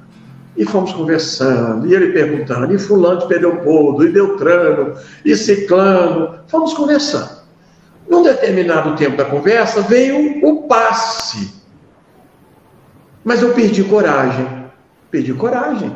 [0.57, 6.73] E fomos conversando, e ele perguntando, e fulano de Pedeupodo, e Beltrano, e Ciclano, fomos
[6.73, 7.43] conversando.
[8.09, 11.53] Num determinado tempo da conversa, veio o passe.
[13.23, 14.65] Mas eu perdi coragem.
[15.11, 15.95] Perdi coragem.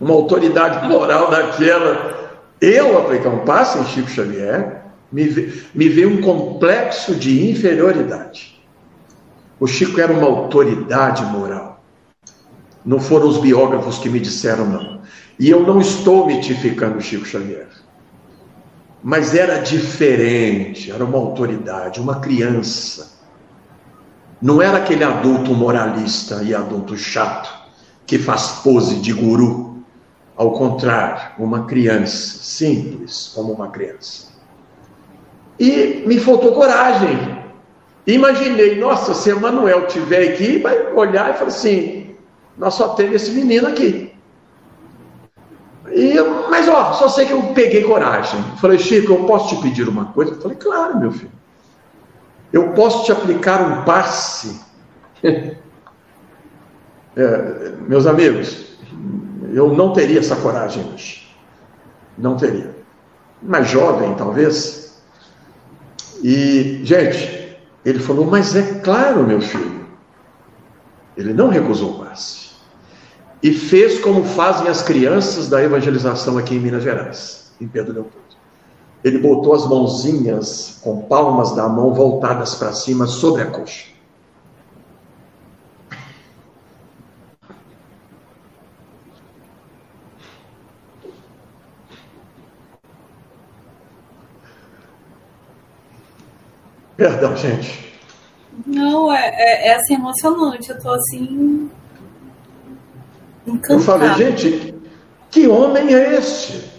[0.00, 2.32] Uma autoridade moral daquela.
[2.60, 5.24] Eu aplicar um passe em Chico Xavier, me,
[5.74, 8.60] me veio um complexo de inferioridade.
[9.60, 11.82] O Chico era uma autoridade moral.
[12.84, 15.00] Não foram os biógrafos que me disseram, não.
[15.38, 17.68] E eu não estou mitificando Chico Xavier.
[19.02, 23.18] Mas era diferente, era uma autoridade, uma criança.
[24.40, 27.50] Não era aquele adulto moralista e adulto chato
[28.06, 29.73] que faz pose de guru.
[30.36, 34.32] Ao contrário, uma criança, simples como uma criança.
[35.58, 37.44] E me faltou coragem.
[38.06, 42.16] Imaginei, nossa, se Emanuel estiver aqui, vai olhar e falar assim:
[42.58, 44.12] nós só temos esse menino aqui.
[45.90, 46.14] E,
[46.50, 48.42] mas ó, só sei que eu peguei coragem.
[48.60, 50.34] Falei, Chico, eu posso te pedir uma coisa?
[50.40, 51.30] Falei, claro, meu filho.
[52.52, 54.60] Eu posso te aplicar um passe.
[55.22, 55.56] é,
[57.86, 58.73] meus amigos,
[59.56, 61.26] eu não teria essa coragem hoje.
[62.16, 62.74] Não teria.
[63.42, 65.02] Mais jovem, talvez.
[66.22, 69.84] E, gente, ele falou, mas é claro, meu filho.
[71.16, 72.44] Ele não recusou o passe
[73.44, 78.24] e fez como fazem as crianças da evangelização aqui em Minas Gerais, em Pedro Leopoldo.
[79.04, 83.93] Ele botou as mãozinhas com palmas da mão voltadas para cima sobre a coxa.
[96.96, 97.92] Perdão, gente.
[98.66, 100.70] Não, é, é, é assim emocionante.
[100.70, 101.70] Eu tô assim.
[103.46, 103.74] Encantada.
[103.74, 104.74] Eu falei, gente,
[105.30, 106.72] que homem é este?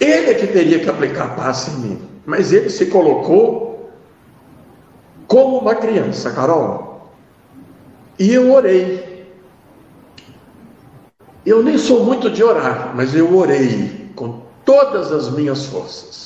[0.00, 3.90] Ele é que teria que aplicar paz em mim, mas ele se colocou
[5.26, 7.12] como uma criança, Carol.
[8.18, 9.32] E eu orei.
[11.46, 16.23] Eu nem sou muito de orar, mas eu orei com todas as minhas forças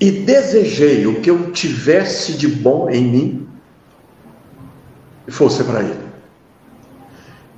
[0.00, 3.48] e desejei o que eu tivesse de bom em mim
[5.26, 6.04] e fosse para ele.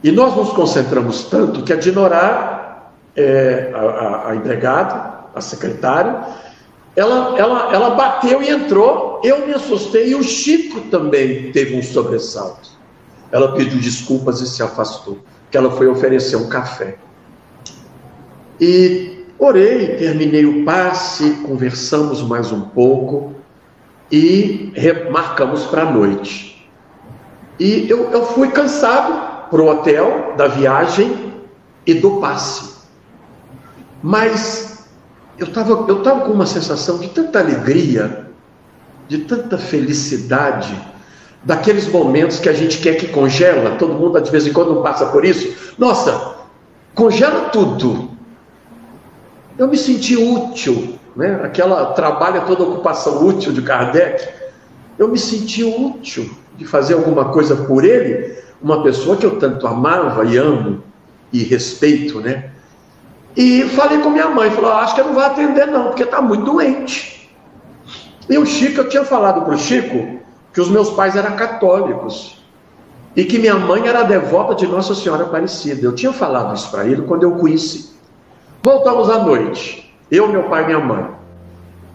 [0.03, 6.25] E nós nos concentramos tanto que a Dinorá, é, a, a, a empregada, a secretária,
[6.95, 11.83] ela, ela, ela bateu e entrou, eu me assustei e o Chico também teve um
[11.83, 12.71] sobressalto.
[13.33, 15.19] Ela pediu desculpas e se afastou,
[15.51, 16.97] que ela foi oferecer um café.
[18.61, 23.35] E orei, terminei o passe, conversamos mais um pouco
[24.11, 26.69] e remarcamos para a noite.
[27.59, 31.33] E eu, eu fui cansado, para o hotel, da viagem
[31.87, 32.75] e do passe.
[34.03, 34.87] Mas
[35.39, 38.27] eu estava eu tava com uma sensação de tanta alegria,
[39.09, 40.75] de tanta felicidade,
[41.45, 45.07] daqueles momentos que a gente quer que congela, todo mundo de vez em quando passa
[45.07, 45.75] por isso.
[45.79, 46.37] Nossa,
[46.95, 48.16] congela tudo.
[49.59, 51.41] Eu me senti útil, né?
[51.43, 54.29] aquela trabalha toda ocupação útil de Kardec.
[54.99, 59.67] Eu me senti útil de fazer alguma coisa por ele, uma pessoa que eu tanto
[59.67, 60.83] amava e amo
[61.33, 62.51] e respeito, né?
[63.37, 66.05] E falei com minha mãe, falou, ah, acho que eu não vou atender não, porque
[66.05, 67.31] está muito doente.
[68.29, 70.21] E o Chico, eu tinha falado para o Chico
[70.53, 72.43] que os meus pais eram católicos
[73.15, 75.83] e que minha mãe era devota de Nossa Senhora Aparecida.
[75.83, 77.96] Eu tinha falado isso para ele quando eu conheci.
[78.67, 81.07] Voltamos à noite, eu, meu pai e minha mãe.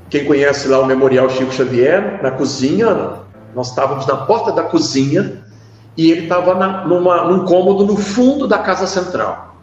[0.10, 3.20] Quem conhece lá o Memorial Chico Xavier, na cozinha,
[3.54, 5.44] nós estávamos na porta da cozinha
[5.98, 9.58] e ele estava num cômodo no fundo da casa central.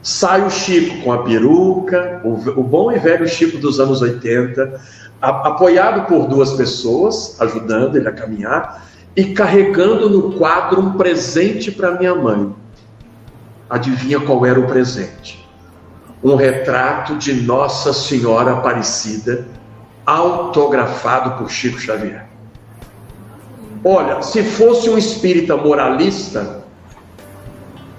[0.00, 4.80] Sai o Chico com a peruca, o, o bom e velho Chico dos anos 80,
[5.20, 8.86] a, apoiado por duas pessoas, ajudando ele a caminhar,
[9.16, 12.54] e carregando no quadro um presente para minha mãe.
[13.68, 15.43] Adivinha qual era o presente?
[16.24, 19.46] Um retrato de Nossa Senhora Aparecida,
[20.06, 22.26] autografado por Chico Xavier.
[23.84, 26.64] Olha, se fosse um espírita moralista,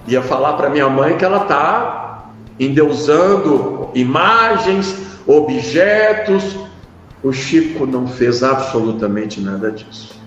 [0.07, 4.95] ia falar para minha mãe que ela está endeusando imagens,
[5.27, 6.57] objetos.
[7.21, 10.19] O Chico não fez absolutamente nada disso.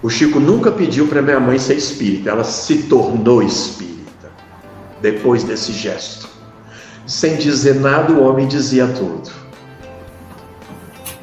[0.00, 3.91] O Chico nunca pediu para minha mãe ser espírita, ela se tornou espírita
[5.02, 6.28] depois desse gesto.
[7.06, 9.30] Sem dizer nada, o homem dizia tudo.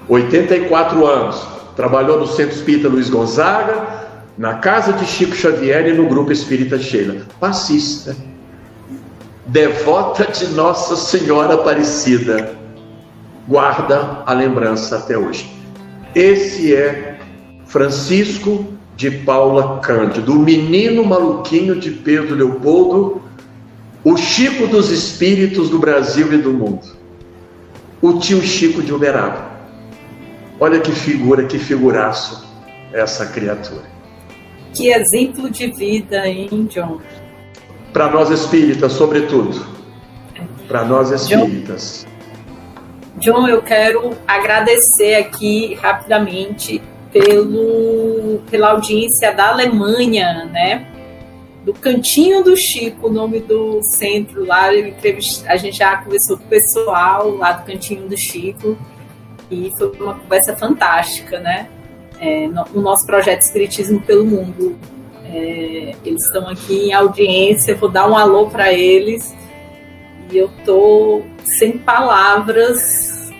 [0.07, 6.09] 84 anos, Trabalhou no Centro Espírita Luiz Gonzaga, na casa de Chico Xavier e no
[6.09, 7.21] Grupo Espírita Sheila.
[7.39, 8.17] Passista.
[9.45, 12.53] Devota de Nossa Senhora Aparecida.
[13.47, 15.49] Guarda a lembrança até hoje.
[16.13, 17.17] Esse é
[17.65, 18.65] Francisco
[18.97, 23.21] de Paula Cândido, o menino maluquinho de Pedro Leopoldo,
[24.03, 26.87] o Chico dos Espíritos do Brasil e do mundo.
[28.01, 29.49] O tio Chico de Uberaba.
[30.59, 32.47] Olha que figura, que figuraço
[32.93, 33.83] essa criatura.
[34.73, 36.99] Que exemplo de vida, hein, John?
[37.91, 39.65] Para nós espíritas, sobretudo.
[40.67, 42.05] Para nós espíritas.
[43.17, 46.81] John, John, eu quero agradecer aqui rapidamente
[47.11, 50.85] pelo, pela audiência da Alemanha, né?
[51.69, 54.69] Do Cantinho do Chico, o nome do centro lá.
[55.45, 58.75] A gente já conversou com o pessoal lá do Cantinho do Chico
[59.51, 61.69] e foi uma conversa fantástica, né?
[62.19, 64.75] É, no, no, nosso projeto Espiritismo pelo Mundo.
[65.25, 69.35] É, eles estão aqui em audiência, vou dar um alô para eles
[70.31, 73.31] e eu tô sem palavras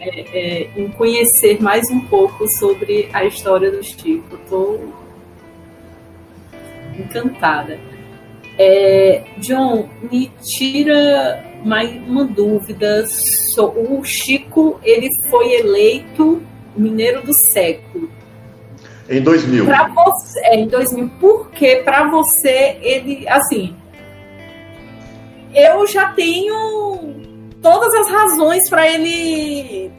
[0.00, 4.36] é, é, em conhecer mais um pouco sobre a história do Chico.
[4.50, 5.03] Tô
[6.98, 7.78] encantada.
[8.58, 13.04] É, John, me tira mais uma dúvida.
[13.58, 16.42] O Chico, ele foi eleito
[16.76, 18.10] Mineiro do Século.
[19.08, 19.64] Em 2000.
[19.66, 21.10] Para você, é, em 2000.
[21.20, 23.76] Porque para você ele, assim,
[25.54, 27.14] eu já tenho
[27.62, 29.90] todas as razões para ele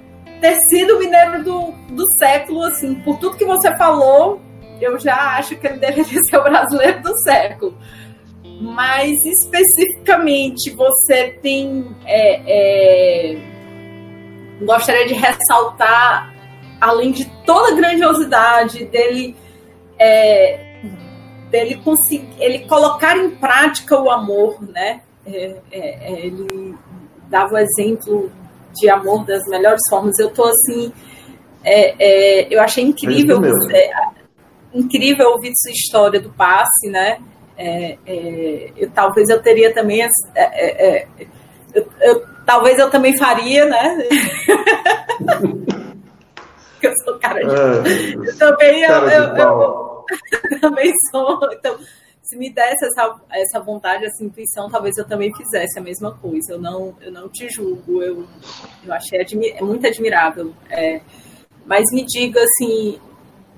[0.42, 4.40] ter sido mineiro do, do século, assim, por tudo que você falou,
[4.82, 7.78] eu já acho que ele deveria ser o brasileiro do século
[8.62, 13.38] mas especificamente você tem é, é,
[14.62, 16.34] gostaria de ressaltar,
[16.80, 19.36] além de toda a grandiosidade dele,
[20.00, 20.78] é,
[21.50, 25.02] dele conseguir, ele colocar em prática o amor, né?
[25.26, 26.76] É, é, é ele
[27.30, 28.32] dava o exemplo
[28.74, 30.18] de amor das melhores formas.
[30.20, 30.94] Eu tô assim,
[31.64, 33.92] é, é, eu achei incrível, você,
[34.76, 37.20] incrível ouvir sua história do passe, né?
[38.78, 40.02] eu, talvez eu teria também
[41.74, 43.98] eu, eu, talvez eu também faria, né?
[46.82, 47.56] eu sou cara de.
[47.56, 50.06] É, eu também, eu, eu, eu,
[50.62, 51.40] também sou.
[51.54, 51.78] Então,
[52.22, 56.54] se me desse essa, essa vontade, essa intuição, talvez eu também fizesse a mesma coisa.
[56.54, 58.26] Eu não, eu não te julgo, eu,
[58.86, 60.54] eu achei admi é muito admirável.
[60.70, 61.02] É,
[61.66, 63.00] mas me diga assim,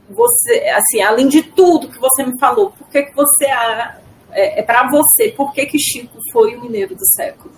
[0.10, 4.62] você, assim, além de tudo que você me falou, por que, que você é, é
[4.62, 7.52] para você, por que, que Chico foi o mineiro do século?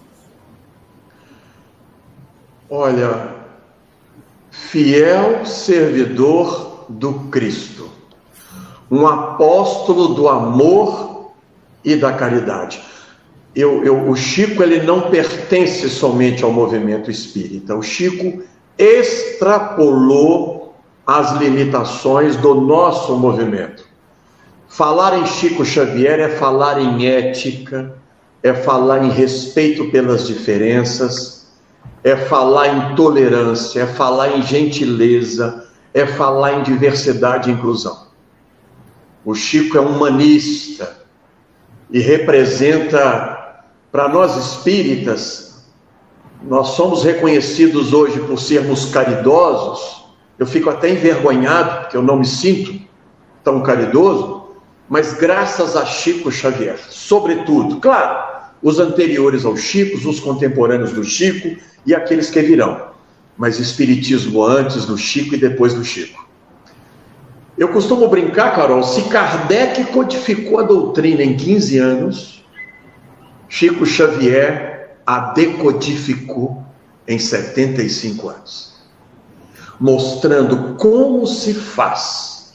[2.69, 3.35] Olha,
[4.51, 7.89] fiel servidor do Cristo,
[8.89, 11.31] um apóstolo do amor
[11.83, 12.81] e da caridade.
[13.55, 17.75] Eu, eu, o Chico ele não pertence somente ao movimento espírita.
[17.75, 18.43] O Chico
[18.77, 20.58] extrapolou
[21.17, 23.83] as limitações do nosso movimento.
[24.67, 27.95] Falar em Chico Xavier é falar em ética,
[28.43, 31.39] é falar em respeito pelas diferenças
[32.03, 38.07] é falar em tolerância, é falar em gentileza, é falar em diversidade e inclusão.
[39.25, 40.97] O Chico é humanista
[41.89, 43.37] e representa,
[43.91, 45.65] para nós espíritas,
[46.43, 50.08] nós somos reconhecidos hoje por sermos caridosos.
[50.39, 52.79] Eu fico até envergonhado, porque eu não me sinto
[53.43, 54.55] tão caridoso,
[54.87, 61.61] mas graças a Chico Xavier, sobretudo, claro, os anteriores ao Chico, os contemporâneos do Chico
[61.85, 62.89] e aqueles que virão.
[63.37, 66.27] Mas Espiritismo antes do Chico e depois do Chico.
[67.57, 72.45] Eu costumo brincar, Carol, se Kardec codificou a doutrina em 15 anos,
[73.49, 76.63] Chico Xavier a decodificou
[77.07, 78.68] em 75 anos,
[79.79, 82.53] mostrando como se faz,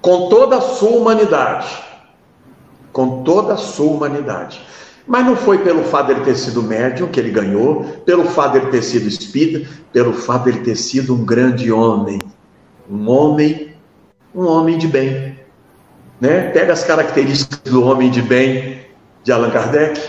[0.00, 1.82] com toda a sua humanidade,
[2.92, 4.60] com toda a sua humanidade.
[5.06, 8.70] Mas não foi pelo fato dele ter sido médium que ele ganhou, pelo fato dele
[8.70, 12.18] ter sido espírita, pelo fato dele ter sido um grande homem.
[12.90, 13.74] Um homem,
[14.34, 15.38] um homem de bem.
[16.18, 16.50] Né?
[16.50, 18.86] Pega as características do homem de bem
[19.22, 20.00] de Allan Kardec,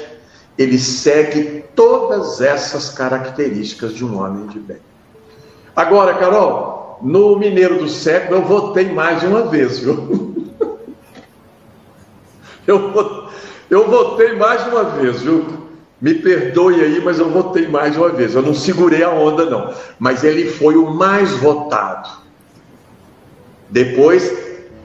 [0.57, 4.77] ele segue todas essas características de um homem de bem.
[5.75, 10.33] Agora, Carol, no Mineiro do Século eu votei mais de uma vez, viu?
[12.67, 13.29] Eu,
[13.69, 15.45] eu votei mais de uma vez, viu?
[16.01, 18.33] Me perdoe aí, mas eu votei mais uma vez.
[18.33, 19.71] Eu não segurei a onda, não.
[19.99, 22.09] Mas ele foi o mais votado.
[23.69, 24.35] Depois,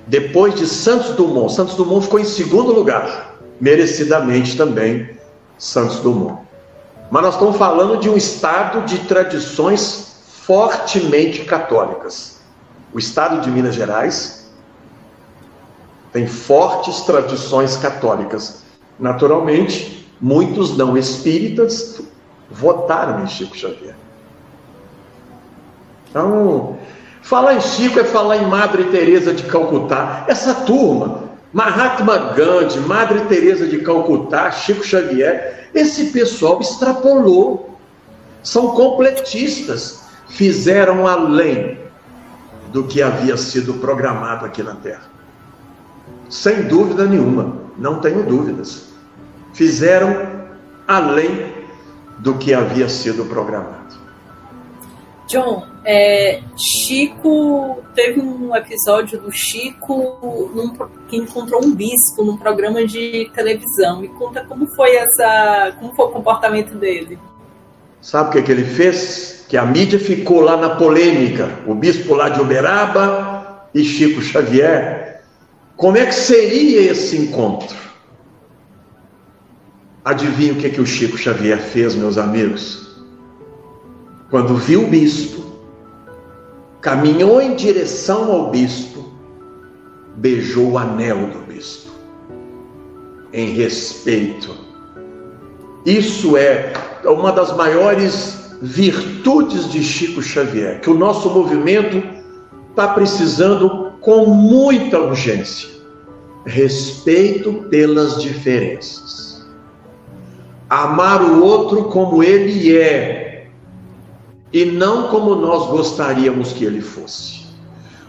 [0.07, 1.55] depois de Santos Dumont.
[1.55, 3.39] Santos Dumont ficou em segundo lugar.
[3.59, 5.09] Merecidamente também,
[5.57, 6.43] Santos Dumont.
[7.11, 10.10] Mas nós estamos falando de um estado de tradições
[10.51, 12.41] fortemente católicas.
[12.93, 14.51] O estado de Minas Gerais
[16.13, 18.65] tem fortes tradições católicas.
[18.99, 22.03] Naturalmente, muitos não espíritas
[22.51, 23.95] votaram em Chico Xavier.
[26.11, 26.77] Então,
[27.23, 30.25] falar em Chico é falar em Madre Teresa de Calcutá.
[30.27, 37.79] Essa turma, Mahatma Gandhi, Madre Teresa de Calcutá, Chico Xavier, esse pessoal extrapolou.
[38.43, 41.79] São completistas, fizeram além
[42.73, 45.11] do que havia sido programado aqui na Terra.
[46.29, 48.89] Sem dúvida nenhuma, não tenho dúvidas.
[49.53, 50.15] Fizeram
[50.87, 51.53] além
[52.19, 53.81] do que havia sido programado.
[55.27, 60.75] John, é, Chico teve um episódio do Chico num,
[61.09, 64.01] que encontrou um bispo num programa de televisão.
[64.01, 67.19] Me conta como foi essa, como foi o comportamento dele.
[68.01, 69.45] Sabe o que, que ele fez?
[69.49, 71.51] Que a mídia ficou lá na polêmica.
[71.67, 75.11] O bispo lá de Uberaba e Chico Xavier
[75.81, 77.75] como é que seria esse encontro?
[80.05, 83.03] Adivinha o que, que o Chico Xavier fez, meus amigos?
[84.29, 85.43] Quando viu o bispo,
[86.83, 89.11] caminhou em direção ao bispo,
[90.17, 91.91] beijou o anel do bispo,
[93.33, 94.55] em respeito.
[95.85, 96.73] Isso é
[97.05, 102.03] uma das maiores virtudes de Chico Xavier, que o nosso movimento
[102.69, 105.69] está precisando com muita urgência.
[106.45, 109.47] Respeito pelas diferenças.
[110.69, 113.47] Amar o outro como ele é.
[114.53, 117.41] e não como nós gostaríamos que ele fosse.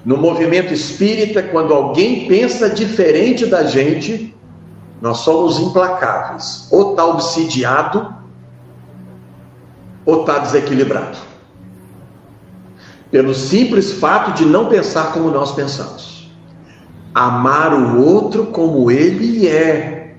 [0.04, 4.34] No movimento espírita, quando alguém pensa diferente da gente,
[5.02, 6.68] nós somos implacáveis.
[6.72, 8.14] Ou está obsidiado,
[10.06, 11.18] ou está desequilibrado.
[13.10, 16.32] Pelo simples fato de não pensar como nós pensamos.
[17.14, 20.16] Amar o outro como ele é.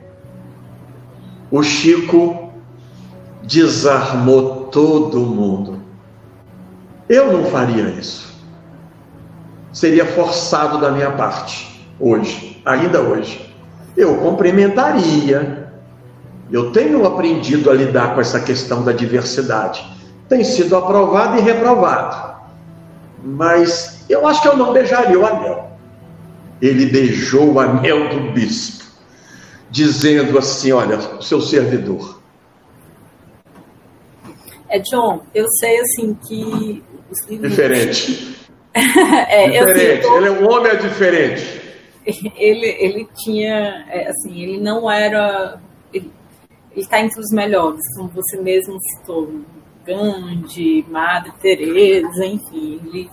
[1.51, 2.51] O Chico
[3.45, 5.81] desarmou todo mundo.
[7.09, 8.33] Eu não faria isso.
[9.73, 13.52] Seria forçado da minha parte, hoje, ainda hoje.
[13.97, 15.71] Eu cumprimentaria.
[16.51, 19.85] Eu tenho aprendido a lidar com essa questão da diversidade.
[20.29, 22.41] Tem sido aprovado e reprovado.
[23.23, 25.71] Mas eu acho que eu não beijaria o anel.
[26.61, 28.85] Ele beijou o anel do bispo,
[29.71, 32.21] dizendo assim: Olha, seu servidor.
[34.69, 36.83] É, John, eu sei assim que.
[37.29, 38.37] Diferente.
[38.73, 40.07] é, diferente.
[40.07, 41.62] Ele é um homem diferente.
[42.37, 45.61] Ele, ele tinha, é, assim, ele não era.
[45.93, 46.11] Ele
[46.75, 49.31] está entre os melhores, como você mesmo citou.
[49.85, 53.11] Gandhi, Madre Teresa, enfim, ele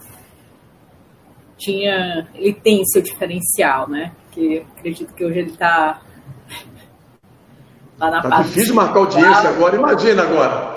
[1.57, 4.11] tinha, ele tem seu diferencial, né?
[4.25, 6.01] Porque acredito que hoje ele está
[7.97, 8.49] lá na tá parte.
[8.49, 10.75] Difícil marcar audiência agora, imagina agora.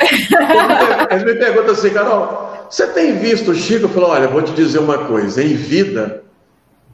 [1.11, 3.87] Ele me pergunta assim, Carol, você tem visto o Chico?
[3.89, 6.23] Falou, olha, vou te dizer uma coisa, em vida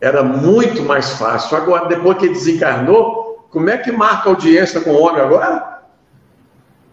[0.00, 1.56] era muito mais fácil.
[1.56, 5.82] Agora, depois que desencarnou, como é que marca audiência com o homem agora?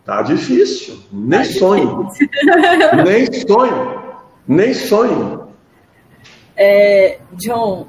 [0.03, 0.99] Tá difícil.
[1.11, 2.07] Nem tá sonho.
[2.07, 3.03] Difícil.
[3.03, 4.03] Nem sonho.
[4.47, 5.47] Nem sonho.
[6.55, 7.87] É, John,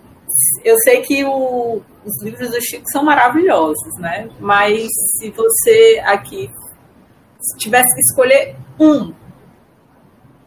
[0.65, 4.29] eu sei que o, os livros do Chico são maravilhosos, né?
[4.41, 4.89] Mas
[5.19, 6.51] se você aqui
[7.59, 9.15] tivesse que escolher um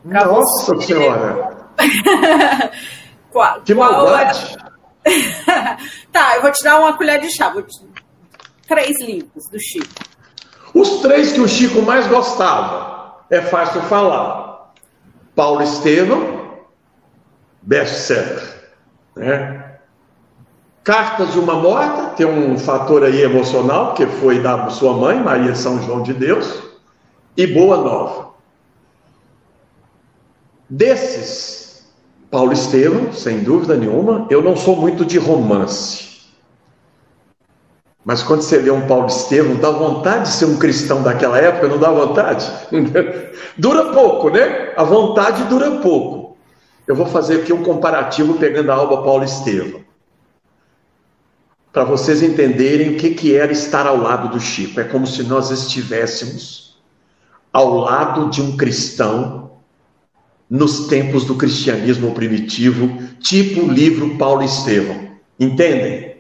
[0.03, 0.87] nossa você...
[0.87, 1.57] Senhora!
[3.31, 4.57] qual, que maldade!
[5.06, 5.10] É...
[6.11, 7.51] tá, eu vou te dar uma colher de chá.
[7.51, 7.88] Te...
[8.68, 9.88] Três livros do Chico.
[10.73, 14.73] Os três que o Chico mais gostava, é fácil falar.
[15.35, 16.60] Paulo Estevam,
[17.61, 18.72] best-seller.
[19.15, 19.77] Né?
[20.84, 25.56] Cartas de uma morta, tem um fator aí emocional, que foi da sua mãe, Maria
[25.56, 26.61] São João de Deus,
[27.38, 28.30] e Boa Nova.
[30.69, 31.68] Desses,
[32.31, 36.10] Paulo Estevam, sem dúvida nenhuma, eu não sou muito de romance.
[38.06, 41.68] Mas quando você lê um Paulo Estevam, dá vontade de ser um cristão daquela época,
[41.68, 42.49] não dá vontade?
[43.57, 44.73] dura pouco, né?
[44.77, 46.38] A vontade dura pouco.
[46.88, 49.81] Eu vou fazer aqui um comparativo pegando a alba Paulo Estevam.
[51.72, 54.80] Para vocês entenderem o que, que era estar ao lado do Chico.
[54.80, 56.80] É como se nós estivéssemos
[57.53, 59.48] ao lado de um cristão
[60.49, 65.09] nos tempos do cristianismo primitivo, tipo o livro Paulo Estevão.
[65.39, 66.17] Entendem?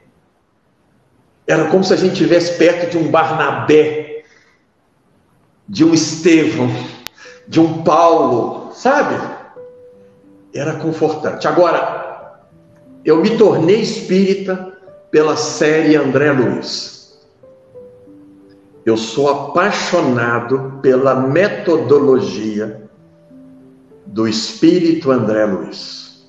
[1.47, 4.23] Era como se a gente estivesse perto de um Barnabé,
[5.67, 6.69] de um Estevão,
[7.47, 9.15] de um Paulo, sabe?
[10.53, 11.47] Era confortante.
[11.47, 12.39] Agora,
[13.03, 14.77] eu me tornei espírita
[15.09, 17.19] pela série André Luiz.
[18.85, 22.88] Eu sou apaixonado pela metodologia
[24.11, 26.27] do espírito André Luiz,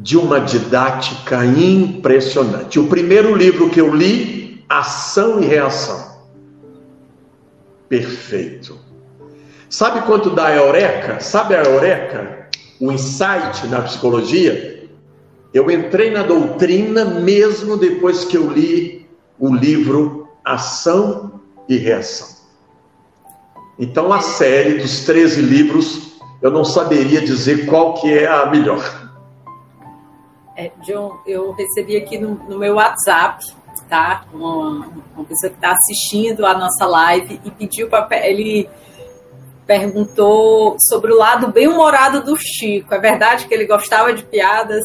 [0.00, 2.78] de uma didática impressionante.
[2.78, 6.16] O primeiro livro que eu li, Ação e Reação.
[7.88, 8.78] Perfeito.
[9.68, 11.20] Sabe quanto dá a eureka?
[11.20, 12.48] Sabe a eureka?
[12.80, 14.88] O insight na psicologia?
[15.52, 19.06] Eu entrei na doutrina mesmo depois que eu li
[19.38, 22.28] o livro Ação e Reação.
[23.78, 29.06] Então, a série dos 13 livros eu não saberia dizer qual que é a melhor.
[30.56, 33.44] É, John, eu recebi aqui no, no meu WhatsApp,
[33.88, 34.24] tá?
[34.32, 38.68] Uma, uma pessoa que está assistindo a nossa live e pediu para ele
[39.66, 42.94] perguntou sobre o lado bem-humorado do Chico.
[42.94, 44.82] É verdade que ele gostava de piadas?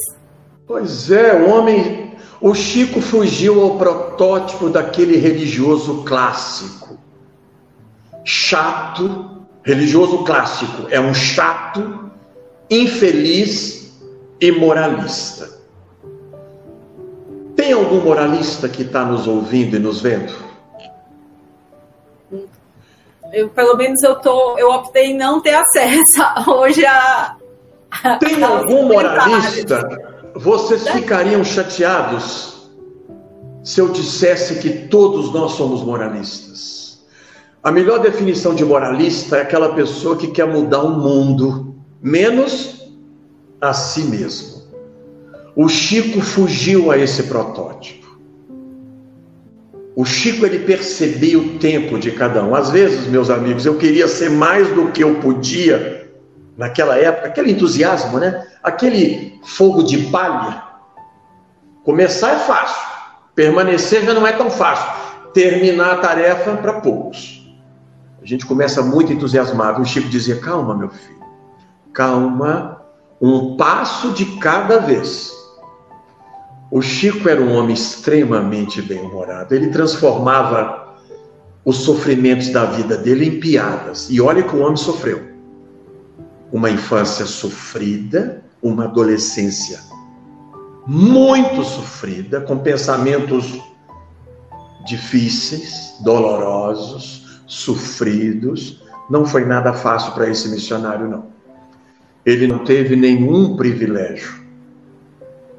[0.67, 2.11] Pois é, o homem.
[2.41, 6.97] O Chico fugiu ao protótipo daquele religioso clássico,
[8.25, 9.30] chato,
[9.63, 12.11] Religioso clássico é um chato,
[12.69, 13.91] infeliz
[14.39, 15.49] e moralista.
[17.55, 20.33] Tem algum moralista que está nos ouvindo e nos vendo?
[23.31, 27.37] Eu, pelo menos eu tô, eu optei em não ter acesso hoje a.
[28.19, 29.87] Tem algum moralista?
[30.35, 32.67] Vocês ficariam chateados
[33.63, 36.80] se eu dissesse que todos nós somos moralistas?
[37.63, 42.91] A melhor definição de moralista é aquela pessoa que quer mudar o mundo, menos
[43.61, 44.63] a si mesmo.
[45.55, 48.07] O Chico fugiu a esse protótipo.
[49.95, 52.55] O Chico ele percebia o tempo de cada um.
[52.55, 56.09] Às vezes, meus amigos, eu queria ser mais do que eu podia
[56.57, 58.43] naquela época, aquele entusiasmo, né?
[58.63, 60.63] Aquele fogo de palha.
[61.83, 62.87] Começar é fácil,
[63.35, 64.89] permanecer já não é tão fácil.
[65.31, 67.40] Terminar a tarefa para poucos.
[68.21, 69.81] A gente começa muito entusiasmado.
[69.81, 71.21] O Chico dizia: "Calma, meu filho.
[71.93, 72.81] Calma,
[73.19, 75.31] um passo de cada vez."
[76.69, 79.53] O Chico era um homem extremamente bem-humorado.
[79.53, 80.95] Ele transformava
[81.65, 84.09] os sofrimentos da vida dele em piadas.
[84.09, 85.21] E olha que o homem sofreu.
[86.51, 89.79] Uma infância sofrida, uma adolescência
[90.87, 93.61] muito sofrida, com pensamentos
[94.85, 97.20] difíceis, dolorosos,
[97.51, 98.81] sofridos.
[99.09, 101.25] Não foi nada fácil para esse missionário, não.
[102.25, 104.41] Ele não teve nenhum privilégio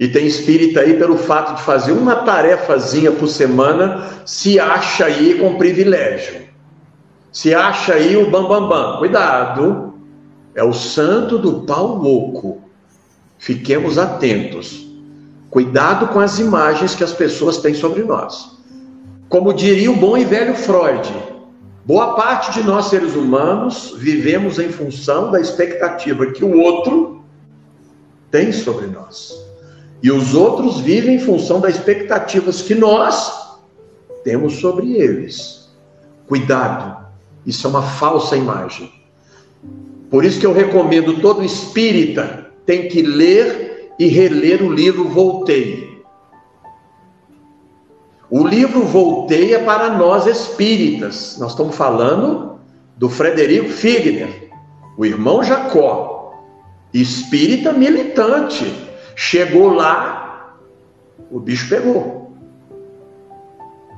[0.00, 5.38] e tem espírita aí pelo fato de fazer uma tarefazinha por semana, se acha aí
[5.38, 6.42] com privilégio.
[7.30, 8.68] Se acha aí o bambambam.
[8.68, 8.98] Bam, bam.
[8.98, 9.94] Cuidado,
[10.54, 12.62] é o santo do pau louco.
[13.38, 14.88] Fiquemos atentos.
[15.50, 18.58] Cuidado com as imagens que as pessoas têm sobre nós.
[19.28, 21.12] Como diria o bom e velho Freud,
[21.84, 27.22] boa parte de nós seres humanos vivemos em função da expectativa que o outro
[28.30, 29.40] tem sobre nós.
[30.02, 33.56] E os outros vivem em função das expectativas que nós
[34.24, 35.68] temos sobre eles.
[36.26, 37.06] Cuidado,
[37.46, 38.92] isso é uma falsa imagem.
[40.10, 45.91] Por isso que eu recomendo todo espírita tem que ler e reler o livro Voltei.
[48.34, 51.36] O livro Voltei é para nós espíritas.
[51.38, 52.58] Nós estamos falando
[52.96, 54.50] do Frederico Figner,
[54.96, 56.32] o irmão Jacó,
[56.94, 60.56] espírita militante Chegou lá,
[61.30, 62.32] o bicho pegou.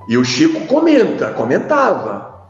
[0.09, 2.49] E o Chico comenta, comentava.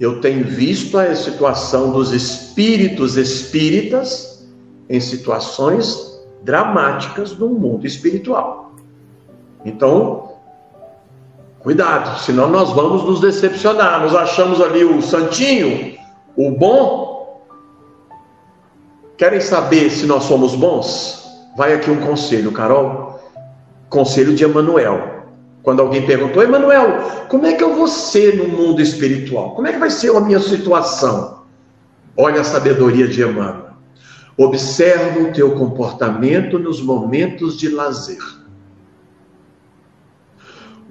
[0.00, 4.48] Eu tenho visto a situação dos espíritos espíritas
[4.88, 8.72] em situações dramáticas no mundo espiritual.
[9.64, 10.31] Então,
[11.62, 14.00] cuidado, senão nós vamos nos decepcionar.
[14.02, 15.96] Nós achamos ali o santinho,
[16.36, 17.46] o bom.
[19.16, 21.22] Querem saber se nós somos bons?
[21.56, 23.20] Vai aqui um conselho, Carol.
[23.88, 25.22] Conselho de Emanuel.
[25.62, 26.98] Quando alguém perguntou, Emanuel,
[27.28, 29.54] como é que eu vou ser no mundo espiritual?
[29.54, 31.42] Como é que vai ser a minha situação?
[32.16, 33.72] Olha a sabedoria de Emmanuel.
[34.36, 38.41] Observa o teu comportamento nos momentos de lazer.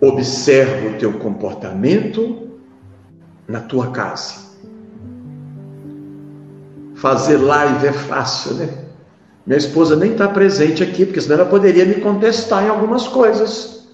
[0.02, 2.49] Observa o teu comportamento
[3.48, 4.52] na tua casa.
[6.95, 8.69] Fazer live é fácil, né?
[9.45, 13.88] Minha esposa nem está presente aqui, porque senão ela poderia me contestar em algumas coisas.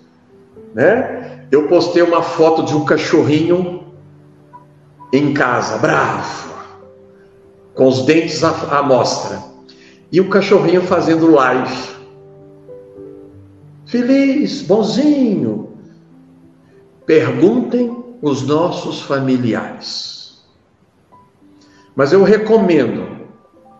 [0.73, 1.47] Né?
[1.51, 3.85] Eu postei uma foto de um cachorrinho
[5.13, 6.53] em casa, bravo,
[7.73, 9.41] com os dentes à, à mostra,
[10.11, 11.95] e o cachorrinho fazendo live.
[13.85, 15.76] Feliz, bonzinho.
[17.07, 20.43] Perguntem os nossos familiares.
[21.95, 23.17] Mas eu recomendo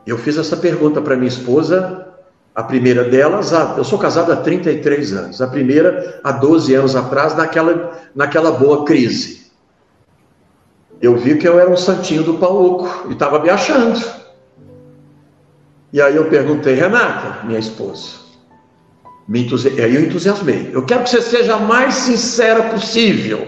[0.08, 2.08] eu fiz essa pergunta para minha esposa,
[2.56, 7.36] a primeira delas, eu sou casado há 33 anos, a primeira há 12 anos atrás,
[7.36, 9.52] naquela, naquela boa crise.
[11.02, 14.02] Eu vi que eu era um santinho do Pauco e estava me achando.
[15.92, 18.20] E aí eu perguntei, Renata, minha esposa,
[19.28, 19.70] me entusi...
[19.82, 20.70] aí eu entusiasmei.
[20.74, 23.48] Eu quero que você seja mais sincera possível.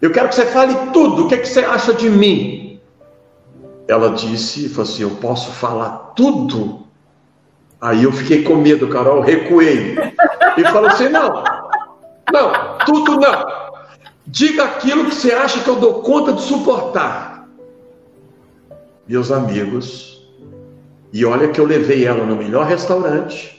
[0.00, 1.24] Eu quero que você fale tudo.
[1.24, 2.58] O que, é que você acha de mim?
[3.88, 6.86] ela disse, falou assim, eu posso falar tudo?
[7.80, 9.96] Aí eu fiquei com medo, Carol, recuei.
[10.58, 11.42] E falou assim, não,
[12.30, 13.58] não, tudo não.
[14.26, 17.48] Diga aquilo que você acha que eu dou conta de suportar.
[19.06, 20.22] Meus amigos,
[21.10, 23.57] e olha que eu levei ela no melhor restaurante,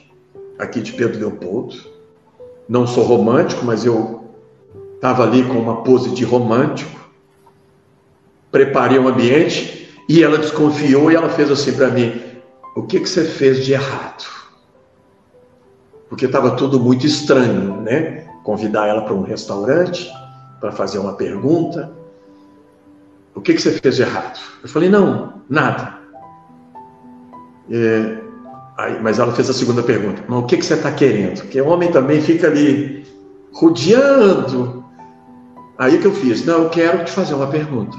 [0.60, 1.76] aqui de Pedro Leopoldo.
[2.68, 4.30] Não sou romântico, mas eu
[4.94, 7.00] estava ali com uma pose de romântico.
[8.52, 12.20] Preparei um ambiente e ela desconfiou e ela fez assim para mim:
[12.76, 14.24] O que, que você fez de errado?
[16.08, 18.28] Porque estava tudo muito estranho, né?
[18.44, 20.10] Convidar ela para um restaurante
[20.60, 21.92] para fazer uma pergunta.
[23.34, 24.38] O que, que você fez de errado?
[24.62, 25.98] Eu falei: Não, nada.
[27.70, 28.19] É,
[28.84, 31.40] aí, mas ela fez a segunda pergunta: Mas o que, que você está querendo?
[31.40, 33.04] Porque o homem também fica ali
[33.52, 34.80] rodeando
[35.80, 36.44] Aí que eu fiz?
[36.44, 37.96] Não, eu quero te fazer uma pergunta.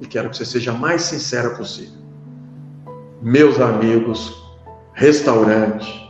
[0.00, 1.98] E quero que você seja mais sincera possível.
[3.20, 4.40] Meus amigos,
[4.92, 6.08] restaurante,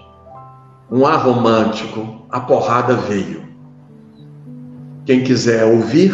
[0.91, 3.43] um ar romântico, a porrada veio.
[5.07, 6.13] Quem quiser ouvir,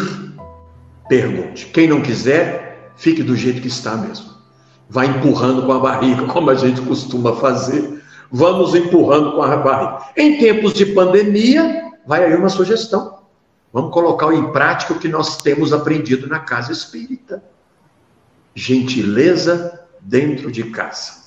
[1.09, 1.65] pergunte.
[1.73, 4.29] Quem não quiser, fique do jeito que está mesmo.
[4.89, 8.03] Vai empurrando com a barriga, como a gente costuma fazer.
[8.31, 10.09] Vamos empurrando com a barriga.
[10.17, 13.19] Em tempos de pandemia, vai aí uma sugestão.
[13.71, 17.43] Vamos colocar em prática o que nós temos aprendido na casa espírita.
[18.53, 21.25] Gentileza dentro de casa.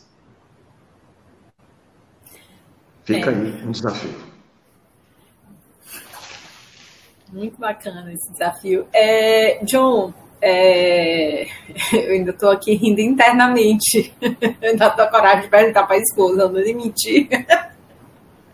[3.04, 3.34] Fica é.
[3.34, 4.28] aí um desafio.
[7.32, 8.86] Muito bacana esse desafio.
[8.92, 11.46] É, John, é,
[11.92, 14.14] eu ainda estou aqui rindo internamente.
[14.60, 17.28] Eu ainda estou coragem de perguntar para a esposa, não limite.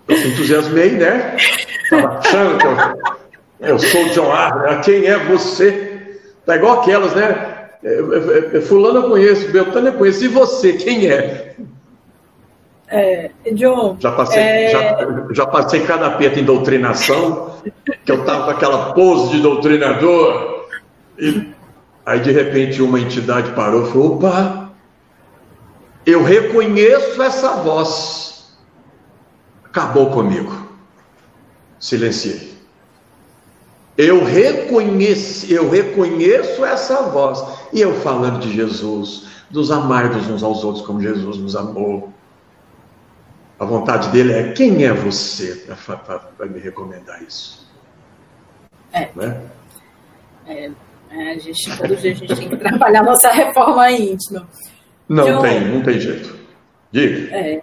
[0.07, 1.37] Eu se entusiasmei, né?
[1.83, 4.81] Estava achando que eu, eu sou o John Arthur.
[4.83, 6.21] Quem é você?
[6.45, 7.69] Tá igual aquelas, né?
[7.83, 10.25] É, é, é, fulano eu conheço, Beltrano eu conheço.
[10.25, 11.55] E você, quem é?
[12.89, 13.97] É, John.
[13.99, 14.69] Já passei, é...
[14.71, 14.97] já,
[15.33, 17.57] já, passei cada aperto em doutrinação,
[18.05, 20.67] que eu estava com aquela pose de doutrinador,
[21.19, 21.54] e
[22.05, 24.71] aí de repente uma entidade parou e falou: opa,
[26.07, 28.57] eu reconheço essa voz.
[29.65, 30.69] Acabou comigo.
[31.81, 32.55] Silenciei.
[33.97, 37.43] Eu reconheço, eu reconheço essa voz.
[37.73, 42.13] E eu falando de Jesus, dos amargos uns aos outros como Jesus nos amou.
[43.59, 45.67] A vontade dele é: quem é você
[46.37, 47.69] para me recomendar isso?
[48.93, 49.11] É.
[49.15, 49.43] Né?
[50.47, 50.71] É,
[51.15, 54.49] é, a gente, todo dia a gente tem que trabalhar nossa reforma íntima.
[55.09, 56.37] Não então, tem, não tem jeito.
[56.91, 57.37] Diga.
[57.37, 57.61] É,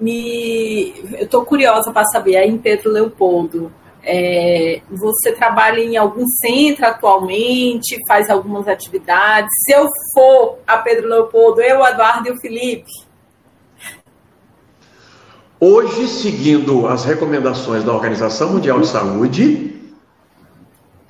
[0.00, 3.70] me, eu estou curiosa para saber, aí em Pedro Leopoldo,
[4.02, 9.50] é, você trabalha em algum centro atualmente, faz algumas atividades.
[9.64, 12.90] Se eu for a Pedro Leopoldo, eu, o Eduardo e o Felipe,
[15.66, 19.73] Hoje, seguindo as recomendações da Organização Mundial de Saúde,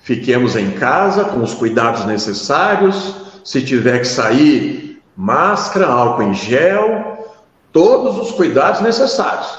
[0.04, 3.16] fiquemos em casa com os cuidados necessários.
[3.42, 7.26] Se tiver que sair, máscara, álcool em gel,
[7.72, 9.58] todos os cuidados necessários.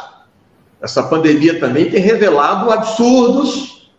[0.81, 3.91] Essa pandemia também tem revelado absurdos,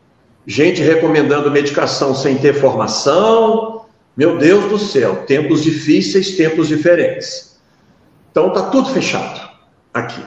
[0.46, 3.84] gente recomendando medicação sem ter formação.
[4.16, 7.60] Meu Deus do céu, tempos difíceis, tempos diferentes.
[8.30, 9.40] Então tá tudo fechado
[9.92, 10.22] aqui.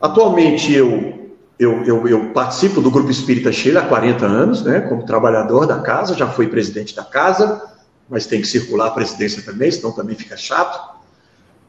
[0.00, 1.19] Atualmente eu,
[1.60, 5.78] eu, eu, eu, participo do Grupo Espírita Sheila há 40 anos, né, como trabalhador da
[5.80, 7.62] casa, já fui presidente da casa,
[8.08, 10.98] mas tem que circular a presidência também, senão também fica chato.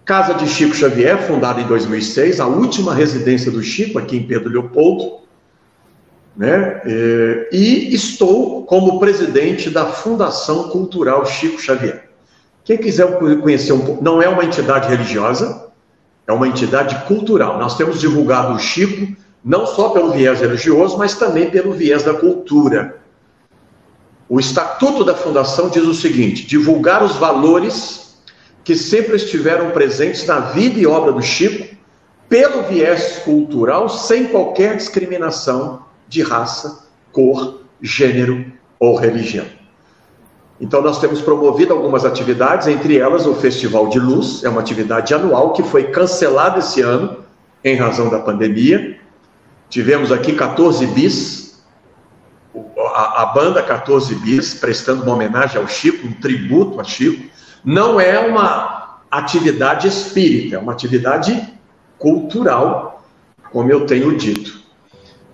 [0.05, 4.49] Casa de Chico Xavier, fundada em 2006, a última residência do Chico aqui em Pedro
[4.49, 5.19] Leopoldo,
[6.37, 6.81] né?
[6.85, 12.09] É, e estou como presidente da Fundação Cultural Chico Xavier.
[12.63, 15.67] Quem quiser conhecer um pouco, não é uma entidade religiosa,
[16.25, 17.59] é uma entidade cultural.
[17.59, 22.13] Nós temos divulgado o Chico não só pelo viés religioso, mas também pelo viés da
[22.13, 22.99] cultura.
[24.29, 28.21] O estatuto da fundação diz o seguinte: divulgar os valores
[28.63, 31.75] que sempre estiveram presentes na vida e obra do Chico,
[32.29, 38.45] pelo viés cultural, sem qualquer discriminação de raça, cor, gênero
[38.79, 39.45] ou religião.
[40.61, 45.11] Então, nós temos promovido algumas atividades, entre elas o Festival de Luz, é uma atividade
[45.11, 47.17] anual que foi cancelada esse ano,
[47.63, 49.00] em razão da pandemia.
[49.71, 51.63] Tivemos aqui 14 bis,
[52.77, 57.31] a, a banda 14 bis, prestando uma homenagem ao Chico, um tributo a Chico.
[57.63, 61.53] Não é uma atividade espírita, é uma atividade
[61.97, 63.05] cultural,
[63.49, 64.59] como eu tenho dito.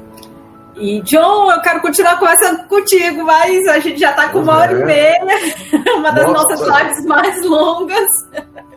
[0.75, 4.73] E, John, eu quero continuar conversando contigo, mas a gente já está com uma hora
[4.73, 4.85] e é.
[4.85, 5.19] meia,
[5.97, 6.49] uma das Nossa.
[6.49, 8.07] nossas lives mais longas.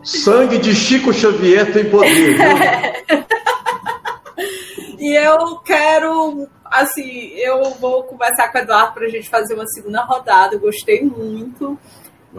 [0.03, 2.37] Sangue de Chico Xavier tem poder.
[4.99, 9.67] e eu quero, assim, eu vou conversar com o Eduardo para a gente fazer uma
[9.67, 10.55] segunda rodada.
[10.55, 11.79] Eu gostei muito.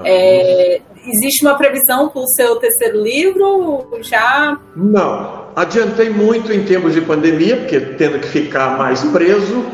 [0.04, 3.90] É, existe uma previsão para o seu terceiro livro?
[4.02, 4.58] Já?
[4.76, 5.52] Não.
[5.56, 9.66] Adiantei muito em termos de pandemia, porque tendo que ficar mais preso,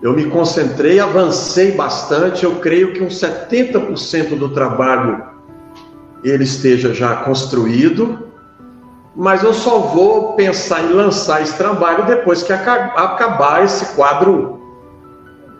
[0.00, 2.44] eu me concentrei, avancei bastante.
[2.44, 5.33] Eu creio que uns 70% do trabalho
[6.24, 8.18] ele esteja já construído,
[9.14, 14.60] mas eu só vou pensar em lançar esse trabalho depois que acabar esse quadro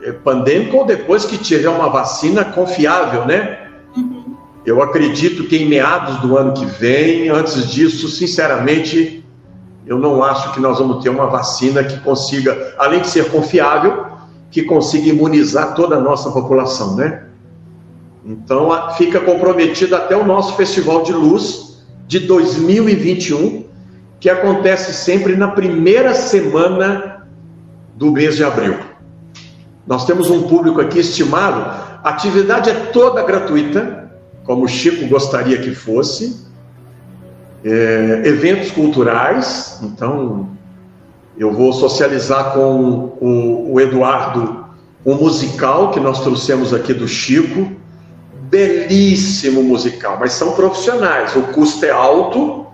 [0.02, 3.60] é, pandêmico ou depois que tiver uma vacina confiável, né?
[4.66, 9.24] Eu acredito que em meados do ano que vem, antes disso, sinceramente,
[9.86, 14.06] eu não acho que nós vamos ter uma vacina que consiga, além de ser confiável,
[14.50, 17.24] que consiga imunizar toda a nossa população, né?
[18.24, 23.64] Então, fica comprometido até o nosso Festival de Luz de 2021,
[24.18, 27.26] que acontece sempre na primeira semana
[27.94, 28.78] do mês de abril.
[29.86, 31.60] Nós temos um público aqui estimado,
[32.02, 34.10] a atividade é toda gratuita,
[34.44, 36.44] como o Chico gostaria que fosse,
[37.62, 40.48] é, eventos culturais, então
[41.36, 44.64] eu vou socializar com o, o Eduardo
[45.04, 47.70] um musical que nós trouxemos aqui do Chico,
[48.54, 52.64] belíssimo musical, mas são profissionais, o custo é alto,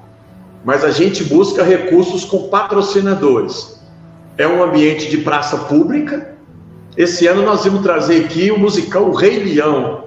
[0.63, 3.81] mas a gente busca recursos com patrocinadores.
[4.37, 6.35] É um ambiente de praça pública.
[6.99, 10.05] Esse ano nós vamos trazer aqui o musical O Rei Leão,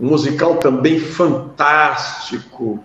[0.00, 2.82] um musical também fantástico.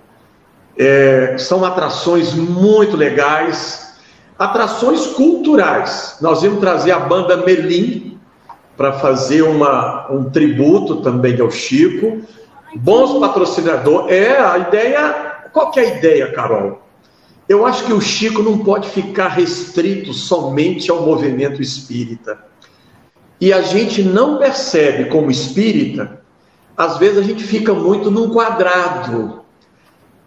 [0.78, 3.94] É, são atrações muito legais,
[4.38, 6.18] atrações culturais.
[6.20, 8.19] Nós vamos trazer a banda Melim
[8.80, 12.22] para fazer uma, um tributo também ao Chico.
[12.78, 14.10] Bons patrocinadores.
[14.10, 15.50] É, a ideia.
[15.52, 16.82] Qual que é a ideia, Carol?
[17.50, 22.40] Eu acho que o Chico não pode ficar restrito somente ao movimento espírita.
[23.42, 26.20] E a gente não percebe como espírita
[26.80, 29.42] às vezes a gente fica muito num quadrado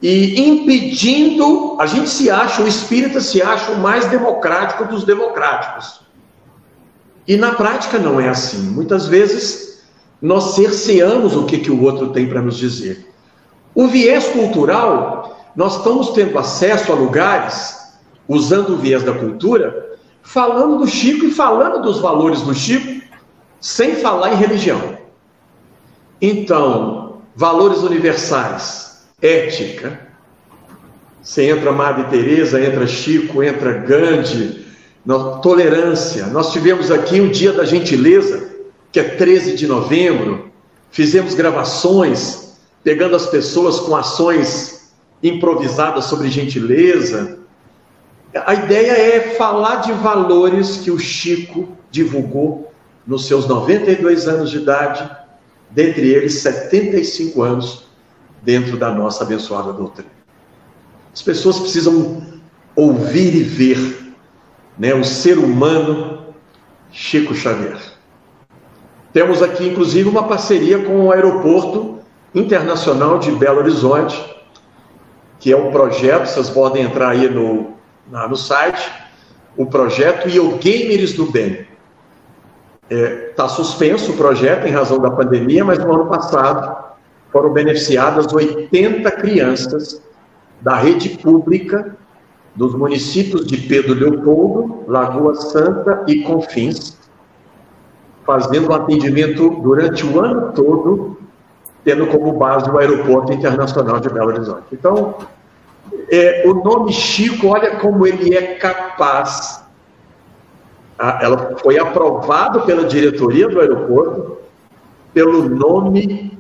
[0.03, 6.02] e impedindo, a gente se acha, o espírita se acha o mais democrático dos democráticos.
[7.27, 8.71] E na prática não é assim.
[8.71, 9.83] Muitas vezes
[10.21, 13.09] nós cerceamos o que, que o outro tem para nos dizer.
[13.75, 17.77] O viés cultural, nós estamos tendo acesso a lugares,
[18.29, 23.03] usando o viés da cultura, falando do Chico e falando dos valores do Chico,
[23.61, 24.99] sem falar em religião.
[26.21, 30.09] Então, valores universais, ética.
[31.23, 34.62] Você entra Madre Teresa, entra Chico, entra Gandhi,
[35.43, 36.27] tolerância.
[36.27, 38.51] Nós tivemos aqui o Dia da Gentileza,
[38.91, 40.51] que é 13 de novembro.
[40.91, 44.93] Fizemos gravações, pegando as pessoas com ações
[45.23, 47.39] improvisadas sobre gentileza.
[48.35, 52.73] A ideia é falar de valores que o Chico divulgou
[53.07, 55.09] nos seus 92 anos de idade
[55.71, 57.85] dentre eles 75 anos
[58.43, 60.11] dentro da nossa abençoada doutrina.
[61.13, 62.23] As pessoas precisam
[62.75, 64.02] ouvir e ver
[64.79, 66.35] né, o ser humano
[66.91, 67.79] Chico Xavier.
[69.13, 71.99] Temos aqui, inclusive, uma parceria com o Aeroporto
[72.35, 74.19] Internacional de Belo Horizonte,
[75.39, 77.75] que é um projeto, vocês podem entrar aí no,
[78.11, 78.91] na, no site,
[79.57, 80.29] o projeto
[80.59, 81.67] Gamers do Bem.
[82.89, 86.93] Está é, tá suspenso o projeto em razão da pandemia, mas no ano passado
[87.31, 90.03] foram beneficiadas 80 crianças
[90.61, 91.97] da rede pública
[92.55, 96.99] dos municípios de Pedro Leopoldo, Lagoa Santa e Confins,
[98.25, 101.19] fazendo atendimento durante o ano todo,
[101.85, 104.67] tendo como base o Aeroporto Internacional de Belo Horizonte.
[104.73, 105.17] Então,
[106.11, 109.63] é, o nome Chico, olha como ele é capaz
[111.21, 114.39] ela foi aprovada pela diretoria do aeroporto
[115.13, 116.39] pelo nome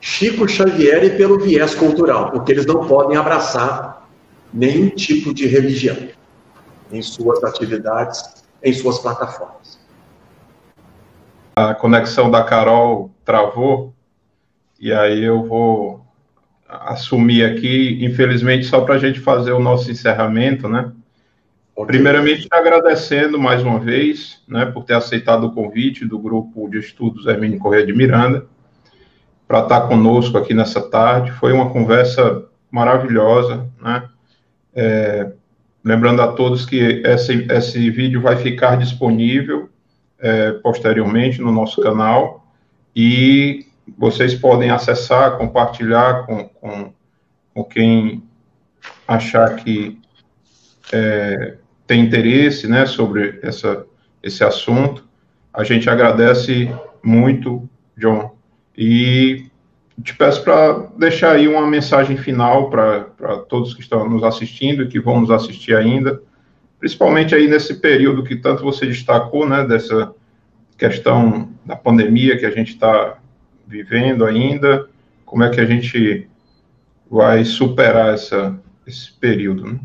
[0.00, 3.95] Chico Xavier e pelo viés cultural, porque eles não podem abraçar
[4.56, 6.08] nenhum tipo de religião
[6.90, 9.78] em suas atividades, em suas plataformas.
[11.54, 13.94] A conexão da Carol travou.
[14.80, 16.04] e aí eu vou
[16.68, 20.92] assumir aqui, infelizmente, só para a gente fazer o nosso encerramento, né?
[21.74, 21.86] Okay.
[21.86, 27.26] Primeiramente, agradecendo mais uma vez, né, por ter aceitado o convite do grupo de estudos
[27.26, 28.46] Hermínio Correia de Miranda,
[29.46, 31.32] para estar conosco aqui nessa tarde.
[31.32, 34.08] Foi uma conversa maravilhosa, né?
[34.76, 35.32] É,
[35.82, 39.70] lembrando a todos que esse, esse vídeo vai ficar disponível
[40.18, 42.46] é, posteriormente no nosso canal
[42.94, 43.66] e
[43.96, 46.92] vocês podem acessar, compartilhar com, com,
[47.54, 48.22] com quem
[49.06, 49.98] achar que
[50.92, 53.86] é, tem interesse né, sobre essa,
[54.22, 55.06] esse assunto.
[55.52, 56.70] A gente agradece
[57.02, 58.36] muito, John,
[58.76, 59.45] e
[60.02, 63.04] te peço para deixar aí uma mensagem final para
[63.48, 66.20] todos que estão nos assistindo e que vão nos assistir ainda,
[66.78, 70.14] principalmente aí nesse período que tanto você destacou, né, dessa
[70.76, 73.18] questão da pandemia que a gente está
[73.66, 74.88] vivendo ainda,
[75.24, 76.28] como é que a gente
[77.10, 79.80] vai superar essa, esse período, né?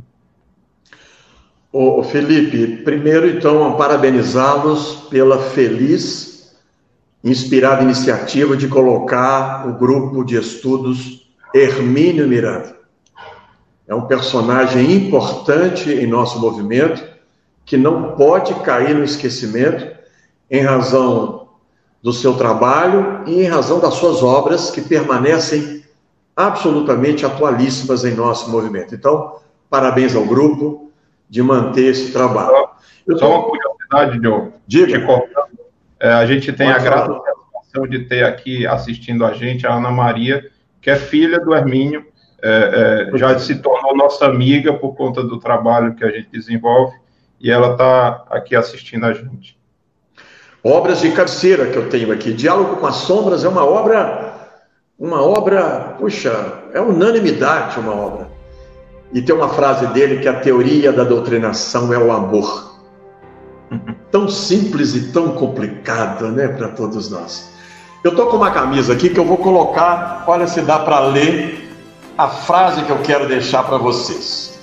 [1.73, 6.30] Ô, Felipe, primeiro então parabenizá-los pela feliz,
[7.23, 12.75] inspirada iniciativa de colocar o grupo de estudos Hermínio Miranda.
[13.87, 17.03] É um personagem importante em nosso movimento
[17.65, 19.87] que não pode cair no esquecimento
[20.49, 21.49] em razão
[22.01, 25.83] do seu trabalho e em razão das suas obras que permanecem
[26.35, 28.95] absolutamente atualíssimas em nosso movimento.
[28.95, 29.35] Então,
[29.69, 30.89] parabéns ao grupo
[31.29, 32.69] de manter esse trabalho.
[33.09, 34.53] Só, só uma curiosidade, Diogo.
[34.65, 35.05] Diga.
[36.01, 37.21] É, a gente tem Pode a grata
[37.87, 40.49] de ter aqui assistindo a gente a Ana Maria,
[40.81, 42.05] que é filha do Hermínio,
[42.41, 46.97] é, é, já se tornou nossa amiga por conta do trabalho que a gente desenvolve,
[47.39, 49.57] e ela está aqui assistindo a gente.
[50.63, 52.33] Obras de cabeceira que eu tenho aqui.
[52.33, 54.33] Diálogo com as Sombras é uma obra,
[54.97, 56.31] uma obra, puxa,
[56.73, 58.27] é unanimidade uma obra.
[59.13, 62.70] E tem uma frase dele que a teoria da doutrinação é o amor.
[64.11, 67.51] Tão simples e tão complicada, né, para todos nós.
[68.03, 71.69] Eu tô com uma camisa aqui que eu vou colocar, olha se dá para ler
[72.17, 74.59] a frase que eu quero deixar para vocês.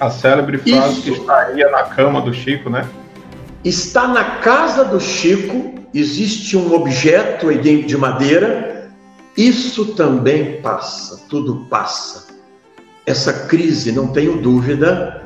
[0.00, 1.02] A célebre frase Isso.
[1.02, 2.88] que estaria na cama do Chico, né?
[3.64, 8.90] Está na casa do Chico, existe um objeto de madeira,
[9.36, 12.32] isso também passa, tudo passa
[13.06, 15.22] essa crise, não tenho dúvida,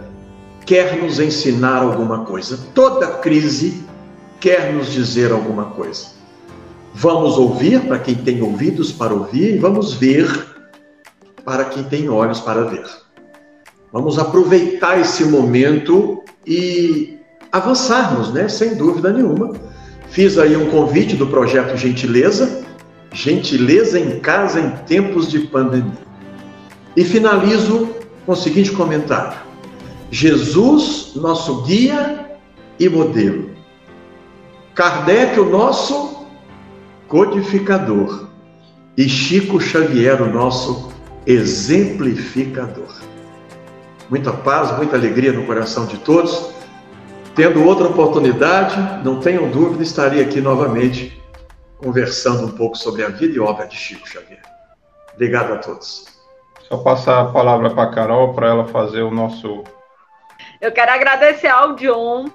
[0.67, 2.59] quer nos ensinar alguma coisa.
[2.75, 3.85] Toda crise
[4.41, 6.09] quer nos dizer alguma coisa.
[6.93, 10.29] Vamos ouvir para quem tem ouvidos para ouvir e vamos ver
[11.45, 12.85] para quem tem olhos para ver.
[13.93, 17.19] Vamos aproveitar esse momento e
[17.53, 18.49] avançarmos, né?
[18.49, 19.55] Sem dúvida nenhuma.
[20.09, 22.65] Fiz aí um convite do projeto Gentileza,
[23.13, 26.07] Gentileza em Casa em Tempos de Pandemia.
[26.97, 27.89] E finalizo
[28.25, 29.39] com o seguinte comentário:
[30.11, 32.39] Jesus, nosso guia
[32.79, 33.51] e modelo.
[34.75, 36.27] Kardec, o nosso
[37.09, 38.29] codificador.
[38.97, 40.93] E Chico Xavier, o nosso
[41.27, 42.95] exemplificador.
[44.09, 46.51] Muita paz, muita alegria no coração de todos.
[47.35, 51.23] Tendo outra oportunidade, não tenham dúvida, estarei aqui novamente
[51.77, 54.41] conversando um pouco sobre a vida e obra de Chico Xavier.
[55.15, 56.07] Obrigado a todos.
[56.69, 59.65] Só passar a palavra para a Carol para ela fazer o nosso.
[60.61, 62.31] Eu quero agradecer ao John.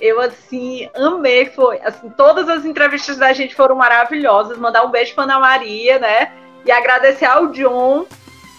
[0.00, 4.58] Eu assim amei, foi assim, todas as entrevistas da gente foram maravilhosas.
[4.58, 6.32] Mandar um beijo para Ana Maria, né?
[6.64, 8.06] E agradecer ao John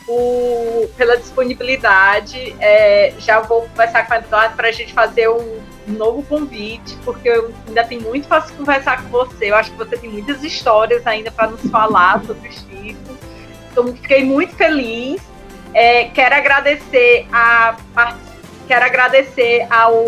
[0.08, 2.56] o, pela disponibilidade.
[2.60, 7.28] É, já vou conversar com a Eduardo para a gente fazer um novo convite, porque
[7.28, 9.52] eu ainda tenho muito para conversar com você.
[9.52, 13.18] Eu acho que você tem muitas histórias ainda para nos falar sobre o Chico.
[13.72, 15.22] Então, fiquei muito feliz.
[15.74, 17.76] É, quero agradecer a
[18.68, 20.04] quero agradecer ao,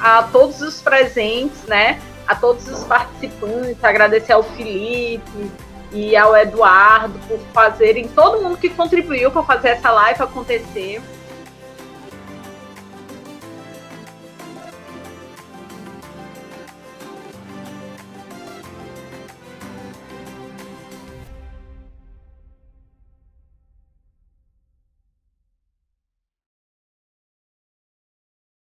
[0.00, 2.00] a todos os presentes, né?
[2.26, 5.50] A todos os participantes, agradecer ao Felipe
[5.92, 11.00] e ao Eduardo por fazerem, todo mundo que contribuiu para fazer essa live acontecer.